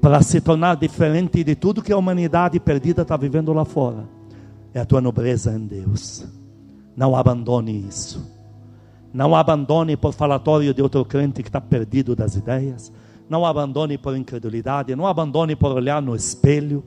para 0.00 0.22
se 0.22 0.40
tornar 0.40 0.76
diferente 0.76 1.44
de 1.44 1.54
tudo 1.54 1.82
que 1.82 1.92
a 1.92 1.96
humanidade 1.96 2.58
perdida 2.58 3.02
está 3.02 3.16
vivendo 3.16 3.52
lá 3.52 3.64
fora. 3.64 4.08
É 4.72 4.80
a 4.80 4.84
tua 4.84 5.00
nobreza 5.00 5.52
em 5.52 5.66
Deus. 5.66 6.39
Não 6.96 7.14
abandone 7.16 7.86
isso. 7.88 8.40
Não 9.12 9.34
abandone 9.34 9.96
por 9.96 10.12
falatório 10.12 10.72
de 10.72 10.82
outro 10.82 11.04
crente 11.04 11.42
que 11.42 11.48
está 11.48 11.60
perdido 11.60 12.14
das 12.14 12.36
ideias. 12.36 12.92
Não 13.28 13.44
abandone 13.44 13.98
por 13.98 14.16
incredulidade. 14.16 14.94
Não 14.94 15.06
abandone 15.06 15.56
por 15.56 15.72
olhar 15.72 16.00
no 16.00 16.14
espelho. 16.14 16.84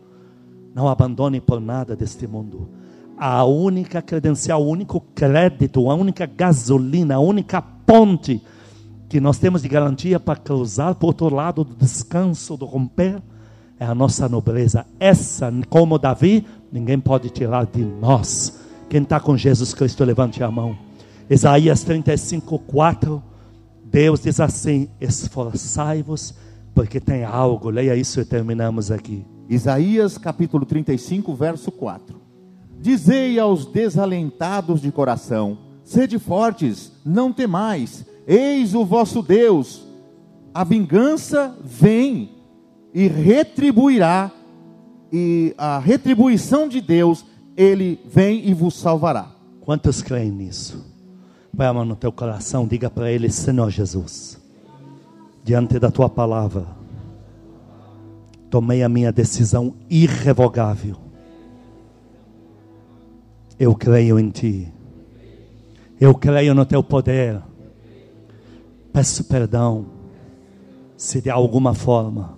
Não 0.73 0.87
abandone 0.87 1.41
por 1.41 1.59
nada 1.59 1.95
deste 1.95 2.27
mundo. 2.27 2.69
A 3.17 3.43
única 3.45 4.01
credencial, 4.01 4.63
o 4.63 4.67
único 4.67 4.99
crédito, 5.13 5.89
a 5.89 5.95
única 5.95 6.25
gasolina, 6.25 7.15
a 7.15 7.19
única 7.19 7.61
ponte 7.61 8.41
que 9.07 9.19
nós 9.19 9.37
temos 9.37 9.61
de 9.61 9.67
garantia 9.67 10.19
para 10.19 10.35
cruzar 10.35 10.95
para 10.95 11.05
o 11.05 11.09
outro 11.09 11.33
lado 11.33 11.63
do 11.63 11.75
descanso, 11.75 12.57
do 12.57 12.65
romper, 12.65 13.21
é 13.79 13.85
a 13.85 13.93
nossa 13.93 14.27
nobreza. 14.27 14.85
Essa, 14.99 15.53
como 15.69 15.99
Davi, 15.99 16.45
ninguém 16.71 16.99
pode 16.99 17.29
tirar 17.29 17.67
de 17.67 17.85
nós 17.85 18.62
quem 18.89 19.03
está 19.03 19.19
com 19.19 19.35
Jesus 19.37 19.73
Cristo, 19.73 20.03
levante 20.03 20.43
a 20.43 20.51
mão. 20.51 20.77
Isaías 21.29 21.83
35, 21.83 22.59
4. 22.59 23.23
Deus 23.85 24.19
diz 24.21 24.39
assim: 24.39 24.89
Esforçai-vos, 24.99 26.33
porque 26.73 26.99
tem 26.99 27.23
algo. 27.23 27.69
Leia 27.69 27.95
isso 27.95 28.19
e 28.19 28.25
terminamos 28.25 28.91
aqui. 28.91 29.25
Isaías 29.49 30.17
capítulo 30.17 30.65
35, 30.65 31.33
verso 31.35 31.71
4. 31.71 32.21
Dizei 32.79 33.39
aos 33.39 33.65
desalentados 33.65 34.81
de 34.81 34.91
coração: 34.91 35.57
Sede 35.83 36.19
fortes, 36.19 36.91
não 37.05 37.31
temais, 37.31 38.05
eis 38.27 38.73
o 38.73 38.85
vosso 38.85 39.21
Deus. 39.21 39.87
A 40.53 40.63
vingança 40.63 41.55
vem 41.63 42.31
e 42.93 43.07
retribuirá, 43.07 44.31
e 45.11 45.53
a 45.57 45.79
retribuição 45.79 46.67
de 46.67 46.79
Deus 46.79 47.25
ele 47.55 47.99
vem 48.05 48.47
e 48.47 48.53
vos 48.53 48.75
salvará. 48.75 49.31
Quantos 49.61 50.01
creem 50.01 50.31
nisso? 50.31 50.85
Põe 51.55 51.65
a 51.65 51.73
mão 51.73 51.85
no 51.85 51.95
teu 51.95 52.11
coração, 52.11 52.67
diga 52.67 52.89
para 52.89 53.11
ele, 53.11 53.29
Senhor 53.29 53.69
Jesus, 53.69 54.41
diante 55.43 55.77
da 55.79 55.91
tua 55.91 56.09
palavra, 56.09 56.65
tomei 58.49 58.83
a 58.83 58.89
minha 58.89 59.11
decisão 59.11 59.75
irrevogável. 59.89 60.97
Eu 63.59 63.75
creio 63.75 64.19
em 64.19 64.29
ti. 64.29 64.67
Eu 66.01 66.15
creio 66.15 66.53
no 66.53 66.65
teu 66.65 66.83
poder. 66.83 67.41
Peço 68.91 69.23
perdão 69.25 69.85
se 70.97 71.21
de 71.21 71.29
alguma 71.29 71.73
forma 71.73 72.37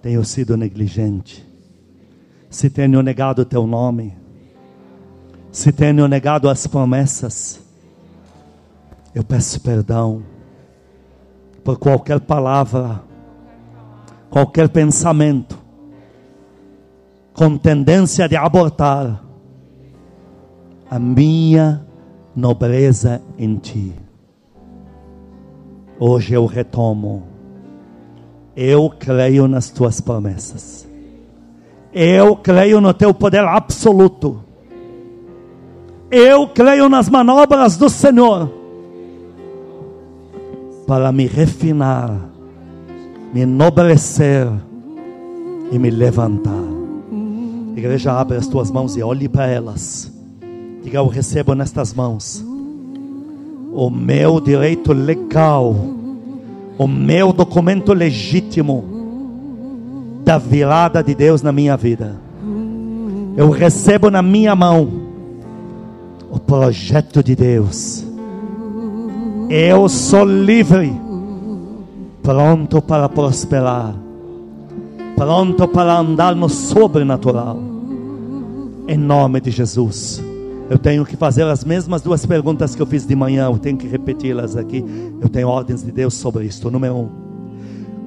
tenho 0.00 0.24
sido 0.24 0.56
negligente 0.56 1.53
se 2.54 2.70
tenho 2.70 3.02
negado 3.02 3.42
o 3.42 3.44
teu 3.44 3.66
nome, 3.66 4.16
se 5.50 5.72
tenho 5.72 6.06
negado 6.06 6.48
as 6.48 6.68
promessas, 6.68 7.60
eu 9.12 9.24
peço 9.24 9.60
perdão 9.60 10.22
por 11.64 11.76
qualquer 11.80 12.20
palavra, 12.20 13.02
qualquer 14.30 14.68
pensamento 14.68 15.58
com 17.32 17.58
tendência 17.58 18.28
de 18.28 18.36
abortar 18.36 19.20
a 20.88 20.96
minha 20.96 21.84
nobreza 22.36 23.20
em 23.36 23.56
ti. 23.56 23.92
Hoje 25.98 26.34
eu 26.34 26.46
retomo. 26.46 27.24
Eu 28.54 28.88
creio 28.90 29.48
nas 29.48 29.70
tuas 29.70 30.00
promessas. 30.00 30.83
Eu 31.94 32.34
creio 32.34 32.80
no 32.80 32.92
teu 32.92 33.14
poder 33.14 33.44
absoluto. 33.44 34.42
Eu 36.10 36.48
creio 36.48 36.88
nas 36.88 37.08
manobras 37.08 37.76
do 37.76 37.88
Senhor 37.88 38.50
para 40.88 41.12
me 41.12 41.26
refinar, 41.26 42.10
me 43.32 43.42
enobrecer 43.42 44.48
e 45.70 45.78
me 45.78 45.88
levantar. 45.88 46.64
Igreja, 47.76 48.12
abre 48.12 48.38
as 48.38 48.48
tuas 48.48 48.72
mãos 48.72 48.96
e 48.96 49.02
olhe 49.02 49.28
para 49.28 49.46
elas. 49.46 50.12
Diga: 50.82 50.98
Eu 50.98 51.06
recebo 51.06 51.54
nestas 51.54 51.94
mãos 51.94 52.44
o 53.72 53.88
meu 53.90 54.40
direito 54.40 54.92
legal, 54.92 55.74
o 56.76 56.86
meu 56.86 57.32
documento 57.32 57.92
legítimo 57.92 58.93
da 60.24 60.38
virada 60.38 61.02
de 61.02 61.14
Deus 61.14 61.42
na 61.42 61.52
minha 61.52 61.76
vida. 61.76 62.16
Eu 63.36 63.50
recebo 63.50 64.10
na 64.10 64.22
minha 64.22 64.56
mão 64.56 64.88
o 66.30 66.38
projeto 66.38 67.22
de 67.22 67.36
Deus. 67.36 68.04
Eu 69.50 69.88
sou 69.88 70.24
livre, 70.24 70.92
pronto 72.22 72.80
para 72.80 73.08
prosperar, 73.08 73.94
pronto 75.14 75.68
para 75.68 75.98
andar 75.98 76.34
no 76.34 76.48
sobrenatural. 76.48 77.58
Em 78.88 78.96
nome 78.96 79.40
de 79.40 79.50
Jesus. 79.50 80.22
Eu 80.70 80.78
tenho 80.78 81.04
que 81.04 81.16
fazer 81.16 81.44
as 81.44 81.62
mesmas 81.62 82.00
duas 82.00 82.24
perguntas 82.24 82.74
que 82.74 82.80
eu 82.80 82.86
fiz 82.86 83.06
de 83.06 83.14
manhã, 83.14 83.46
eu 83.46 83.58
tenho 83.58 83.76
que 83.76 83.86
repeti-las 83.86 84.56
aqui. 84.56 84.82
Eu 85.20 85.28
tenho 85.28 85.48
ordens 85.48 85.82
de 85.82 85.92
Deus 85.92 86.14
sobre 86.14 86.46
isto. 86.46 86.70
Número 86.70 86.94
um 86.94 87.23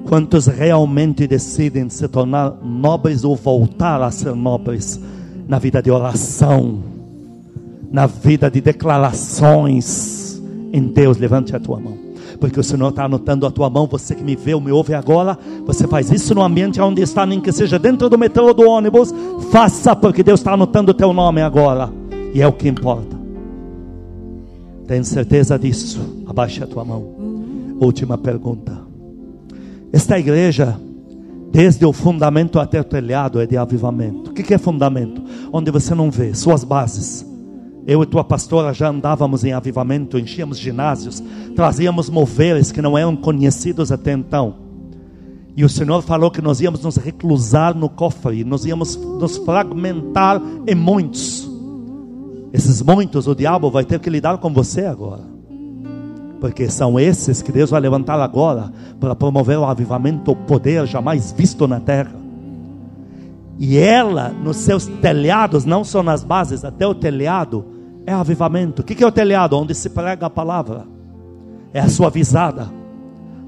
Quantos 0.08 0.46
realmente 0.46 1.26
decidem 1.26 1.90
se 1.90 2.08
tornar 2.08 2.56
nobres 2.62 3.24
ou 3.24 3.36
voltar 3.36 4.00
a 4.00 4.10
ser 4.10 4.34
nobres 4.34 4.98
na 5.46 5.58
vida 5.58 5.82
de 5.82 5.90
oração, 5.90 6.82
na 7.92 8.06
vida 8.06 8.50
de 8.50 8.62
declarações 8.62 10.42
em 10.72 10.82
Deus? 10.84 11.18
Levante 11.18 11.54
a 11.54 11.60
tua 11.60 11.78
mão 11.78 12.08
porque 12.40 12.60
o 12.60 12.62
Senhor 12.62 12.88
está 12.88 13.04
anotando 13.04 13.46
a 13.46 13.50
tua 13.50 13.68
mão. 13.68 13.86
Você 13.86 14.14
que 14.14 14.22
me 14.22 14.36
vê 14.36 14.54
ou 14.54 14.60
me 14.60 14.70
ouve 14.70 14.94
agora, 14.94 15.36
você 15.66 15.88
faz 15.88 16.10
isso 16.10 16.34
no 16.34 16.42
ambiente 16.42 16.80
onde 16.80 17.02
está, 17.02 17.26
nem 17.26 17.40
que 17.40 17.50
seja 17.50 17.78
dentro 17.78 18.08
do 18.08 18.16
metrô 18.16 18.46
ou 18.46 18.54
do 18.54 18.68
ônibus. 18.68 19.12
Faça, 19.50 19.94
porque 19.96 20.22
Deus 20.22 20.40
está 20.40 20.52
anotando 20.52 20.92
o 20.92 20.94
teu 20.94 21.12
nome 21.12 21.42
agora, 21.42 21.92
e 22.32 22.40
é 22.40 22.46
o 22.46 22.52
que 22.52 22.68
importa. 22.68 23.18
Tem 24.86 25.02
certeza 25.02 25.58
disso? 25.58 26.00
Abaixe 26.26 26.62
a 26.62 26.66
tua 26.66 26.84
mão. 26.84 27.02
Última 27.80 28.16
pergunta. 28.16 28.87
Esta 29.92 30.18
igreja, 30.18 30.78
desde 31.50 31.84
o 31.84 31.92
fundamento 31.92 32.58
até 32.60 32.80
o 32.80 32.84
telhado, 32.84 33.40
é 33.40 33.46
de 33.46 33.56
avivamento. 33.56 34.30
O 34.30 34.34
que 34.34 34.52
é 34.52 34.58
fundamento? 34.58 35.22
Onde 35.52 35.70
você 35.70 35.94
não 35.94 36.10
vê, 36.10 36.34
suas 36.34 36.64
bases 36.64 37.26
eu 37.88 38.02
e 38.02 38.06
tua 38.06 38.22
pastora 38.22 38.74
já 38.74 38.90
andávamos 38.90 39.44
em 39.44 39.54
avivamento, 39.54 40.18
enchíamos 40.18 40.58
ginásios, 40.58 41.22
trazíamos 41.56 42.10
moveres 42.10 42.70
que 42.70 42.82
não 42.82 42.98
eram 42.98 43.16
conhecidos 43.16 43.90
até 43.90 44.12
então. 44.12 44.56
E 45.56 45.64
o 45.64 45.70
Senhor 45.70 46.02
falou 46.02 46.30
que 46.30 46.42
nós 46.42 46.60
íamos 46.60 46.82
nos 46.84 46.98
reclusar 46.98 47.74
no 47.74 47.88
cofre, 47.88 48.44
nós 48.44 48.66
íamos 48.66 48.94
nos 48.94 49.38
fragmentar 49.38 50.38
em 50.66 50.74
muitos. 50.74 51.50
Esses 52.52 52.82
muitos, 52.82 53.26
o 53.26 53.34
diabo 53.34 53.70
vai 53.70 53.86
ter 53.86 53.98
que 54.00 54.10
lidar 54.10 54.36
com 54.36 54.52
você 54.52 54.84
agora. 54.84 55.37
Porque 56.40 56.68
são 56.70 56.98
esses 56.98 57.42
que 57.42 57.50
Deus 57.50 57.70
vai 57.70 57.80
levantar 57.80 58.20
agora 58.20 58.72
para 59.00 59.14
promover 59.14 59.58
o 59.58 59.64
avivamento, 59.64 60.30
o 60.30 60.36
poder 60.36 60.86
jamais 60.86 61.32
visto 61.32 61.66
na 61.66 61.80
terra. 61.80 62.14
E 63.58 63.76
ela, 63.76 64.28
nos 64.28 64.56
seus 64.58 64.86
telhados, 64.86 65.64
não 65.64 65.82
só 65.82 66.02
nas 66.02 66.22
bases, 66.22 66.64
até 66.64 66.86
o 66.86 66.94
telhado, 66.94 67.64
é 68.06 68.12
avivamento. 68.12 68.82
O 68.82 68.84
que 68.84 69.02
é 69.02 69.06
o 69.06 69.12
telhado? 69.12 69.58
Onde 69.58 69.74
se 69.74 69.90
prega 69.90 70.26
a 70.26 70.30
palavra. 70.30 70.86
É 71.74 71.80
a 71.80 71.88
sua 71.88 72.08
visada. 72.08 72.68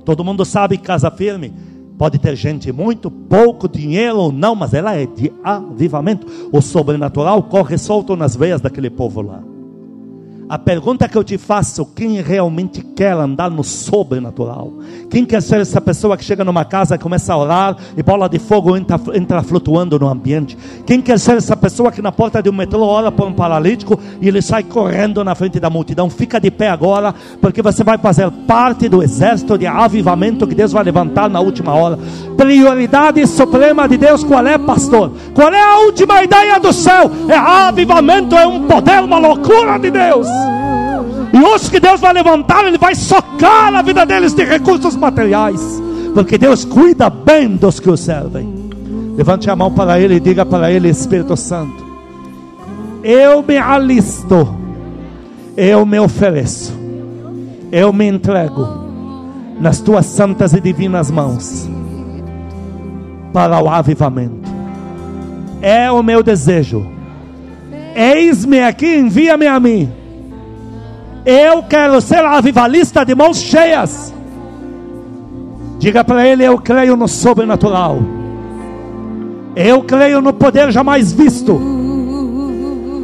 Todo 0.05 0.25
mundo 0.25 0.45
sabe 0.45 0.77
que 0.77 0.85
casa 0.85 1.11
firme 1.11 1.53
pode 1.97 2.19
ter 2.19 2.35
gente 2.35 2.73
muito, 2.73 3.11
pouco 3.11 3.69
dinheiro 3.69 4.17
ou 4.17 4.33
não, 4.33 4.55
mas 4.55 4.75
ela 4.75 4.97
é 4.97 5.07
de 5.07 5.31
avivamento. 5.45 6.27
O 6.51 6.61
sobrenatural 6.61 7.43
corre 7.45 7.79
solto 7.79 8.17
nas 8.17 8.35
veias 8.35 8.61
daquele 8.61 8.91
povo 8.91 9.23
lá. 9.23 9.50
A 10.51 10.59
pergunta 10.59 11.09
que 11.09 11.17
eu 11.17 11.23
te 11.23 11.39
faço: 11.39 11.87
quem 11.87 12.21
realmente 12.21 12.83
quer 12.83 13.13
andar 13.13 13.49
no 13.49 13.63
sobrenatural? 13.63 14.73
Quem 15.09 15.25
quer 15.25 15.41
ser 15.41 15.61
essa 15.61 15.81
pessoa 15.81 16.17
que 16.17 16.25
chega 16.25 16.45
numa 16.45 16.65
casa 16.65 16.97
e 16.97 16.99
começa 16.99 17.33
a 17.33 17.37
orar 17.37 17.77
e 17.97 18.03
bola 18.03 18.29
de 18.29 18.41
fogo 18.41 18.77
entra, 18.77 19.01
entra 19.15 19.45
flutuando 19.45 19.97
no 19.97 20.09
ambiente? 20.09 20.59
Quem 20.85 21.01
quer 21.01 21.21
ser 21.21 21.37
essa 21.37 21.57
pessoa 21.57 21.93
que 21.93 22.03
na 22.03 22.11
porta 22.11 22.43
de 22.43 22.51
um 22.51 22.53
metrô 22.53 22.81
ora 22.81 23.13
por 23.13 23.29
um 23.29 23.33
paralítico 23.33 23.97
e 24.21 24.27
ele 24.27 24.43
sai 24.43 24.65
correndo 24.65 25.23
na 25.23 25.37
frente 25.37 25.61
da 25.61 25.71
multidão? 25.71 26.11
Fica 26.11 26.41
de 26.41 26.51
pé 26.51 26.69
agora, 26.69 27.15
porque 27.41 27.63
você 27.63 27.85
vai 27.85 27.97
fazer 27.97 28.29
parte 28.49 28.89
do 28.89 29.05
exército 29.05 29.57
de 29.57 29.69
avivamento 29.69 30.49
que 30.49 30.55
Deus 30.57 30.73
vai 30.73 30.83
levantar 30.83 31.31
na 31.31 31.39
última 31.39 31.75
hora. 31.75 31.97
Prioridade 32.37 33.25
suprema 33.25 33.89
de 33.89 33.97
Deus, 33.97 34.25
qual 34.25 34.45
é, 34.45 34.59
pastor? 34.59 35.13
Qual 35.33 35.53
é 35.53 35.63
a 35.63 35.79
última 35.87 36.25
ideia 36.25 36.59
do 36.59 36.73
céu? 36.73 37.09
É 37.29 37.37
avivamento, 37.37 38.35
é 38.35 38.45
um 38.45 38.67
poder, 38.67 39.01
uma 39.01 39.21
loucura 39.21 39.79
de 39.79 39.93
Deus. 39.93 40.40
E 41.33 41.39
hoje 41.39 41.71
que 41.71 41.81
Deus 41.81 42.01
vai 42.01 42.13
levantar, 42.13 42.65
Ele 42.65 42.79
vai 42.79 42.95
socar 42.95 43.75
a 43.75 43.83
vida 43.83 44.05
deles 44.05 44.35
de 44.35 44.45
recursos 44.45 44.97
materiais. 44.97 45.61
Porque 46.13 46.37
Deus 46.37 46.65
cuida 46.65 47.09
bem 47.09 47.57
dos 47.57 47.79
que 47.79 47.89
o 47.89 47.97
servem. 47.97 48.71
Levante 49.17 49.49
a 49.49 49.55
mão 49.55 49.73
para 49.73 50.01
Ele 50.01 50.17
e 50.17 50.21
diga 50.21 50.45
para 50.45 50.71
Ele, 50.71 50.89
Espírito 50.89 51.37
Santo: 51.37 51.85
Eu 53.05 53.43
me 53.43 53.57
alisto, 53.57 54.57
eu 55.57 55.87
me 55.87 56.01
ofereço, 56.01 56.75
eu 57.71 57.93
me 57.93 58.09
entrego 58.09 58.67
nas 59.61 59.81
tuas 59.81 60.07
santas 60.07 60.53
e 60.53 60.61
divinas 60.61 61.11
mãos 61.11 61.69
para 63.33 63.63
o 63.63 63.69
avivamento. 63.69 64.51
É 65.63 65.93
o 65.93 66.03
meu 66.03 66.23
desejo. 66.23 66.85
Eis-me 67.95 68.63
aqui, 68.63 68.97
envia-me 68.97 69.47
a 69.47 69.61
mim 69.61 70.00
eu 71.25 71.63
quero 71.63 72.01
ser 72.01 72.25
avivalista 72.25 73.05
de 73.05 73.15
mãos 73.15 73.39
cheias. 73.39 74.13
Diga 75.79 76.05
para 76.05 76.27
ele: 76.27 76.45
Eu 76.45 76.59
creio 76.59 76.97
no 76.97 77.09
sobrenatural. 77.09 77.99
Eu 79.55 79.83
creio 79.83 80.21
no 80.21 80.33
poder 80.33 80.71
jamais 80.71 81.13
visto. 81.13 81.61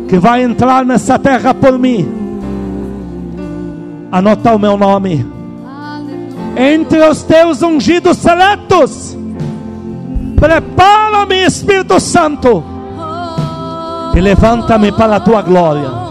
Que 0.08 0.18
vai 0.18 0.42
entrar 0.42 0.84
nessa 0.84 1.18
terra 1.18 1.52
por 1.52 1.78
mim. 1.78 2.08
Anota 4.12 4.54
o 4.54 4.58
meu 4.58 4.76
nome. 4.76 5.26
Entre 6.56 7.00
os 7.06 7.22
teus 7.22 7.60
ungidos 7.62 8.18
seletos. 8.18 9.16
Prepara-me, 10.36 11.44
Espírito 11.44 11.98
Santo. 11.98 12.62
E 14.14 14.20
levanta-me 14.20 14.92
para 14.92 15.16
a 15.16 15.20
tua 15.20 15.42
glória. 15.42 16.05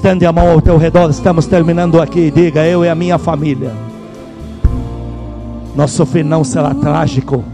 Estende 0.00 0.24
a 0.24 0.32
mão 0.32 0.50
ao 0.50 0.62
teu 0.62 0.78
redor, 0.78 1.10
estamos 1.10 1.44
terminando 1.44 2.00
aqui. 2.00 2.30
Diga: 2.30 2.64
Eu 2.64 2.82
e 2.82 2.88
a 2.88 2.94
minha 2.94 3.18
família. 3.18 3.70
Nosso 5.76 6.06
fim 6.06 6.22
não 6.22 6.42
será 6.42 6.72
trágico, 6.72 7.44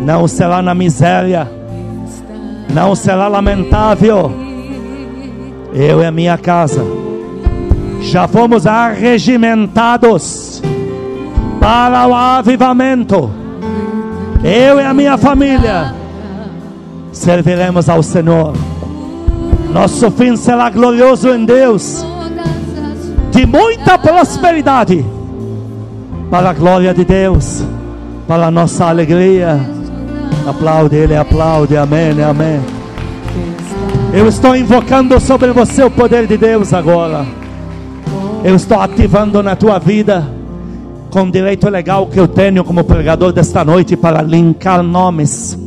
não 0.00 0.28
será 0.28 0.62
na 0.62 0.76
miséria, 0.76 1.50
não 2.72 2.94
será 2.94 3.26
lamentável. 3.26 4.30
Eu 5.74 6.02
e 6.02 6.06
a 6.06 6.12
minha 6.12 6.38
casa 6.38 6.84
já 8.00 8.28
fomos 8.28 8.64
arregimentados 8.64 10.62
para 11.58 12.06
o 12.06 12.14
avivamento. 12.14 13.28
Eu 14.44 14.78
e 14.78 14.84
a 14.84 14.94
minha 14.94 15.18
família 15.18 15.96
serviremos 17.10 17.88
ao 17.88 18.04
Senhor. 18.04 18.52
Nosso 19.72 20.10
fim 20.10 20.36
será 20.36 20.68
glorioso 20.68 21.30
em 21.30 21.46
Deus, 21.46 22.04
de 23.30 23.46
muita 23.46 23.96
prosperidade, 23.96 25.04
para 26.30 26.50
a 26.50 26.52
glória 26.52 26.92
de 26.92 27.06
Deus, 27.06 27.64
para 28.28 28.48
a 28.48 28.50
nossa 28.50 28.84
alegria. 28.84 29.58
Aplaude 30.46 30.96
Ele, 30.96 31.16
aplaude, 31.16 31.76
amém, 31.76 32.22
amém. 32.22 32.60
Eu 34.12 34.28
estou 34.28 34.54
invocando 34.54 35.18
sobre 35.18 35.52
você 35.52 35.82
o 35.82 35.90
poder 35.90 36.26
de 36.26 36.36
Deus 36.36 36.74
agora. 36.74 37.24
Eu 38.44 38.54
estou 38.54 38.78
ativando 38.78 39.42
na 39.42 39.56
tua 39.56 39.78
vida 39.78 40.28
com 41.10 41.22
o 41.22 41.30
direito 41.30 41.70
legal 41.70 42.06
que 42.06 42.20
eu 42.20 42.28
tenho 42.28 42.62
como 42.62 42.84
pregador 42.84 43.32
desta 43.32 43.64
noite 43.64 43.96
para 43.96 44.20
linkar 44.20 44.82
nomes 44.82 45.61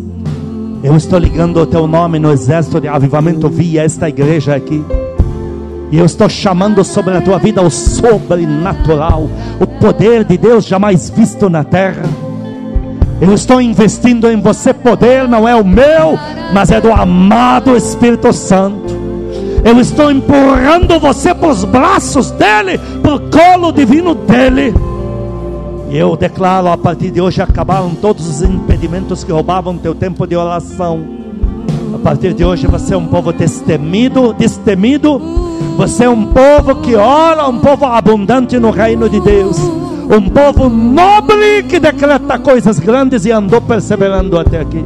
eu 0.85 0.95
estou 0.95 1.17
ligando 1.17 1.59
o 1.59 1.65
teu 1.65 1.87
nome 1.87 2.19
no 2.19 2.31
exército 2.31 2.79
de 2.79 2.87
avivamento 2.87 3.49
via 3.49 3.81
esta 3.81 4.07
igreja 4.07 4.55
aqui. 4.55 4.85
E 5.91 5.97
eu 5.97 6.05
estou 6.05 6.29
chamando 6.29 6.83
sobre 6.83 7.17
a 7.17 7.21
tua 7.21 7.39
vida 7.39 7.59
o 7.59 7.71
sobrenatural, 7.71 9.27
o 9.59 9.65
poder 9.65 10.23
de 10.23 10.37
Deus 10.37 10.63
jamais 10.63 11.09
visto 11.09 11.49
na 11.49 11.63
terra. 11.63 12.03
Eu 13.19 13.33
estou 13.33 13.59
investindo 13.59 14.29
em 14.29 14.39
você 14.39 14.75
poder, 14.75 15.27
não 15.27 15.47
é 15.47 15.55
o 15.55 15.65
meu, 15.65 16.19
mas 16.53 16.69
é 16.69 16.79
do 16.79 16.91
amado 16.91 17.75
Espírito 17.75 18.31
Santo. 18.31 18.93
Eu 19.63 19.79
estou 19.79 20.11
empurrando 20.11 20.99
você 20.99 21.33
para 21.33 21.49
os 21.49 21.63
braços 21.63 22.29
dele, 22.29 22.77
para 23.01 23.15
o 23.15 23.19
colo 23.31 23.71
divino 23.71 24.13
dele. 24.13 24.71
Eu 25.95 26.17
declaro 26.17 26.67
a 26.67 26.77
partir 26.77 27.09
de 27.09 27.21
hoje 27.21 27.41
acabaram 27.41 27.95
todos 27.95 28.27
os 28.27 28.41
impedimentos 28.41 29.23
que 29.23 29.31
roubavam 29.31 29.77
teu 29.77 29.95
tempo 29.95 30.27
de 30.27 30.35
oração. 30.35 30.99
A 31.93 31.97
partir 31.97 32.33
de 32.33 32.43
hoje 32.43 32.67
você 32.67 32.93
é 32.93 32.97
um 32.97 33.05
povo 33.05 33.31
destemido, 33.31 34.33
destemido. 34.33 35.21
Você 35.77 36.03
é 36.03 36.09
um 36.09 36.25
povo 36.25 36.75
que 36.81 36.95
ora, 36.95 37.47
um 37.47 37.59
povo 37.59 37.85
abundante 37.85 38.59
no 38.59 38.71
reino 38.71 39.07
de 39.07 39.21
Deus. 39.21 39.57
Um 39.57 40.29
povo 40.29 40.67
nobre 40.67 41.63
que 41.63 41.79
decreta 41.79 42.37
coisas 42.39 42.77
grandes 42.77 43.23
e 43.23 43.31
andou 43.31 43.61
perseverando 43.61 44.37
até 44.37 44.59
aqui. 44.59 44.83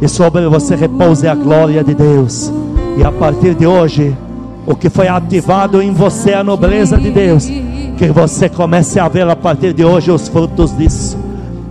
E 0.00 0.06
sobre 0.06 0.46
você 0.46 0.76
repouse 0.76 1.26
a 1.26 1.34
glória 1.34 1.82
de 1.82 1.94
Deus. 1.94 2.52
E 2.96 3.02
a 3.02 3.10
partir 3.10 3.56
de 3.56 3.66
hoje, 3.66 4.16
o 4.64 4.76
que 4.76 4.88
foi 4.88 5.08
ativado 5.08 5.82
em 5.82 5.92
você 5.92 6.30
é 6.30 6.36
a 6.36 6.44
nobreza 6.44 6.96
de 6.96 7.10
Deus 7.10 7.50
que 7.96 8.08
você 8.08 8.48
comece 8.48 8.98
a 8.98 9.08
ver 9.08 9.28
a 9.28 9.36
partir 9.36 9.72
de 9.72 9.84
hoje 9.84 10.10
os 10.10 10.28
frutos 10.28 10.76
disso. 10.76 11.16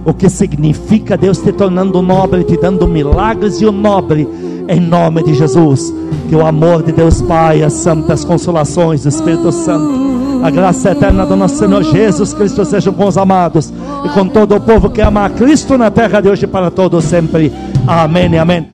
O 0.06 0.14
que 0.14 0.30
significa 0.30 1.18
Deus 1.18 1.38
te 1.38 1.52
tornando 1.52 2.02
nobre, 2.02 2.44
te 2.44 2.58
dando 2.58 2.88
milagres 2.88 3.62
e 3.62 3.66
o 3.66 3.72
nobre, 3.72 4.28
em 4.68 4.80
nome 4.80 5.24
de 5.24 5.34
Jesus. 5.34 5.94
Que 6.30 6.36
o 6.36 6.46
amor 6.46 6.84
de 6.84 6.92
Deus 6.92 7.22
Pai, 7.22 7.64
as 7.64 7.74
santas 7.74 8.26
consolações 8.26 9.04
do 9.04 9.10
Espírito 9.10 9.52
Santo 9.52 10.14
A 10.44 10.50
graça 10.50 10.92
eterna 10.92 11.26
do 11.26 11.36
nosso 11.36 11.56
Senhor 11.56 11.84
Jesus 11.84 12.34
Cristo 12.34 12.66
seja 12.66 12.92
com 12.92 13.08
os 13.08 13.18
amados 13.18 13.72
e 14.04 14.10
com 14.10 14.28
todo 14.28 14.56
o 14.56 14.60
povo 14.60 14.90
que 14.90 15.02
ama 15.02 15.26
a 15.26 15.30
Cristo 15.30 15.78
na 15.78 15.90
terra 15.90 16.20
de 16.20 16.30
hoje 16.30 16.46
para 16.46 16.70
todos 16.70 17.06
sempre. 17.06 17.52
Amém 17.88 18.30
e 18.34 18.38
amém. 18.38 18.68